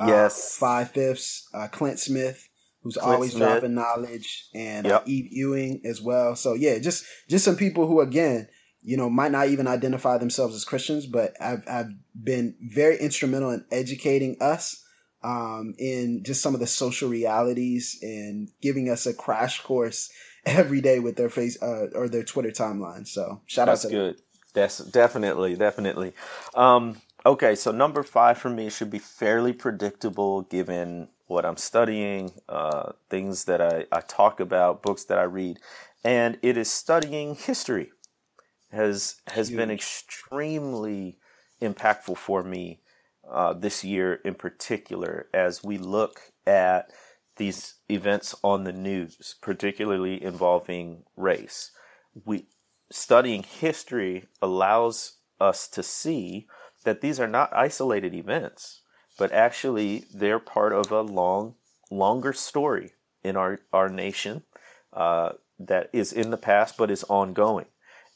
Uh, 0.00 0.06
yes. 0.06 0.56
Five 0.56 0.92
fifths. 0.92 1.48
Uh, 1.52 1.66
Clint 1.68 1.98
Smith 1.98 2.48
who's 2.82 2.96
Clint 2.96 3.14
always 3.14 3.32
Smith. 3.32 3.48
dropping 3.48 3.74
knowledge, 3.74 4.48
and 4.54 4.86
uh, 4.86 4.90
yep. 4.90 5.00
uh, 5.02 5.04
Eve 5.06 5.28
Ewing 5.30 5.80
as 5.84 6.00
well. 6.00 6.34
So 6.36 6.54
yeah, 6.54 6.78
just 6.78 7.04
just 7.28 7.44
some 7.44 7.56
people 7.56 7.86
who 7.86 8.00
again, 8.00 8.48
you 8.82 8.96
know, 8.96 9.10
might 9.10 9.32
not 9.32 9.48
even 9.48 9.66
identify 9.66 10.18
themselves 10.18 10.54
as 10.54 10.64
Christians, 10.64 11.06
but 11.06 11.34
I've 11.40 11.62
I've 11.68 11.90
been 12.14 12.56
very 12.60 12.96
instrumental 12.98 13.50
in 13.50 13.64
educating 13.70 14.36
us 14.40 14.82
um, 15.22 15.74
in 15.78 16.22
just 16.24 16.42
some 16.42 16.54
of 16.54 16.60
the 16.60 16.66
social 16.66 17.08
realities 17.08 17.98
and 18.02 18.50
giving 18.62 18.88
us 18.88 19.06
a 19.06 19.14
crash 19.14 19.60
course 19.62 20.10
every 20.46 20.80
day 20.80 20.98
with 20.98 21.16
their 21.16 21.28
face 21.28 21.60
uh, 21.62 21.88
or 21.94 22.08
their 22.08 22.24
Twitter 22.24 22.50
timeline. 22.50 23.06
So 23.06 23.40
shout 23.46 23.66
That's 23.66 23.84
out 23.84 23.90
to 23.90 23.94
good. 23.94 24.14
Them. 24.16 24.24
That's 24.54 24.78
definitely, 24.78 25.56
definitely. 25.56 26.14
Um, 26.54 27.00
okay, 27.24 27.54
so 27.54 27.70
number 27.70 28.02
five 28.02 28.38
for 28.38 28.50
me 28.50 28.70
should 28.70 28.90
be 28.90 28.98
fairly 28.98 29.52
predictable 29.52 30.42
given 30.42 31.08
what 31.26 31.44
I'm 31.44 31.58
studying, 31.58 32.32
uh, 32.48 32.92
things 33.10 33.44
that 33.44 33.60
I, 33.60 33.84
I 33.92 34.00
talk 34.00 34.40
about, 34.40 34.82
books 34.82 35.04
that 35.04 35.18
I 35.18 35.24
read, 35.24 35.58
and 36.02 36.38
it 36.42 36.56
is 36.56 36.70
studying 36.70 37.34
history. 37.34 37.90
has 38.72 39.16
has 39.28 39.48
Huge. 39.48 39.58
been 39.58 39.70
extremely 39.70 41.18
impactful 41.60 42.16
for 42.16 42.42
me 42.42 42.80
uh, 43.30 43.52
this 43.52 43.84
year 43.84 44.20
in 44.24 44.34
particular 44.34 45.28
as 45.32 45.62
we 45.62 45.78
look 45.78 46.32
at 46.46 46.90
these 47.36 47.74
events 47.88 48.34
on 48.42 48.64
the 48.64 48.72
news, 48.72 49.36
particularly 49.40 50.22
involving 50.22 51.04
race. 51.16 51.70
We 52.24 52.46
studying 52.90 53.42
history 53.42 54.26
allows 54.40 55.18
us 55.40 55.68
to 55.68 55.82
see 55.82 56.48
that 56.84 57.00
these 57.00 57.20
are 57.20 57.28
not 57.28 57.52
isolated 57.54 58.14
events 58.14 58.80
but 59.18 59.32
actually 59.32 60.04
they're 60.14 60.38
part 60.38 60.72
of 60.72 60.90
a 60.90 61.02
long, 61.02 61.56
longer 61.90 62.32
story 62.32 62.92
in 63.22 63.36
our, 63.36 63.58
our 63.72 63.90
nation 63.90 64.44
uh, 64.94 65.32
that 65.58 65.90
is 65.92 66.12
in 66.12 66.30
the 66.30 66.38
past 66.38 66.78
but 66.78 66.90
is 66.90 67.04
ongoing. 67.04 67.66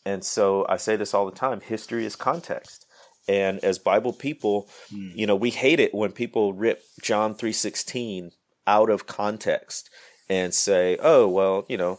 And 0.06 0.24
so 0.24 0.64
I 0.68 0.76
say 0.78 0.96
this 0.96 1.12
all 1.12 1.26
the 1.26 1.32
time 1.32 1.60
history 1.60 2.06
is 2.06 2.16
context. 2.16 2.86
And 3.28 3.58
as 3.60 3.78
Bible 3.78 4.12
people, 4.12 4.68
mm. 4.92 5.16
you 5.16 5.26
know, 5.26 5.36
we 5.36 5.50
hate 5.50 5.80
it 5.80 5.94
when 5.94 6.12
people 6.12 6.52
rip 6.52 6.82
John 7.00 7.34
3:16 7.34 8.32
out 8.66 8.90
of 8.90 9.06
context 9.06 9.90
and 10.28 10.52
say, 10.54 10.98
"Oh, 11.00 11.28
well, 11.28 11.64
you 11.68 11.76
know, 11.76 11.98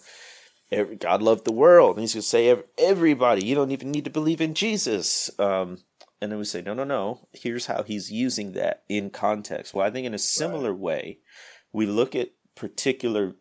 God 1.00 1.22
loved 1.22 1.46
the 1.46 1.52
world." 1.52 1.96
And 1.96 2.02
he's 2.02 2.14
going 2.14 2.22
to 2.22 2.28
say 2.28 2.64
everybody, 2.78 3.46
you 3.46 3.56
don't 3.56 3.72
even 3.72 3.92
need 3.92 4.06
to 4.06 4.10
believe 4.10 4.42
in 4.42 4.54
Jesus. 4.54 5.32
Um, 5.40 5.80
and 6.24 6.32
then 6.32 6.40
we 6.40 6.46
say, 6.46 6.62
no, 6.62 6.74
no, 6.74 6.86
no. 6.86 7.28
Here's 7.34 7.66
how 7.66 7.84
he's 7.84 8.10
using 8.10 8.54
that 8.54 8.84
in 8.88 9.10
context. 9.10 9.74
Well, 9.74 9.86
I 9.86 9.92
think 9.92 10.08
in 10.08 10.14
a 10.14 10.18
similar 10.18 10.72
right. 10.72 10.80
way, 10.80 11.20
we 11.74 11.86
look 11.86 12.16
at 12.16 12.30
particular 12.56 13.36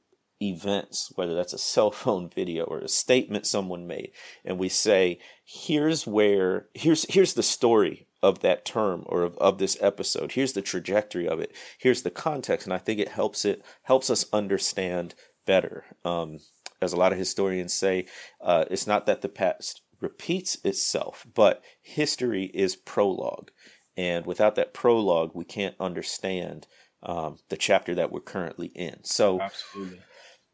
events, 0.49 1.13
whether 1.15 1.35
that's 1.35 1.53
a 1.53 1.59
cell 1.59 1.91
phone 1.91 2.29
video 2.29 2.65
or 2.65 2.79
a 2.79 2.89
statement 2.89 3.47
someone 3.47 3.87
made, 3.87 4.13
and 4.45 4.59
we 4.59 4.69
say, 4.69 5.19
here's 5.45 6.07
where, 6.07 6.69
here's, 6.75 7.05
here's 7.09 7.35
the 7.35 7.43
story 7.43 8.07
of 8.23 8.41
that 8.41 8.65
term 8.65 9.03
or 9.07 9.23
of, 9.23 9.37
of 9.39 9.59
this 9.59 9.77
episode. 9.81 10.33
Here's 10.33 10.53
the 10.53 10.63
trajectory 10.63 11.27
of 11.27 11.41
it. 11.41 11.53
Here's 11.79 12.03
the 12.03 12.11
context. 12.11 12.67
And 12.67 12.73
I 12.73 12.79
think 12.79 13.01
it 13.01 13.09
helps 13.09 13.45
it, 13.45 13.63
helps 13.83 14.11
us 14.11 14.27
understand 14.33 15.15
better. 15.45 15.85
Um, 16.05 16.39
as 16.81 16.93
a 16.93 16.97
lot 16.97 17.13
of 17.13 17.19
historians 17.19 17.75
say, 17.75 18.07
uh, 18.41 18.65
it's 18.71 18.87
not 18.87 19.07
that 19.07 19.23
the 19.23 19.29
past 19.29 19.83
repeats 20.01 20.59
itself, 20.65 21.27
but 21.35 21.63
history 21.81 22.45
is 22.55 22.77
prologue. 22.77 23.51
And 23.97 24.25
without 24.25 24.55
that 24.55 24.73
prologue, 24.73 25.33
we 25.35 25.45
can't 25.45 25.77
understand 25.79 26.67
um, 27.03 27.39
the 27.49 27.57
chapter 27.57 27.95
that 27.95 28.11
we're 28.13 28.21
currently 28.21 28.69
in. 28.69 29.03
So, 29.03 29.41
absolutely. 29.41 30.01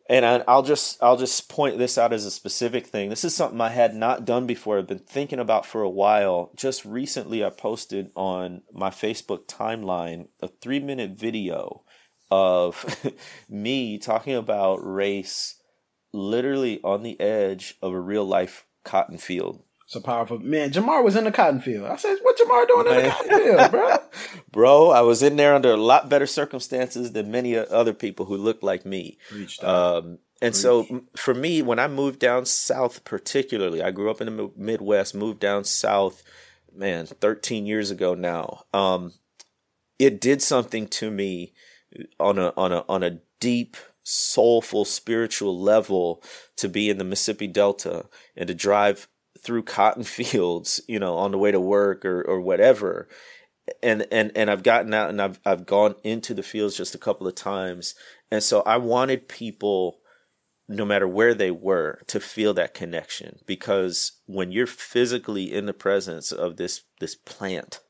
And 0.09 0.25
I, 0.25 0.55
will 0.55 0.63
just 0.63 1.03
I'll 1.03 1.19
just 1.19 1.51
point 1.51 1.77
this 1.77 1.99
out 1.99 2.15
as 2.15 2.25
a 2.25 2.31
specific 2.31 2.87
thing. 2.87 3.11
This 3.11 3.25
is 3.25 3.35
something 3.35 3.61
I 3.61 3.69
had 3.69 3.95
not 3.95 4.25
done 4.25 4.47
before. 4.47 4.79
I've 4.79 4.87
been 4.87 4.99
thinking 4.99 5.39
about 5.39 5.67
for 5.67 5.83
a 5.83 5.91
while. 5.91 6.51
Just 6.57 6.85
recently, 6.87 7.45
I 7.45 7.51
posted 7.51 8.11
on 8.17 8.63
my 8.73 8.89
Facebook 8.89 9.47
timeline 9.47 10.29
a 10.41 10.49
three 10.49 10.81
minute 10.81 11.11
video 11.11 11.83
of 12.31 13.07
me 13.51 13.99
talking 13.99 14.35
about 14.35 14.77
race, 14.77 15.61
literally 16.15 16.81
on 16.83 17.03
the 17.03 17.21
edge 17.21 17.77
of 17.83 17.93
a 17.93 18.01
real 18.01 18.25
life 18.25 18.65
cotton 18.85 19.19
field. 19.19 19.63
It's 19.89 19.97
a 19.97 20.03
powerful 20.03 20.39
man. 20.39 20.71
Jemar 20.71 21.03
was 21.03 21.17
in 21.17 21.25
the 21.25 21.33
cotton 21.33 21.63
field. 21.63 21.87
I 21.87 21.97
said, 21.97 22.19
"What 22.21 22.37
Jemar 22.37 22.69
doing 22.69 22.85
man. 22.85 22.99
in 22.99 23.05
the 23.05 23.11
cotton 23.11 23.39
field, 23.39 23.71
bro?" 23.71 23.97
bro, 24.53 24.91
I 24.91 25.01
was 25.01 25.23
in 25.23 25.37
there 25.37 25.55
under 25.55 25.71
a 25.71 25.79
lot 25.79 26.11
better 26.11 26.27
circumstances 26.27 27.13
than 27.13 27.31
many 27.31 27.57
other 27.57 27.95
people 27.95 28.27
who 28.27 28.37
looked 28.37 28.63
like 28.63 28.85
me. 28.85 29.17
Um, 29.63 30.19
and 30.43 30.53
Preach. 30.53 30.57
so, 30.57 31.05
for 31.17 31.33
me, 31.33 31.63
when 31.63 31.79
I 31.79 31.89
moved 31.89 32.19
down 32.19 32.45
south, 32.45 33.03
particularly, 33.05 33.81
I 33.81 33.91
grew 33.91 34.11
up 34.11 34.21
in 34.21 34.37
the 34.37 34.51
Midwest, 34.59 35.15
moved 35.15 35.41
down 35.41 35.65
south, 35.65 36.23
man, 36.71 37.07
13 37.07 37.65
years 37.65 37.91
ago 37.91 38.13
now. 38.15 38.65
Um, 38.75 39.15
it 39.99 40.21
did 40.21 40.43
something 40.43 40.87
to 40.89 41.11
me 41.11 41.55
on 42.21 42.39
a 42.39 42.53
on 42.59 42.73
a 42.73 42.85
on 42.91 43.03
a 43.03 43.21
deep 43.41 43.79
soulful 44.03 44.85
spiritual 44.85 45.59
level 45.59 46.23
to 46.57 46.69
be 46.69 46.91
in 46.91 46.99
the 46.99 47.05
Mississippi 47.05 47.47
Delta 47.47 48.05
and 48.37 48.49
to 48.49 48.55
drive 48.55 49.09
through 49.43 49.63
cotton 49.63 50.03
fields, 50.05 50.81
you 50.89 50.99
know, 50.99 51.17
on 51.17 51.31
the 51.31 51.39
way 51.39 51.51
to 51.51 51.61
work 51.61 52.05
or, 52.05 52.23
or 52.23 52.41
whatever. 52.41 53.09
And, 53.83 54.07
and, 54.11 54.33
and 54.35 54.51
I've 54.51 54.63
gotten 54.63 54.95
out 54.95 55.11
and 55.11 55.21
I've, 55.21 55.41
I've 55.45 55.67
gone 55.67 55.95
into 56.03 56.33
the 56.33 56.43
fields 56.43 56.77
just 56.77 56.95
a 56.95 56.99
couple 56.99 57.27
of 57.27 57.35
times. 57.35 57.95
And 58.31 58.43
so 58.43 58.63
I 58.63 58.79
wanted 58.79 59.29
people, 59.29 59.99
no 60.69 60.85
matter 60.85 61.07
where 61.07 61.35
they 61.35 61.51
were, 61.51 62.01
to 62.07 62.19
feel 62.19 62.55
that 62.55 62.73
connection 62.73 63.41
because 63.47 64.13
when 64.27 64.53
you're 64.53 64.67
physically 64.67 65.53
in 65.53 65.67
the 65.67 65.75
presence 65.75 66.33
of 66.33 66.57
this, 66.57 66.83
this 66.99 67.15
plant 67.15 67.81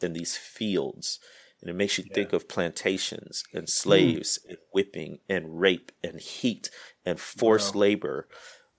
in 0.00 0.12
these 0.12 0.36
fields, 0.36 1.18
and 1.60 1.68
it 1.68 1.74
makes 1.74 1.98
you 1.98 2.04
yeah. 2.08 2.14
think 2.14 2.32
of 2.32 2.48
plantations 2.48 3.44
and 3.52 3.68
slaves 3.68 4.38
mm. 4.38 4.50
and 4.50 4.58
whipping 4.72 5.18
and 5.28 5.60
rape 5.60 5.92
and 6.02 6.20
heat 6.20 6.70
and 7.04 7.20
forced 7.20 7.74
wow. 7.74 7.80
labor. 7.80 8.28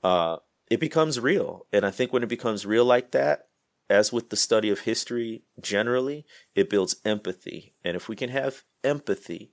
Uh, 0.04 0.38
it 0.72 0.80
becomes 0.80 1.20
real. 1.20 1.68
And 1.74 1.86
I 1.86 1.92
think 1.92 2.14
when 2.14 2.24
it 2.24 2.30
becomes 2.30 2.66
real 2.66 2.86
like 2.86 3.12
that, 3.12 3.50
as 3.90 4.14
with 4.14 4.30
the 4.30 4.38
study 4.38 4.70
of 4.70 4.80
history 4.80 5.44
generally, 5.60 6.26
it 6.56 6.70
builds 6.70 6.96
empathy. 7.04 7.76
And 7.84 7.98
if 7.98 8.08
we 8.08 8.16
can 8.16 8.30
have 8.30 8.64
empathy, 8.82 9.52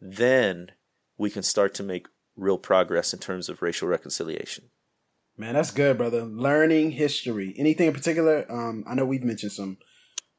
then 0.00 0.70
we 1.18 1.30
can 1.30 1.42
start 1.42 1.74
to 1.74 1.82
make 1.82 2.06
real 2.36 2.58
progress 2.58 3.12
in 3.12 3.18
terms 3.18 3.48
of 3.48 3.60
racial 3.60 3.88
reconciliation. 3.88 4.66
Man, 5.36 5.54
that's 5.54 5.72
good, 5.72 5.98
brother. 5.98 6.22
Learning 6.22 6.92
history. 6.92 7.56
Anything 7.58 7.88
in 7.88 7.92
particular? 7.92 8.46
Um, 8.48 8.84
I 8.86 8.94
know 8.94 9.04
we've 9.04 9.24
mentioned 9.24 9.50
some 9.50 9.78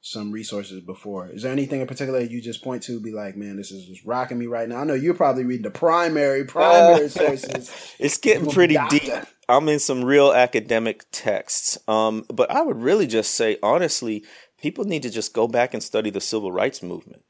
some 0.06 0.34
resources 0.34 0.82
before. 0.82 1.30
Is 1.30 1.44
there 1.44 1.52
anything 1.54 1.80
in 1.80 1.88
particular 1.88 2.20
you 2.20 2.42
just 2.42 2.62
point 2.62 2.84
to? 2.84 3.00
Be 3.00 3.14
like, 3.14 3.38
man, 3.38 3.56
this 3.56 3.72
is 3.72 3.86
just 3.86 4.04
rocking 4.04 4.38
me 4.38 4.48
right 4.48 4.68
now. 4.68 4.80
I 4.80 4.84
know 4.84 4.94
you're 4.94 5.14
probably 5.14 5.46
reading 5.46 5.64
the 5.64 5.72
primary 5.72 6.44
primary 6.44 7.06
uh, 7.06 7.08
sources. 7.10 7.96
It's 7.98 8.18
getting 8.18 8.52
pretty 8.52 8.78
deep. 8.90 9.10
I'm 9.48 9.70
in 9.70 9.80
some 9.80 10.04
real 10.04 10.34
academic 10.34 11.06
texts. 11.12 11.78
Um, 11.88 12.26
but 12.32 12.52
I 12.52 12.62
would 12.62 12.82
really 12.82 13.08
just 13.08 13.34
say, 13.34 13.58
honestly, 13.64 14.26
people 14.58 14.84
need 14.84 15.04
to 15.04 15.10
just 15.10 15.34
go 15.34 15.48
back 15.48 15.74
and 15.74 15.82
study 15.82 16.10
the 16.10 16.22
civil 16.22 16.52
rights 16.52 16.84
movement. 16.84 17.24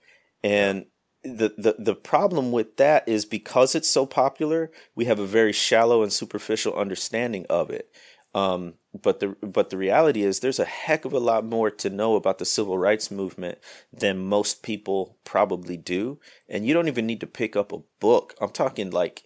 And 0.44 0.88
the, 1.24 1.54
the 1.58 1.76
the 1.78 1.96
problem 1.96 2.52
with 2.52 2.78
that 2.78 3.08
is 3.08 3.24
because 3.24 3.76
it's 3.76 3.90
so 3.90 4.08
popular, 4.08 4.72
we 4.96 5.06
have 5.06 5.20
a 5.20 5.28
very 5.28 5.54
shallow 5.54 6.02
and 6.02 6.12
superficial 6.12 6.74
understanding 6.74 7.46
of 7.52 7.70
it. 7.70 7.96
Um, 8.36 8.76
but 9.02 9.20
the 9.20 9.36
but 9.42 9.70
the 9.70 9.78
reality 9.78 10.24
is 10.24 10.40
there's 10.40 10.60
a 10.60 10.66
heck 10.66 11.06
of 11.06 11.14
a 11.14 11.20
lot 11.20 11.46
more 11.46 11.72
to 11.72 11.90
know 11.90 12.16
about 12.16 12.38
the 12.38 12.46
civil 12.46 12.78
rights 12.78 13.10
movement 13.10 13.58
than 13.92 14.28
most 14.28 14.62
people 14.62 15.18
probably 15.24 15.78
do 15.78 16.20
and 16.48 16.66
you 16.66 16.74
don't 16.74 16.88
even 16.88 17.08
need 17.08 17.20
to 17.22 17.28
pick 17.28 17.56
up 17.56 17.72
a 17.72 17.82
book 18.00 18.36
i'm 18.40 18.50
talking 18.52 18.92
like 18.92 19.24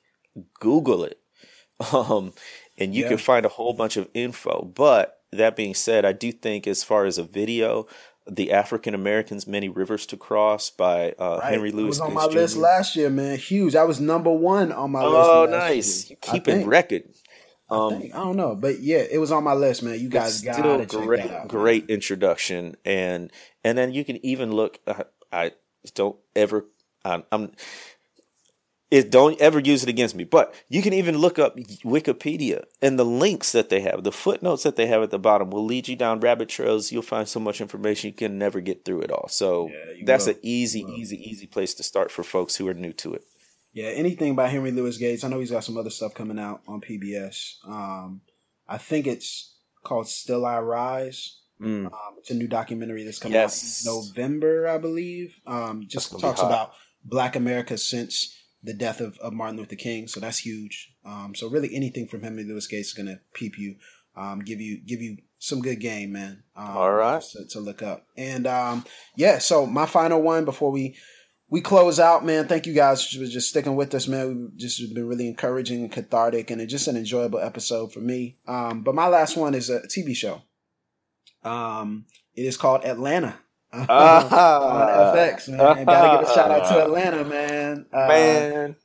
google 0.60 1.04
it 1.04 1.20
um, 1.94 2.34
and 2.78 2.96
you 2.96 3.04
yeah. 3.04 3.10
can 3.10 3.18
find 3.18 3.46
a 3.46 3.50
whole 3.50 3.74
bunch 3.74 3.98
of 3.98 4.10
info 4.14 4.72
but 4.74 5.22
that 5.32 5.56
being 5.56 5.74
said 5.74 6.06
i 6.06 6.14
do 6.14 6.32
think 6.32 6.66
as 6.66 6.84
far 6.84 7.06
as 7.06 7.18
a 7.18 7.24
video 7.24 7.86
the 8.30 8.52
African 8.52 8.94
Americans 8.94 9.48
Many 9.48 9.70
Rivers 9.70 10.06
to 10.08 10.18
Cross 10.18 10.72
by 10.72 11.14
uh, 11.14 11.40
right. 11.42 11.52
Henry 11.54 11.72
Louis. 11.72 11.88
was 11.88 12.02
on 12.02 12.14
my 12.14 12.28
Jr. 12.28 12.34
list 12.34 12.58
last 12.58 12.96
year, 12.98 13.10
man. 13.10 13.38
Huge. 13.38 13.74
I 13.74 13.86
was 13.86 14.02
number 14.02 14.30
one 14.30 14.74
on 14.74 14.92
my 14.92 15.02
oh, 15.02 15.10
list. 15.10 15.30
Oh, 15.30 15.46
nice! 15.46 16.10
You 16.10 16.18
keeping 16.18 16.68
record. 16.68 17.04
Um, 17.70 17.94
I, 17.94 18.00
think, 18.00 18.16
I, 18.16 18.20
don't 18.20 18.38
know, 18.38 18.56
but 18.56 18.80
yeah, 18.80 19.00
it 19.10 19.18
was 19.18 19.32
on 19.32 19.44
my 19.44 19.54
list, 19.54 19.84
man. 19.84 20.00
You 20.00 20.08
guys 20.08 20.42
got 20.42 20.56
still 20.56 20.86
great, 20.86 21.30
out, 21.30 21.50
great 21.50 21.90
introduction, 21.90 22.78
and 22.86 23.32
and 23.64 23.78
then 23.78 23.94
you 23.94 24.06
can 24.06 24.26
even 24.26 24.52
look. 24.52 24.80
Uh, 24.88 25.04
I 25.32 25.52
don't 25.94 26.16
ever. 26.36 26.66
I'm, 27.04 27.24
I'm 27.32 27.52
it 28.90 29.12
don't 29.12 29.40
ever 29.42 29.60
use 29.60 29.84
it 29.84 29.90
against 29.90 30.16
me. 30.16 30.24
But 30.24 30.54
you 30.70 30.82
can 30.82 30.94
even 30.94 31.18
look 31.18 31.38
up 31.38 31.58
Wikipedia 31.58 32.64
and 32.82 32.98
the 32.98 33.06
links 33.06 33.52
that 33.52 33.70
they 33.70 33.82
have, 33.82 34.04
the 34.04 34.12
footnotes 34.12 34.64
that 34.64 34.76
they 34.76 34.88
have 34.88 35.02
at 35.02 35.12
the 35.12 35.20
bottom 35.20 35.50
will 35.50 35.66
lead 35.66 35.88
you 35.88 35.96
down 35.96 36.20
rabbit 36.20 36.50
trails. 36.50 36.92
You'll 36.92 37.02
find 37.02 37.28
so 37.28 37.40
much 37.40 37.60
information 37.60 38.10
you 38.10 38.14
can 38.14 38.38
never 38.38 38.62
get 38.62 38.86
through 38.86 39.02
it 39.02 39.12
all. 39.12 39.28
So 39.28 39.70
yeah, 39.70 40.06
that's 40.06 40.28
will. 40.28 40.34
an 40.34 40.40
easy, 40.42 40.82
easy, 40.82 41.18
easy 41.30 41.48
place 41.48 41.74
to 41.76 41.84
start 41.84 42.12
for 42.12 42.24
folks 42.24 42.56
who 42.56 42.68
are 42.68 42.74
new 42.74 42.94
to 42.94 43.14
it. 43.14 43.24
Yeah, 43.74 43.90
anything 43.90 44.36
by 44.36 44.48
Henry 44.48 44.72
Louis 44.72 44.98
Gates. 44.98 45.24
I 45.24 45.28
know 45.28 45.40
he's 45.40 45.52
got 45.52 45.64
some 45.64 45.78
other 45.78 45.90
stuff 45.90 46.14
coming 46.14 46.40
out 46.40 46.62
on 46.68 46.82
PBS. 46.82 47.56
Um, 47.68 48.22
I 48.68 48.78
think 48.78 49.08
it's 49.08 49.56
called 49.84 50.08
Still 50.08 50.46
I 50.46 50.60
Rise. 50.60 51.40
Mm. 51.62 51.86
Um, 51.88 52.16
it's 52.18 52.30
a 52.30 52.36
new 52.36 52.48
documentary 52.48 53.04
that's 53.04 53.20
coming 53.20 53.36
yes. 53.36 53.86
out 53.88 53.92
in 53.92 53.98
November, 53.98 54.68
I 54.68 54.78
believe. 54.78 55.40
Um, 55.46 55.86
just 55.88 56.20
talks 56.20 56.42
about 56.42 56.74
Black 57.04 57.36
America 57.36 57.78
since 57.78 58.36
the 58.64 58.74
death 58.74 59.02
of, 59.02 59.18
of, 59.20 59.34
Martin 59.34 59.58
Luther 59.58 59.76
King. 59.76 60.08
So 60.08 60.20
that's 60.20 60.40
huge. 60.40 60.94
Um, 61.06 61.34
so 61.36 61.50
really, 61.50 61.76
anything 61.76 62.08
from 62.08 62.22
Henry 62.22 62.44
Louis 62.44 62.68
Gates 62.68 62.90
is 62.90 62.94
gonna 62.94 63.20
peep 63.34 63.58
you, 63.58 63.76
um, 64.16 64.40
give 64.40 64.62
you 64.62 64.80
give 64.86 65.02
you 65.02 65.18
some 65.40 65.62
good 65.62 65.80
game, 65.80 66.12
man. 66.12 66.44
Um, 66.56 66.78
All 66.78 66.94
right, 66.94 67.22
to, 67.22 67.48
to, 67.48 67.60
look 67.60 67.82
up. 67.82 68.06
And 68.16 68.46
um, 68.46 68.86
yeah, 69.16 69.38
so 69.40 69.66
my 69.66 69.86
final 69.86 70.22
one 70.22 70.46
before 70.46 70.72
we 70.72 70.96
we 71.50 71.62
close 71.62 72.00
out, 72.00 72.26
man. 72.26 72.48
Thank 72.48 72.66
you 72.66 72.74
guys 72.74 73.06
for 73.08 73.26
just 73.26 73.50
sticking 73.50 73.76
with 73.76 73.94
us, 73.96 74.08
man. 74.08 74.28
We've 74.28 74.58
just 74.58 74.94
been 74.94 75.08
really 75.08 75.28
encouraging 75.28 75.82
and 75.82 75.92
cathartic, 75.92 76.52
and 76.52 76.62
it's 76.62 76.72
just 76.72 76.88
an 76.88 76.98
enjoyable 76.98 77.40
episode 77.40 77.94
for 77.94 78.00
me. 78.00 78.38
Um, 78.48 78.82
but 78.82 78.96
my 78.96 79.08
last 79.08 79.38
one 79.38 79.56
is 79.56 79.70
a 79.70 79.82
TV 79.82 80.16
show. 80.16 80.42
Um, 81.44 82.06
it 82.36 82.44
is 82.44 82.58
called 82.58 82.84
Atlanta. 82.84 83.40
Uh, 83.72 83.80
on 83.90 85.16
FX, 85.16 85.50
man. 85.50 85.86
Gotta 85.86 86.24
give 86.24 86.30
a 86.30 86.34
shout 86.34 86.52
out 86.52 86.68
to 86.70 86.84
Atlanta, 86.84 87.24
man. 87.24 87.86
Uh, 87.94 88.08
man. 88.08 88.76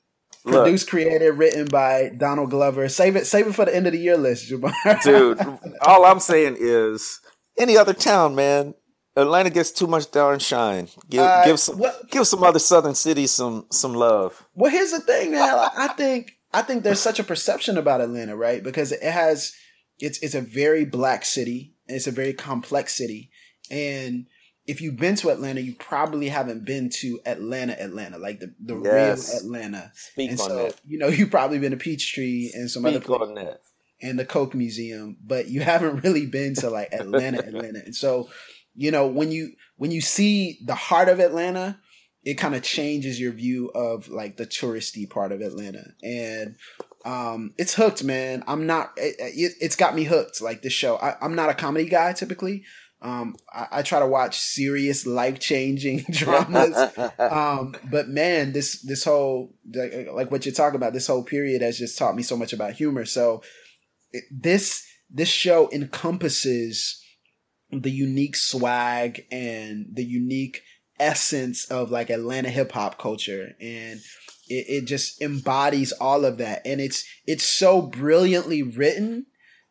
Produced, 0.44 0.88
created, 0.88 1.30
written 1.34 1.66
by 1.66 2.10
Donald 2.16 2.50
Glover. 2.50 2.88
Save 2.88 3.14
it, 3.14 3.26
save 3.26 3.46
it 3.46 3.54
for 3.54 3.64
the 3.64 3.74
end 3.74 3.86
of 3.86 3.92
the 3.92 3.98
year 3.98 4.16
list, 4.16 4.50
Jabbar. 4.50 5.02
Dude, 5.02 5.40
all 5.82 6.04
I'm 6.04 6.18
saying 6.18 6.56
is 6.58 7.20
any 7.56 7.76
other 7.76 7.92
town, 7.94 8.34
man. 8.34 8.74
Atlanta 9.14 9.50
gets 9.50 9.70
too 9.70 9.86
much 9.86 10.10
darn 10.10 10.38
shine. 10.38 10.88
Give, 11.08 11.20
uh, 11.20 11.44
give 11.44 11.60
some 11.60 11.82
give 12.10 12.26
some 12.26 12.42
other 12.42 12.58
southern 12.58 12.94
cities 12.94 13.30
some 13.30 13.66
some 13.70 13.94
love. 13.94 14.46
Well, 14.54 14.70
here's 14.70 14.92
the 14.92 15.00
thing, 15.00 15.32
man. 15.32 15.68
I 15.76 15.88
think 15.88 16.38
I 16.52 16.62
think 16.62 16.82
there's 16.82 17.00
such 17.00 17.18
a 17.18 17.24
perception 17.24 17.76
about 17.76 18.00
Atlanta, 18.00 18.36
right? 18.36 18.62
Because 18.62 18.92
it 18.92 19.02
has 19.02 19.54
it's 19.98 20.18
it's 20.22 20.34
a 20.34 20.40
very 20.40 20.84
black 20.84 21.24
city 21.24 21.74
and 21.88 21.96
it's 21.96 22.06
a 22.06 22.12
very 22.12 22.32
complex 22.32 22.94
city. 22.94 23.30
And 23.70 24.26
if 24.66 24.80
you've 24.80 24.96
been 24.96 25.16
to 25.16 25.30
Atlanta, 25.30 25.60
you 25.60 25.74
probably 25.74 26.28
haven't 26.28 26.64
been 26.64 26.88
to 27.00 27.20
Atlanta, 27.26 27.80
Atlanta, 27.80 28.18
like 28.18 28.40
the, 28.40 28.54
the 28.60 28.80
yes. 28.80 29.30
real 29.30 29.40
Atlanta. 29.40 29.92
Speak 29.94 30.30
and 30.30 30.40
on 30.40 30.48
so, 30.48 30.56
that. 30.56 30.80
You 30.86 30.98
know, 30.98 31.08
you've 31.08 31.30
probably 31.30 31.58
been 31.58 31.72
to 31.72 31.76
Peachtree 31.76 32.50
and 32.54 32.70
some 32.70 32.84
Speak 32.84 32.96
other 32.96 33.04
places. 33.04 33.58
And 34.00 34.18
the 34.18 34.24
Coke 34.24 34.54
Museum, 34.54 35.16
but 35.24 35.48
you 35.48 35.60
haven't 35.62 36.02
really 36.02 36.26
been 36.26 36.54
to 36.56 36.70
like 36.70 36.92
Atlanta, 36.92 37.38
Atlanta. 37.38 37.82
And 37.84 37.94
so 37.94 38.28
you 38.74 38.90
know 38.90 39.06
when 39.06 39.30
you 39.30 39.52
when 39.76 39.90
you 39.90 40.00
see 40.00 40.58
the 40.64 40.74
heart 40.74 41.08
of 41.08 41.20
atlanta 41.20 41.78
it 42.24 42.34
kind 42.34 42.54
of 42.54 42.62
changes 42.62 43.20
your 43.20 43.32
view 43.32 43.68
of 43.74 44.08
like 44.08 44.36
the 44.36 44.46
touristy 44.46 45.08
part 45.08 45.32
of 45.32 45.40
atlanta 45.40 45.92
and 46.02 46.56
um 47.04 47.52
it's 47.58 47.74
hooked 47.74 48.04
man 48.04 48.42
i'm 48.46 48.66
not 48.66 48.92
it, 48.96 49.16
it, 49.18 49.52
has 49.62 49.76
got 49.76 49.94
me 49.94 50.04
hooked 50.04 50.40
like 50.40 50.62
this 50.62 50.72
show 50.72 50.96
I, 50.96 51.16
i'm 51.20 51.34
not 51.34 51.50
a 51.50 51.54
comedy 51.54 51.88
guy 51.88 52.12
typically 52.12 52.64
um, 53.02 53.34
I, 53.52 53.66
I, 53.72 53.82
try 53.82 53.98
to 53.98 54.06
watch 54.06 54.38
serious, 54.38 55.06
life 55.06 55.40
changing 55.40 56.04
dramas. 56.10 56.92
um, 57.18 57.74
but 57.90 58.08
man, 58.08 58.52
this 58.52 58.80
this 58.82 59.04
whole 59.04 59.56
like, 59.74 60.08
like, 60.12 60.30
what 60.30 60.46
you're 60.46 60.54
talking 60.54 60.76
about, 60.76 60.92
this 60.92 61.08
whole 61.08 61.24
period 61.24 61.62
has 61.62 61.76
just 61.76 61.98
taught 61.98 62.14
me 62.14 62.22
so 62.22 62.36
much 62.36 62.52
about 62.52 62.74
humor. 62.74 63.04
So 63.04 63.42
it, 64.12 64.22
this 64.30 64.86
this 65.10 65.28
show 65.28 65.68
encompasses 65.72 67.01
the 67.72 67.90
unique 67.90 68.36
swag 68.36 69.26
and 69.30 69.86
the 69.92 70.04
unique 70.04 70.62
essence 71.00 71.64
of 71.66 71.90
like 71.90 72.10
Atlanta 72.10 72.50
hip 72.50 72.72
hop 72.72 72.98
culture. 72.98 73.54
And 73.60 74.00
it, 74.48 74.66
it 74.68 74.84
just 74.84 75.20
embodies 75.22 75.92
all 75.92 76.24
of 76.24 76.38
that. 76.38 76.62
And 76.66 76.80
it's 76.80 77.04
it's 77.26 77.44
so 77.44 77.82
brilliantly 77.82 78.62
written 78.62 79.26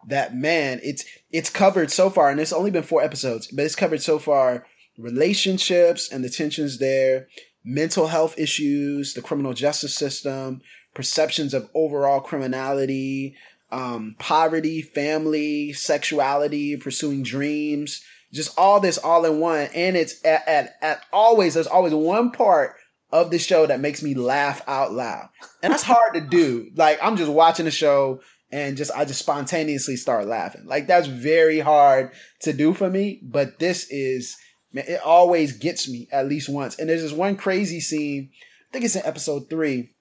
that 0.07 0.35
man 0.35 0.79
it's 0.83 1.05
it's 1.31 1.49
covered 1.49 1.91
so 1.91 2.09
far 2.09 2.29
and 2.29 2.39
it's 2.39 2.53
only 2.53 2.71
been 2.71 2.83
four 2.83 3.03
episodes 3.03 3.47
but 3.47 3.65
it's 3.65 3.75
covered 3.75 4.01
so 4.01 4.17
far 4.17 4.65
relationships 4.97 6.11
and 6.11 6.23
the 6.23 6.29
tensions 6.29 6.79
there 6.79 7.27
mental 7.63 8.07
health 8.07 8.37
issues 8.37 9.13
the 9.13 9.21
criminal 9.21 9.53
justice 9.53 9.93
system 9.93 10.61
perceptions 10.93 11.53
of 11.53 11.69
overall 11.73 12.19
criminality 12.19 13.35
um, 13.71 14.15
poverty, 14.19 14.81
family, 14.81 15.73
sexuality, 15.73 16.75
pursuing 16.77 17.23
dreams, 17.23 18.03
just 18.33 18.57
all 18.57 18.79
this 18.79 18.97
all 18.97 19.25
in 19.25 19.39
one. 19.39 19.69
And 19.73 19.95
it's 19.95 20.23
at, 20.25 20.47
at, 20.47 20.75
at 20.81 21.01
always, 21.11 21.53
there's 21.53 21.67
always 21.67 21.93
one 21.93 22.31
part 22.31 22.75
of 23.11 23.31
the 23.31 23.39
show 23.39 23.65
that 23.65 23.79
makes 23.79 24.01
me 24.03 24.13
laugh 24.13 24.61
out 24.67 24.93
loud. 24.93 25.29
And 25.63 25.71
that's 25.71 25.83
hard 25.83 26.13
to 26.15 26.21
do. 26.21 26.69
Like 26.75 26.99
I'm 27.01 27.17
just 27.17 27.31
watching 27.31 27.65
the 27.65 27.71
show 27.71 28.21
and 28.51 28.77
just, 28.77 28.91
I 28.91 29.05
just 29.05 29.19
spontaneously 29.19 29.95
start 29.95 30.27
laughing. 30.27 30.65
Like 30.65 30.87
that's 30.87 31.07
very 31.07 31.59
hard 31.59 32.11
to 32.41 32.53
do 32.53 32.73
for 32.73 32.89
me. 32.89 33.19
But 33.23 33.59
this 33.59 33.87
is, 33.89 34.37
man, 34.73 34.85
it 34.87 35.01
always 35.01 35.57
gets 35.57 35.89
me 35.89 36.07
at 36.11 36.27
least 36.27 36.49
once. 36.49 36.77
And 36.77 36.89
there's 36.89 37.01
this 37.01 37.11
one 37.11 37.35
crazy 37.37 37.79
scene. 37.79 38.29
I 38.69 38.71
think 38.71 38.85
it's 38.85 38.95
in 38.95 39.05
episode 39.05 39.49
three. 39.49 39.91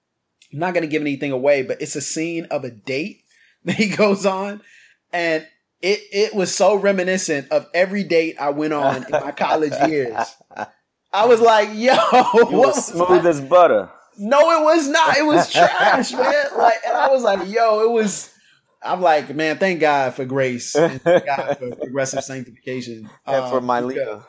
I'm 0.53 0.59
not 0.59 0.73
going 0.73 0.83
to 0.83 0.89
give 0.89 1.01
anything 1.01 1.31
away, 1.31 1.63
but 1.63 1.81
it's 1.81 1.95
a 1.95 2.01
scene 2.01 2.45
of 2.45 2.65
a 2.65 2.71
date 2.71 3.20
that 3.65 3.75
he 3.75 3.89
goes 3.89 4.25
on, 4.25 4.61
and 5.11 5.47
it 5.81 5.99
it 6.11 6.33
was 6.33 6.53
so 6.53 6.75
reminiscent 6.75 7.51
of 7.51 7.67
every 7.73 8.03
date 8.03 8.37
I 8.39 8.49
went 8.51 8.73
on 8.73 9.03
in 9.03 9.11
my 9.11 9.31
college 9.31 9.73
years. 9.87 10.35
I 11.13 11.25
was 11.25 11.41
like, 11.41 11.69
yo, 11.69 11.73
you 11.73 11.97
what 12.45 12.51
was 12.51 12.85
smooth 12.85 13.25
as 13.25 13.41
butter. 13.41 13.89
No, 14.17 14.39
it 14.39 14.63
was 14.63 14.87
not. 14.87 15.17
It 15.17 15.25
was 15.25 15.51
trash, 15.51 16.13
man. 16.13 16.45
Like, 16.57 16.75
and 16.87 16.95
I 16.95 17.09
was 17.09 17.23
like, 17.23 17.49
yo, 17.49 17.81
it 17.81 17.91
was. 17.91 18.33
I'm 18.83 19.01
like, 19.01 19.35
man, 19.35 19.59
thank 19.59 19.79
God 19.79 20.15
for 20.15 20.25
grace 20.25 20.73
and 20.75 20.99
thank 21.01 21.25
God 21.27 21.57
for 21.59 21.75
progressive 21.75 22.23
sanctification. 22.23 23.07
And 23.27 23.43
um, 23.43 23.51
for 23.51 23.61
my 23.61 23.79
leader 23.79 24.23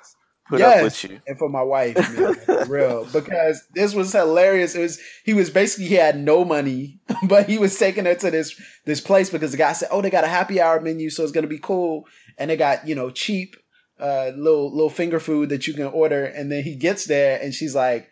put 0.49 0.61
yes, 0.61 0.79
up 0.79 0.85
with 0.85 1.05
you. 1.05 1.21
And 1.27 1.39
for 1.39 1.49
my 1.49 1.63
wife, 1.63 1.97
man, 2.17 2.69
real. 2.69 3.05
Because 3.13 3.67
this 3.75 3.95
was 3.95 4.13
hilarious. 4.13 4.75
It 4.75 4.81
was 4.81 5.01
he 5.25 5.35
was 5.35 5.51
basically 5.51 5.87
he 5.87 5.95
had 5.95 6.19
no 6.19 6.45
money, 6.45 7.01
but 7.25 7.49
he 7.49 7.59
was 7.59 7.79
taking 7.79 8.05
her 8.05 8.15
to 8.15 8.31
this 8.31 8.61
this 8.85 9.01
place 9.01 9.31
because 9.31 9.53
the 9.53 9.57
guy 9.57 9.73
said, 9.73 9.89
Oh, 9.91 10.03
they 10.03 10.11
got 10.11 10.25
a 10.25 10.29
happy 10.29 10.61
hour 10.61 10.81
menu, 10.81 11.11
so 11.11 11.23
it's 11.23 11.33
gonna 11.33 11.47
be 11.47 11.59
cool. 11.59 12.07
And 12.39 12.51
they 12.51 12.57
got, 12.57 12.87
you 12.87 12.95
know, 12.95 13.11
cheap 13.11 13.57
uh 14.01 14.33
little 14.37 14.73
little 14.73 14.91
finger 14.91 15.21
food 15.21 15.49
that 15.51 15.67
you 15.67 15.75
can 15.75 15.87
order. 15.87 16.25
And 16.25 16.51
then 16.51 16.63
he 16.63 16.75
gets 16.75 17.07
there 17.07 17.41
and 17.41 17.55
she's 17.55 17.75
like, 17.75 18.09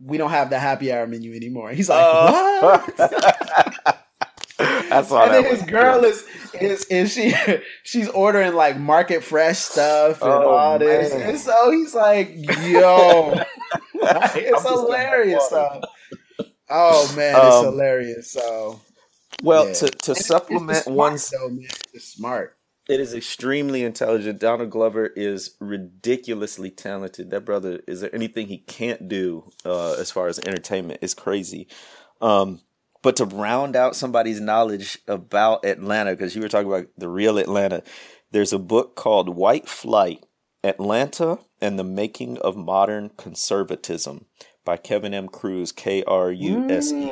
We 0.00 0.18
don't 0.18 0.30
have 0.30 0.50
the 0.50 0.58
happy 0.58 0.92
hour 0.92 1.06
menu 1.06 1.34
anymore. 1.34 1.70
He's 1.70 1.88
like, 1.88 2.04
uh, 2.04 2.60
What? 2.60 4.00
I 4.58 5.02
saw 5.02 5.24
and 5.24 5.34
that. 5.34 5.42
then 5.42 5.44
his 5.44 5.62
girl 5.62 6.04
is 6.04 6.24
is 6.62 6.86
is 6.86 7.12
she 7.14 7.34
she's 7.84 8.08
ordering 8.10 8.54
like 8.54 8.78
market 8.78 9.24
fresh 9.24 9.58
stuff 9.58 10.24
and 10.24 10.44
Oh, 10.44 10.48
all 10.48 10.78
this, 10.78 11.14
man. 11.14 11.22
and 11.22 11.38
so 11.38 11.70
he's 11.72 11.94
like, 11.94 12.32
"Yo, 12.34 13.40
it's 14.34 14.64
gonna 14.68 14.86
hilarious." 14.86 15.48
So, 15.48 15.82
oh 16.70 17.08
man, 17.08 17.44
it's 17.44 17.60
Um, 17.60 17.60
hilarious. 17.60 18.32
So, 18.32 18.80
Well, 19.42 19.66
yeah. 19.66 19.72
to, 19.72 19.90
to 19.90 20.14
And 20.16 20.16
supplement 20.16 20.68
it's 20.68 20.90
smart, 20.92 20.96
one's 20.96 21.30
though, 21.32 21.50
man. 21.50 21.68
It's 21.94 22.06
smart. 22.06 22.56
It 22.88 23.00
is 23.00 23.14
extremely 23.14 23.82
intelligent. 23.84 24.40
Donald 24.40 24.70
Glover 24.70 25.06
is 25.06 25.56
ridiculously 25.60 26.70
talented. 26.70 27.30
That 27.30 27.46
brother, 27.46 27.80
is 27.88 28.02
there 28.02 28.14
anything 28.14 28.48
he 28.48 28.58
can't 28.58 29.08
do 29.08 29.50
uh, 29.64 29.94
as 29.94 30.10
far 30.10 30.28
as 30.28 30.38
entertainment? 30.40 31.00
It's 31.02 31.14
crazy. 31.14 31.68
Um, 32.20 32.60
but 33.04 33.16
to 33.16 33.26
round 33.26 33.76
out 33.76 33.94
somebody's 33.94 34.40
knowledge 34.40 34.98
about 35.06 35.64
Atlanta, 35.64 36.12
because 36.12 36.34
you 36.34 36.40
were 36.40 36.48
talking 36.48 36.66
about 36.66 36.86
the 36.96 37.08
real 37.08 37.36
Atlanta, 37.36 37.82
there's 38.32 38.54
a 38.54 38.58
book 38.58 38.96
called 38.96 39.36
White 39.36 39.68
Flight 39.68 40.24
Atlanta 40.64 41.38
and 41.60 41.78
the 41.78 41.84
Making 41.84 42.38
of 42.38 42.56
Modern 42.56 43.10
Conservatism 43.10 44.24
by 44.64 44.78
Kevin 44.78 45.12
M. 45.12 45.28
Kruse, 45.28 45.70
K 45.70 46.02
R 46.04 46.32
U 46.32 46.70
S 46.70 46.92
E. 46.92 47.04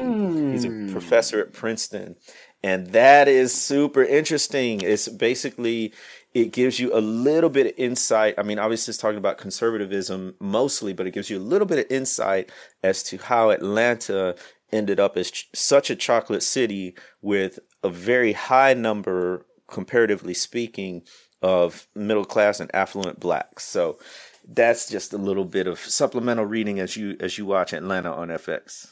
He's 0.50 0.64
a 0.64 0.68
mm. 0.68 0.90
professor 0.90 1.40
at 1.40 1.52
Princeton. 1.52 2.16
And 2.64 2.86
that 2.88 3.28
is 3.28 3.52
super 3.52 4.02
interesting. 4.02 4.80
It's 4.80 5.08
basically, 5.08 5.92
it 6.32 6.52
gives 6.52 6.80
you 6.80 6.96
a 6.96 7.00
little 7.00 7.50
bit 7.50 7.66
of 7.66 7.72
insight. 7.76 8.36
I 8.38 8.44
mean, 8.44 8.58
obviously, 8.58 8.92
it's 8.92 8.98
talking 8.98 9.18
about 9.18 9.36
conservatism 9.36 10.36
mostly, 10.40 10.94
but 10.94 11.06
it 11.06 11.10
gives 11.10 11.28
you 11.28 11.38
a 11.38 11.40
little 11.40 11.66
bit 11.66 11.80
of 11.80 11.86
insight 11.90 12.50
as 12.82 13.02
to 13.04 13.18
how 13.18 13.50
Atlanta 13.50 14.36
ended 14.72 14.98
up 14.98 15.16
as 15.16 15.30
ch- 15.30 15.48
such 15.54 15.90
a 15.90 15.96
chocolate 15.96 16.42
city 16.42 16.94
with 17.20 17.58
a 17.82 17.88
very 17.88 18.32
high 18.32 18.74
number, 18.74 19.46
comparatively 19.68 20.34
speaking, 20.34 21.02
of 21.42 21.88
middle 21.94 22.24
class 22.24 22.60
and 22.60 22.70
affluent 22.74 23.18
blacks. 23.18 23.64
So 23.64 23.98
that's 24.46 24.88
just 24.88 25.12
a 25.12 25.18
little 25.18 25.44
bit 25.44 25.66
of 25.66 25.78
supplemental 25.78 26.44
reading 26.44 26.78
as 26.78 26.96
you 26.96 27.16
as 27.20 27.38
you 27.38 27.46
watch 27.46 27.72
Atlanta 27.72 28.12
on 28.12 28.28
FX. 28.28 28.88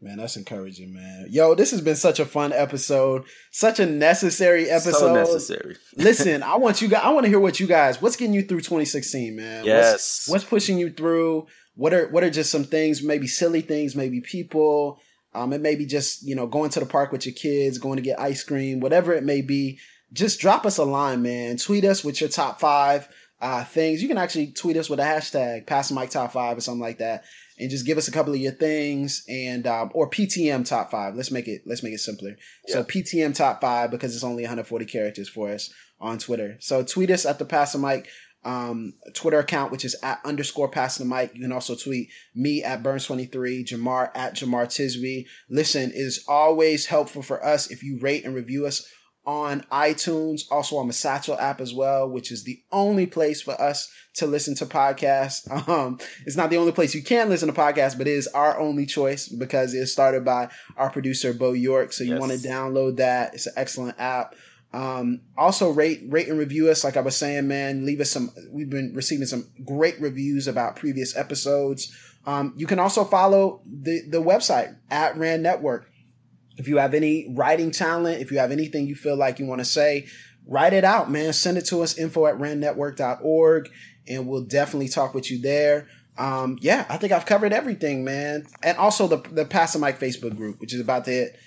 Man, 0.00 0.18
that's 0.18 0.36
encouraging, 0.36 0.94
man. 0.94 1.26
Yo, 1.28 1.56
this 1.56 1.72
has 1.72 1.80
been 1.80 1.96
such 1.96 2.20
a 2.20 2.24
fun 2.24 2.52
episode, 2.52 3.24
such 3.50 3.80
a 3.80 3.86
necessary 3.86 4.70
episode. 4.70 4.92
So 4.92 5.14
necessary. 5.14 5.76
Listen, 5.96 6.44
I 6.44 6.54
want 6.54 6.80
you 6.80 6.86
guys. 6.86 7.02
I 7.02 7.10
want 7.10 7.24
to 7.24 7.28
hear 7.28 7.40
what 7.40 7.58
you 7.58 7.66
guys. 7.66 8.00
What's 8.00 8.14
getting 8.14 8.34
you 8.34 8.42
through 8.42 8.60
2016, 8.60 9.34
man? 9.34 9.64
Yes. 9.64 9.92
What's, 9.92 10.28
what's 10.28 10.44
pushing 10.44 10.78
you 10.78 10.90
through? 10.90 11.48
What 11.74 11.92
are 11.92 12.08
what 12.10 12.22
are 12.22 12.30
just 12.30 12.50
some 12.50 12.62
things? 12.62 13.02
Maybe 13.02 13.26
silly 13.26 13.60
things. 13.60 13.96
Maybe 13.96 14.20
people. 14.20 15.00
Um, 15.34 15.52
it 15.52 15.60
may 15.60 15.74
be 15.74 15.86
just 15.86 16.22
you 16.26 16.34
know 16.34 16.46
going 16.46 16.70
to 16.70 16.80
the 16.80 16.86
park 16.86 17.12
with 17.12 17.26
your 17.26 17.34
kids, 17.34 17.78
going 17.78 17.96
to 17.96 18.02
get 18.02 18.20
ice 18.20 18.42
cream, 18.42 18.80
whatever 18.80 19.12
it 19.12 19.24
may 19.24 19.42
be. 19.42 19.78
Just 20.12 20.40
drop 20.40 20.64
us 20.64 20.78
a 20.78 20.84
line, 20.84 21.22
man. 21.22 21.58
Tweet 21.58 21.84
us 21.84 22.02
with 22.02 22.20
your 22.20 22.30
top 22.30 22.60
five 22.60 23.08
uh, 23.40 23.64
things. 23.64 24.02
You 24.02 24.08
can 24.08 24.18
actually 24.18 24.52
tweet 24.52 24.76
us 24.76 24.88
with 24.88 25.00
a 25.00 25.04
hashtag, 25.04 25.66
Pass 25.66 25.90
the 25.90 25.94
Mic 25.94 26.10
Top 26.10 26.32
Five 26.32 26.56
or 26.56 26.60
something 26.60 26.80
like 26.80 26.98
that, 26.98 27.24
and 27.58 27.70
just 27.70 27.86
give 27.86 27.98
us 27.98 28.08
a 28.08 28.12
couple 28.12 28.32
of 28.32 28.40
your 28.40 28.52
things 28.52 29.22
and 29.28 29.66
um, 29.66 29.90
or 29.94 30.08
PTM 30.08 30.66
Top 30.66 30.90
Five. 30.90 31.14
Let's 31.14 31.30
make 31.30 31.46
it 31.46 31.62
let's 31.66 31.82
make 31.82 31.92
it 31.92 32.00
simpler. 32.00 32.36
So 32.68 32.78
Yeah. 32.78 32.84
PTM 32.84 33.36
Top 33.36 33.60
Five 33.60 33.90
because 33.90 34.14
it's 34.14 34.24
only 34.24 34.42
140 34.44 34.84
characters 34.86 35.28
for 35.28 35.50
us 35.50 35.70
on 36.00 36.18
Twitter. 36.18 36.56
So 36.60 36.82
tweet 36.82 37.10
us 37.10 37.26
at 37.26 37.38
the 37.38 37.44
Pass 37.44 37.76
Mic 37.76 38.08
um, 38.48 38.94
Twitter 39.14 39.38
account, 39.38 39.70
which 39.70 39.84
is 39.84 39.94
at 40.02 40.20
underscore 40.24 40.68
Pass 40.70 40.96
the 40.98 41.04
Mic. 41.04 41.34
You 41.34 41.42
can 41.42 41.52
also 41.52 41.74
tweet 41.74 42.08
me 42.34 42.62
at 42.62 42.82
Burns23, 42.82 43.66
Jemar 43.66 44.10
at 44.14 44.34
Jemar 44.34 44.66
Tisby. 44.66 45.26
Listen, 45.50 45.90
it 45.90 45.96
is 45.96 46.24
always 46.26 46.86
helpful 46.86 47.22
for 47.22 47.44
us 47.44 47.70
if 47.70 47.82
you 47.82 47.98
rate 48.00 48.24
and 48.24 48.34
review 48.34 48.66
us 48.66 48.86
on 49.26 49.60
iTunes, 49.70 50.42
also 50.50 50.76
on 50.78 50.86
the 50.86 50.92
Satchel 50.94 51.38
app 51.38 51.60
as 51.60 51.74
well, 51.74 52.08
which 52.08 52.32
is 52.32 52.44
the 52.44 52.58
only 52.72 53.04
place 53.04 53.42
for 53.42 53.60
us 53.60 53.86
to 54.14 54.26
listen 54.26 54.54
to 54.56 54.64
podcasts. 54.66 55.46
Um, 55.68 55.98
it's 56.24 56.36
not 56.36 56.48
the 56.48 56.56
only 56.56 56.72
place 56.72 56.94
you 56.94 57.02
can 57.02 57.28
listen 57.28 57.48
to 57.52 57.60
podcasts, 57.60 57.98
but 57.98 58.08
it 58.08 58.12
is 58.14 58.26
our 58.28 58.58
only 58.58 58.86
choice 58.86 59.28
because 59.28 59.74
it 59.74 59.80
is 59.80 59.92
started 59.92 60.24
by 60.24 60.48
our 60.78 60.88
producer 60.88 61.34
Beau 61.34 61.52
York. 61.52 61.92
So 61.92 62.04
you 62.04 62.12
Yes. 62.12 62.20
want 62.20 62.32
to 62.32 62.38
download 62.48 62.96
that. 62.96 63.34
It's 63.34 63.46
an 63.46 63.52
excellent 63.56 64.00
app. 64.00 64.34
Um, 64.72 65.22
also 65.36 65.70
rate, 65.70 66.02
rate 66.08 66.28
and 66.28 66.38
review 66.38 66.68
us. 66.68 66.84
Like 66.84 66.96
I 66.96 67.00
was 67.00 67.16
saying, 67.16 67.48
man, 67.48 67.86
leave 67.86 68.00
us 68.00 68.10
some, 68.10 68.30
we've 68.50 68.68
been 68.68 68.92
receiving 68.94 69.26
some 69.26 69.48
great 69.64 69.98
reviews 70.00 70.46
about 70.46 70.76
previous 70.76 71.16
episodes. 71.16 71.92
Um, 72.26 72.52
you 72.56 72.66
can 72.66 72.78
also 72.78 73.04
follow 73.04 73.62
the, 73.64 74.02
the 74.08 74.22
website 74.22 74.76
at 74.90 75.16
RAAN 75.16 75.40
Network. 75.40 75.90
If 76.58 76.68
you 76.68 76.78
have 76.78 76.92
any 76.92 77.32
writing 77.34 77.70
talent, 77.70 78.20
if 78.20 78.30
you 78.30 78.38
have 78.38 78.52
anything 78.52 78.86
you 78.86 78.94
feel 78.94 79.16
like 79.16 79.38
you 79.38 79.46
want 79.46 79.60
to 79.60 79.64
say, 79.64 80.06
write 80.46 80.72
it 80.72 80.84
out, 80.84 81.10
man. 81.10 81.32
Send 81.32 81.56
it 81.56 81.66
to 81.66 81.82
us, 81.82 81.96
info 81.96 82.26
at 82.26 82.36
raanetwork.org, 82.36 83.70
and 84.08 84.26
we'll 84.26 84.44
definitely 84.44 84.88
talk 84.88 85.14
with 85.14 85.30
you 85.30 85.40
there. 85.40 85.88
Um, 86.18 86.58
yeah, 86.60 86.84
I 86.88 86.96
think 86.96 87.12
I've 87.12 87.26
covered 87.26 87.52
everything, 87.52 88.04
man. 88.04 88.46
And 88.62 88.76
also 88.76 89.06
the, 89.06 89.18
the 89.30 89.44
Pass 89.44 89.74
the 89.74 89.78
Mic 89.78 90.00
Facebook 90.00 90.36
group, 90.36 90.60
which 90.60 90.74
is 90.74 90.80
about 90.80 91.04
to 91.04 91.12
hit 91.12 91.38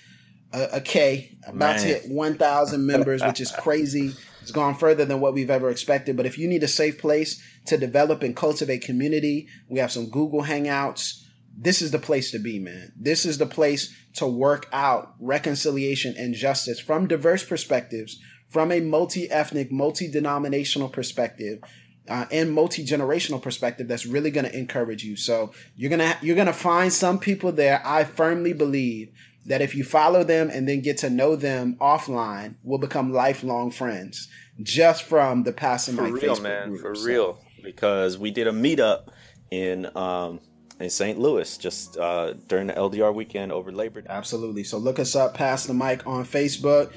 a, 0.52 0.76
a 0.76 0.80
K, 0.80 1.36
about 1.46 1.78
to 1.80 1.86
hit 1.86 2.08
1,000 2.08 2.86
members, 2.86 3.22
which 3.22 3.40
is 3.40 3.50
crazy. 3.50 4.12
It's 4.42 4.50
gone 4.50 4.74
further 4.74 5.04
than 5.04 5.20
what 5.20 5.34
we've 5.34 5.50
ever 5.50 5.70
expected. 5.70 6.16
But 6.16 6.26
if 6.26 6.36
you 6.36 6.48
need 6.48 6.62
a 6.62 6.68
safe 6.68 6.98
place 6.98 7.42
to 7.66 7.78
develop 7.78 8.22
and 8.22 8.36
cultivate 8.36 8.82
community, 8.82 9.48
we 9.68 9.78
have 9.78 9.92
some 9.92 10.10
Google 10.10 10.42
Hangouts. 10.42 11.22
This 11.56 11.80
is 11.80 11.90
the 11.90 11.98
place 11.98 12.30
to 12.32 12.38
be, 12.38 12.58
man. 12.58 12.92
This 12.96 13.24
is 13.24 13.38
the 13.38 13.46
place 13.46 13.94
to 14.14 14.26
work 14.26 14.68
out 14.72 15.14
reconciliation 15.20 16.14
and 16.16 16.34
justice 16.34 16.80
from 16.80 17.06
diverse 17.06 17.44
perspectives, 17.44 18.20
from 18.48 18.72
a 18.72 18.80
multi 18.80 19.30
ethnic, 19.30 19.70
multi 19.70 20.10
denominational 20.10 20.88
perspective. 20.88 21.60
Uh, 22.08 22.26
and 22.32 22.52
multi-generational 22.52 23.40
perspective 23.40 23.86
that's 23.86 24.06
really 24.06 24.32
going 24.32 24.44
to 24.44 24.58
encourage 24.58 25.04
you 25.04 25.14
so 25.14 25.52
you're 25.76 25.88
gonna 25.88 26.18
you're 26.20 26.34
gonna 26.34 26.52
find 26.52 26.92
some 26.92 27.16
people 27.16 27.52
there 27.52 27.80
i 27.84 28.02
firmly 28.02 28.52
believe 28.52 29.12
that 29.46 29.60
if 29.60 29.74
you 29.74 29.84
follow 29.84 30.22
them 30.24 30.50
and 30.50 30.68
then 30.68 30.80
get 30.80 30.98
to 30.98 31.10
know 31.10 31.34
them 31.36 31.76
offline 31.80 32.54
will 32.62 32.78
become 32.78 33.12
lifelong 33.12 33.70
friends 33.70 34.28
just 34.62 35.02
from 35.02 35.42
the 35.42 35.52
passing 35.52 35.96
for 35.96 36.02
my 36.02 36.08
real, 36.10 36.36
Facebook 36.36 36.42
man, 36.42 36.68
group. 36.68 36.80
for 36.80 36.94
So, 36.94 37.06
real. 37.06 37.38
Because 37.62 38.18
we 38.18 38.30
did 38.30 38.46
a 38.46 38.52
meetup 38.52 39.08
in 39.50 39.94
um, 39.96 40.40
in 40.80 40.90
St. 40.90 41.18
Louis 41.18 41.56
just 41.58 41.96
uh, 41.96 42.32
during 42.48 42.66
the 42.66 42.72
LDR 42.74 43.14
weekend 43.14 43.52
over 43.52 43.70
Labor 43.72 44.00
Day. 44.00 44.08
absolutely 44.10 44.64
so 44.64 44.78
look 44.78 44.98
us 44.98 45.14
up 45.14 45.34
pass 45.34 45.64
the 45.66 45.74
mic 45.74 46.04
on 46.06 46.24
facebook 46.24 46.90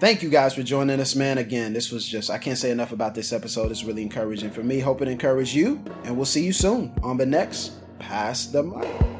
thank 0.00 0.22
you 0.22 0.28
guys 0.28 0.54
for 0.54 0.62
joining 0.62 1.00
us 1.00 1.14
man 1.14 1.38
again 1.38 1.72
this 1.72 1.90
was 1.90 2.06
just 2.06 2.28
i 2.30 2.36
can't 2.36 2.58
say 2.58 2.70
enough 2.70 2.92
about 2.92 3.14
this 3.14 3.32
episode 3.32 3.70
it's 3.70 3.84
really 3.84 4.02
encouraging 4.02 4.50
for 4.50 4.62
me 4.62 4.80
hope 4.80 5.00
it 5.00 5.08
encouraged 5.08 5.54
you 5.54 5.82
and 6.04 6.14
we'll 6.14 6.26
see 6.26 6.44
you 6.44 6.52
soon 6.52 6.92
on 7.02 7.16
the 7.16 7.24
next 7.24 7.72
pass 7.98 8.46
the 8.46 8.62
mic 8.62 9.19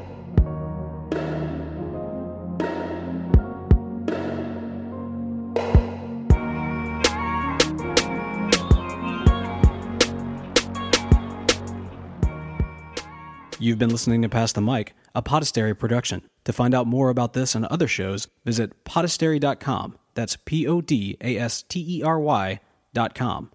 You've 13.61 13.77
been 13.77 13.91
listening 13.91 14.23
to 14.23 14.29
Pass 14.29 14.53
the 14.53 14.61
Mic, 14.61 14.95
a 15.13 15.21
Podastery 15.21 15.77
production. 15.77 16.23
To 16.45 16.51
find 16.51 16.73
out 16.73 16.87
more 16.87 17.11
about 17.11 17.33
this 17.33 17.53
and 17.53 17.63
other 17.65 17.87
shows, 17.87 18.27
visit 18.43 18.85
podastery.com. 18.85 19.99
That's 20.15 20.35
P 20.35 20.65
O 20.65 20.81
D 20.81 21.15
A 21.21 21.37
S 21.37 21.61
T 21.61 21.99
E 21.99 22.01
R 22.01 22.19
Y 22.19 22.59
dot 22.91 23.13
com. 23.13 23.51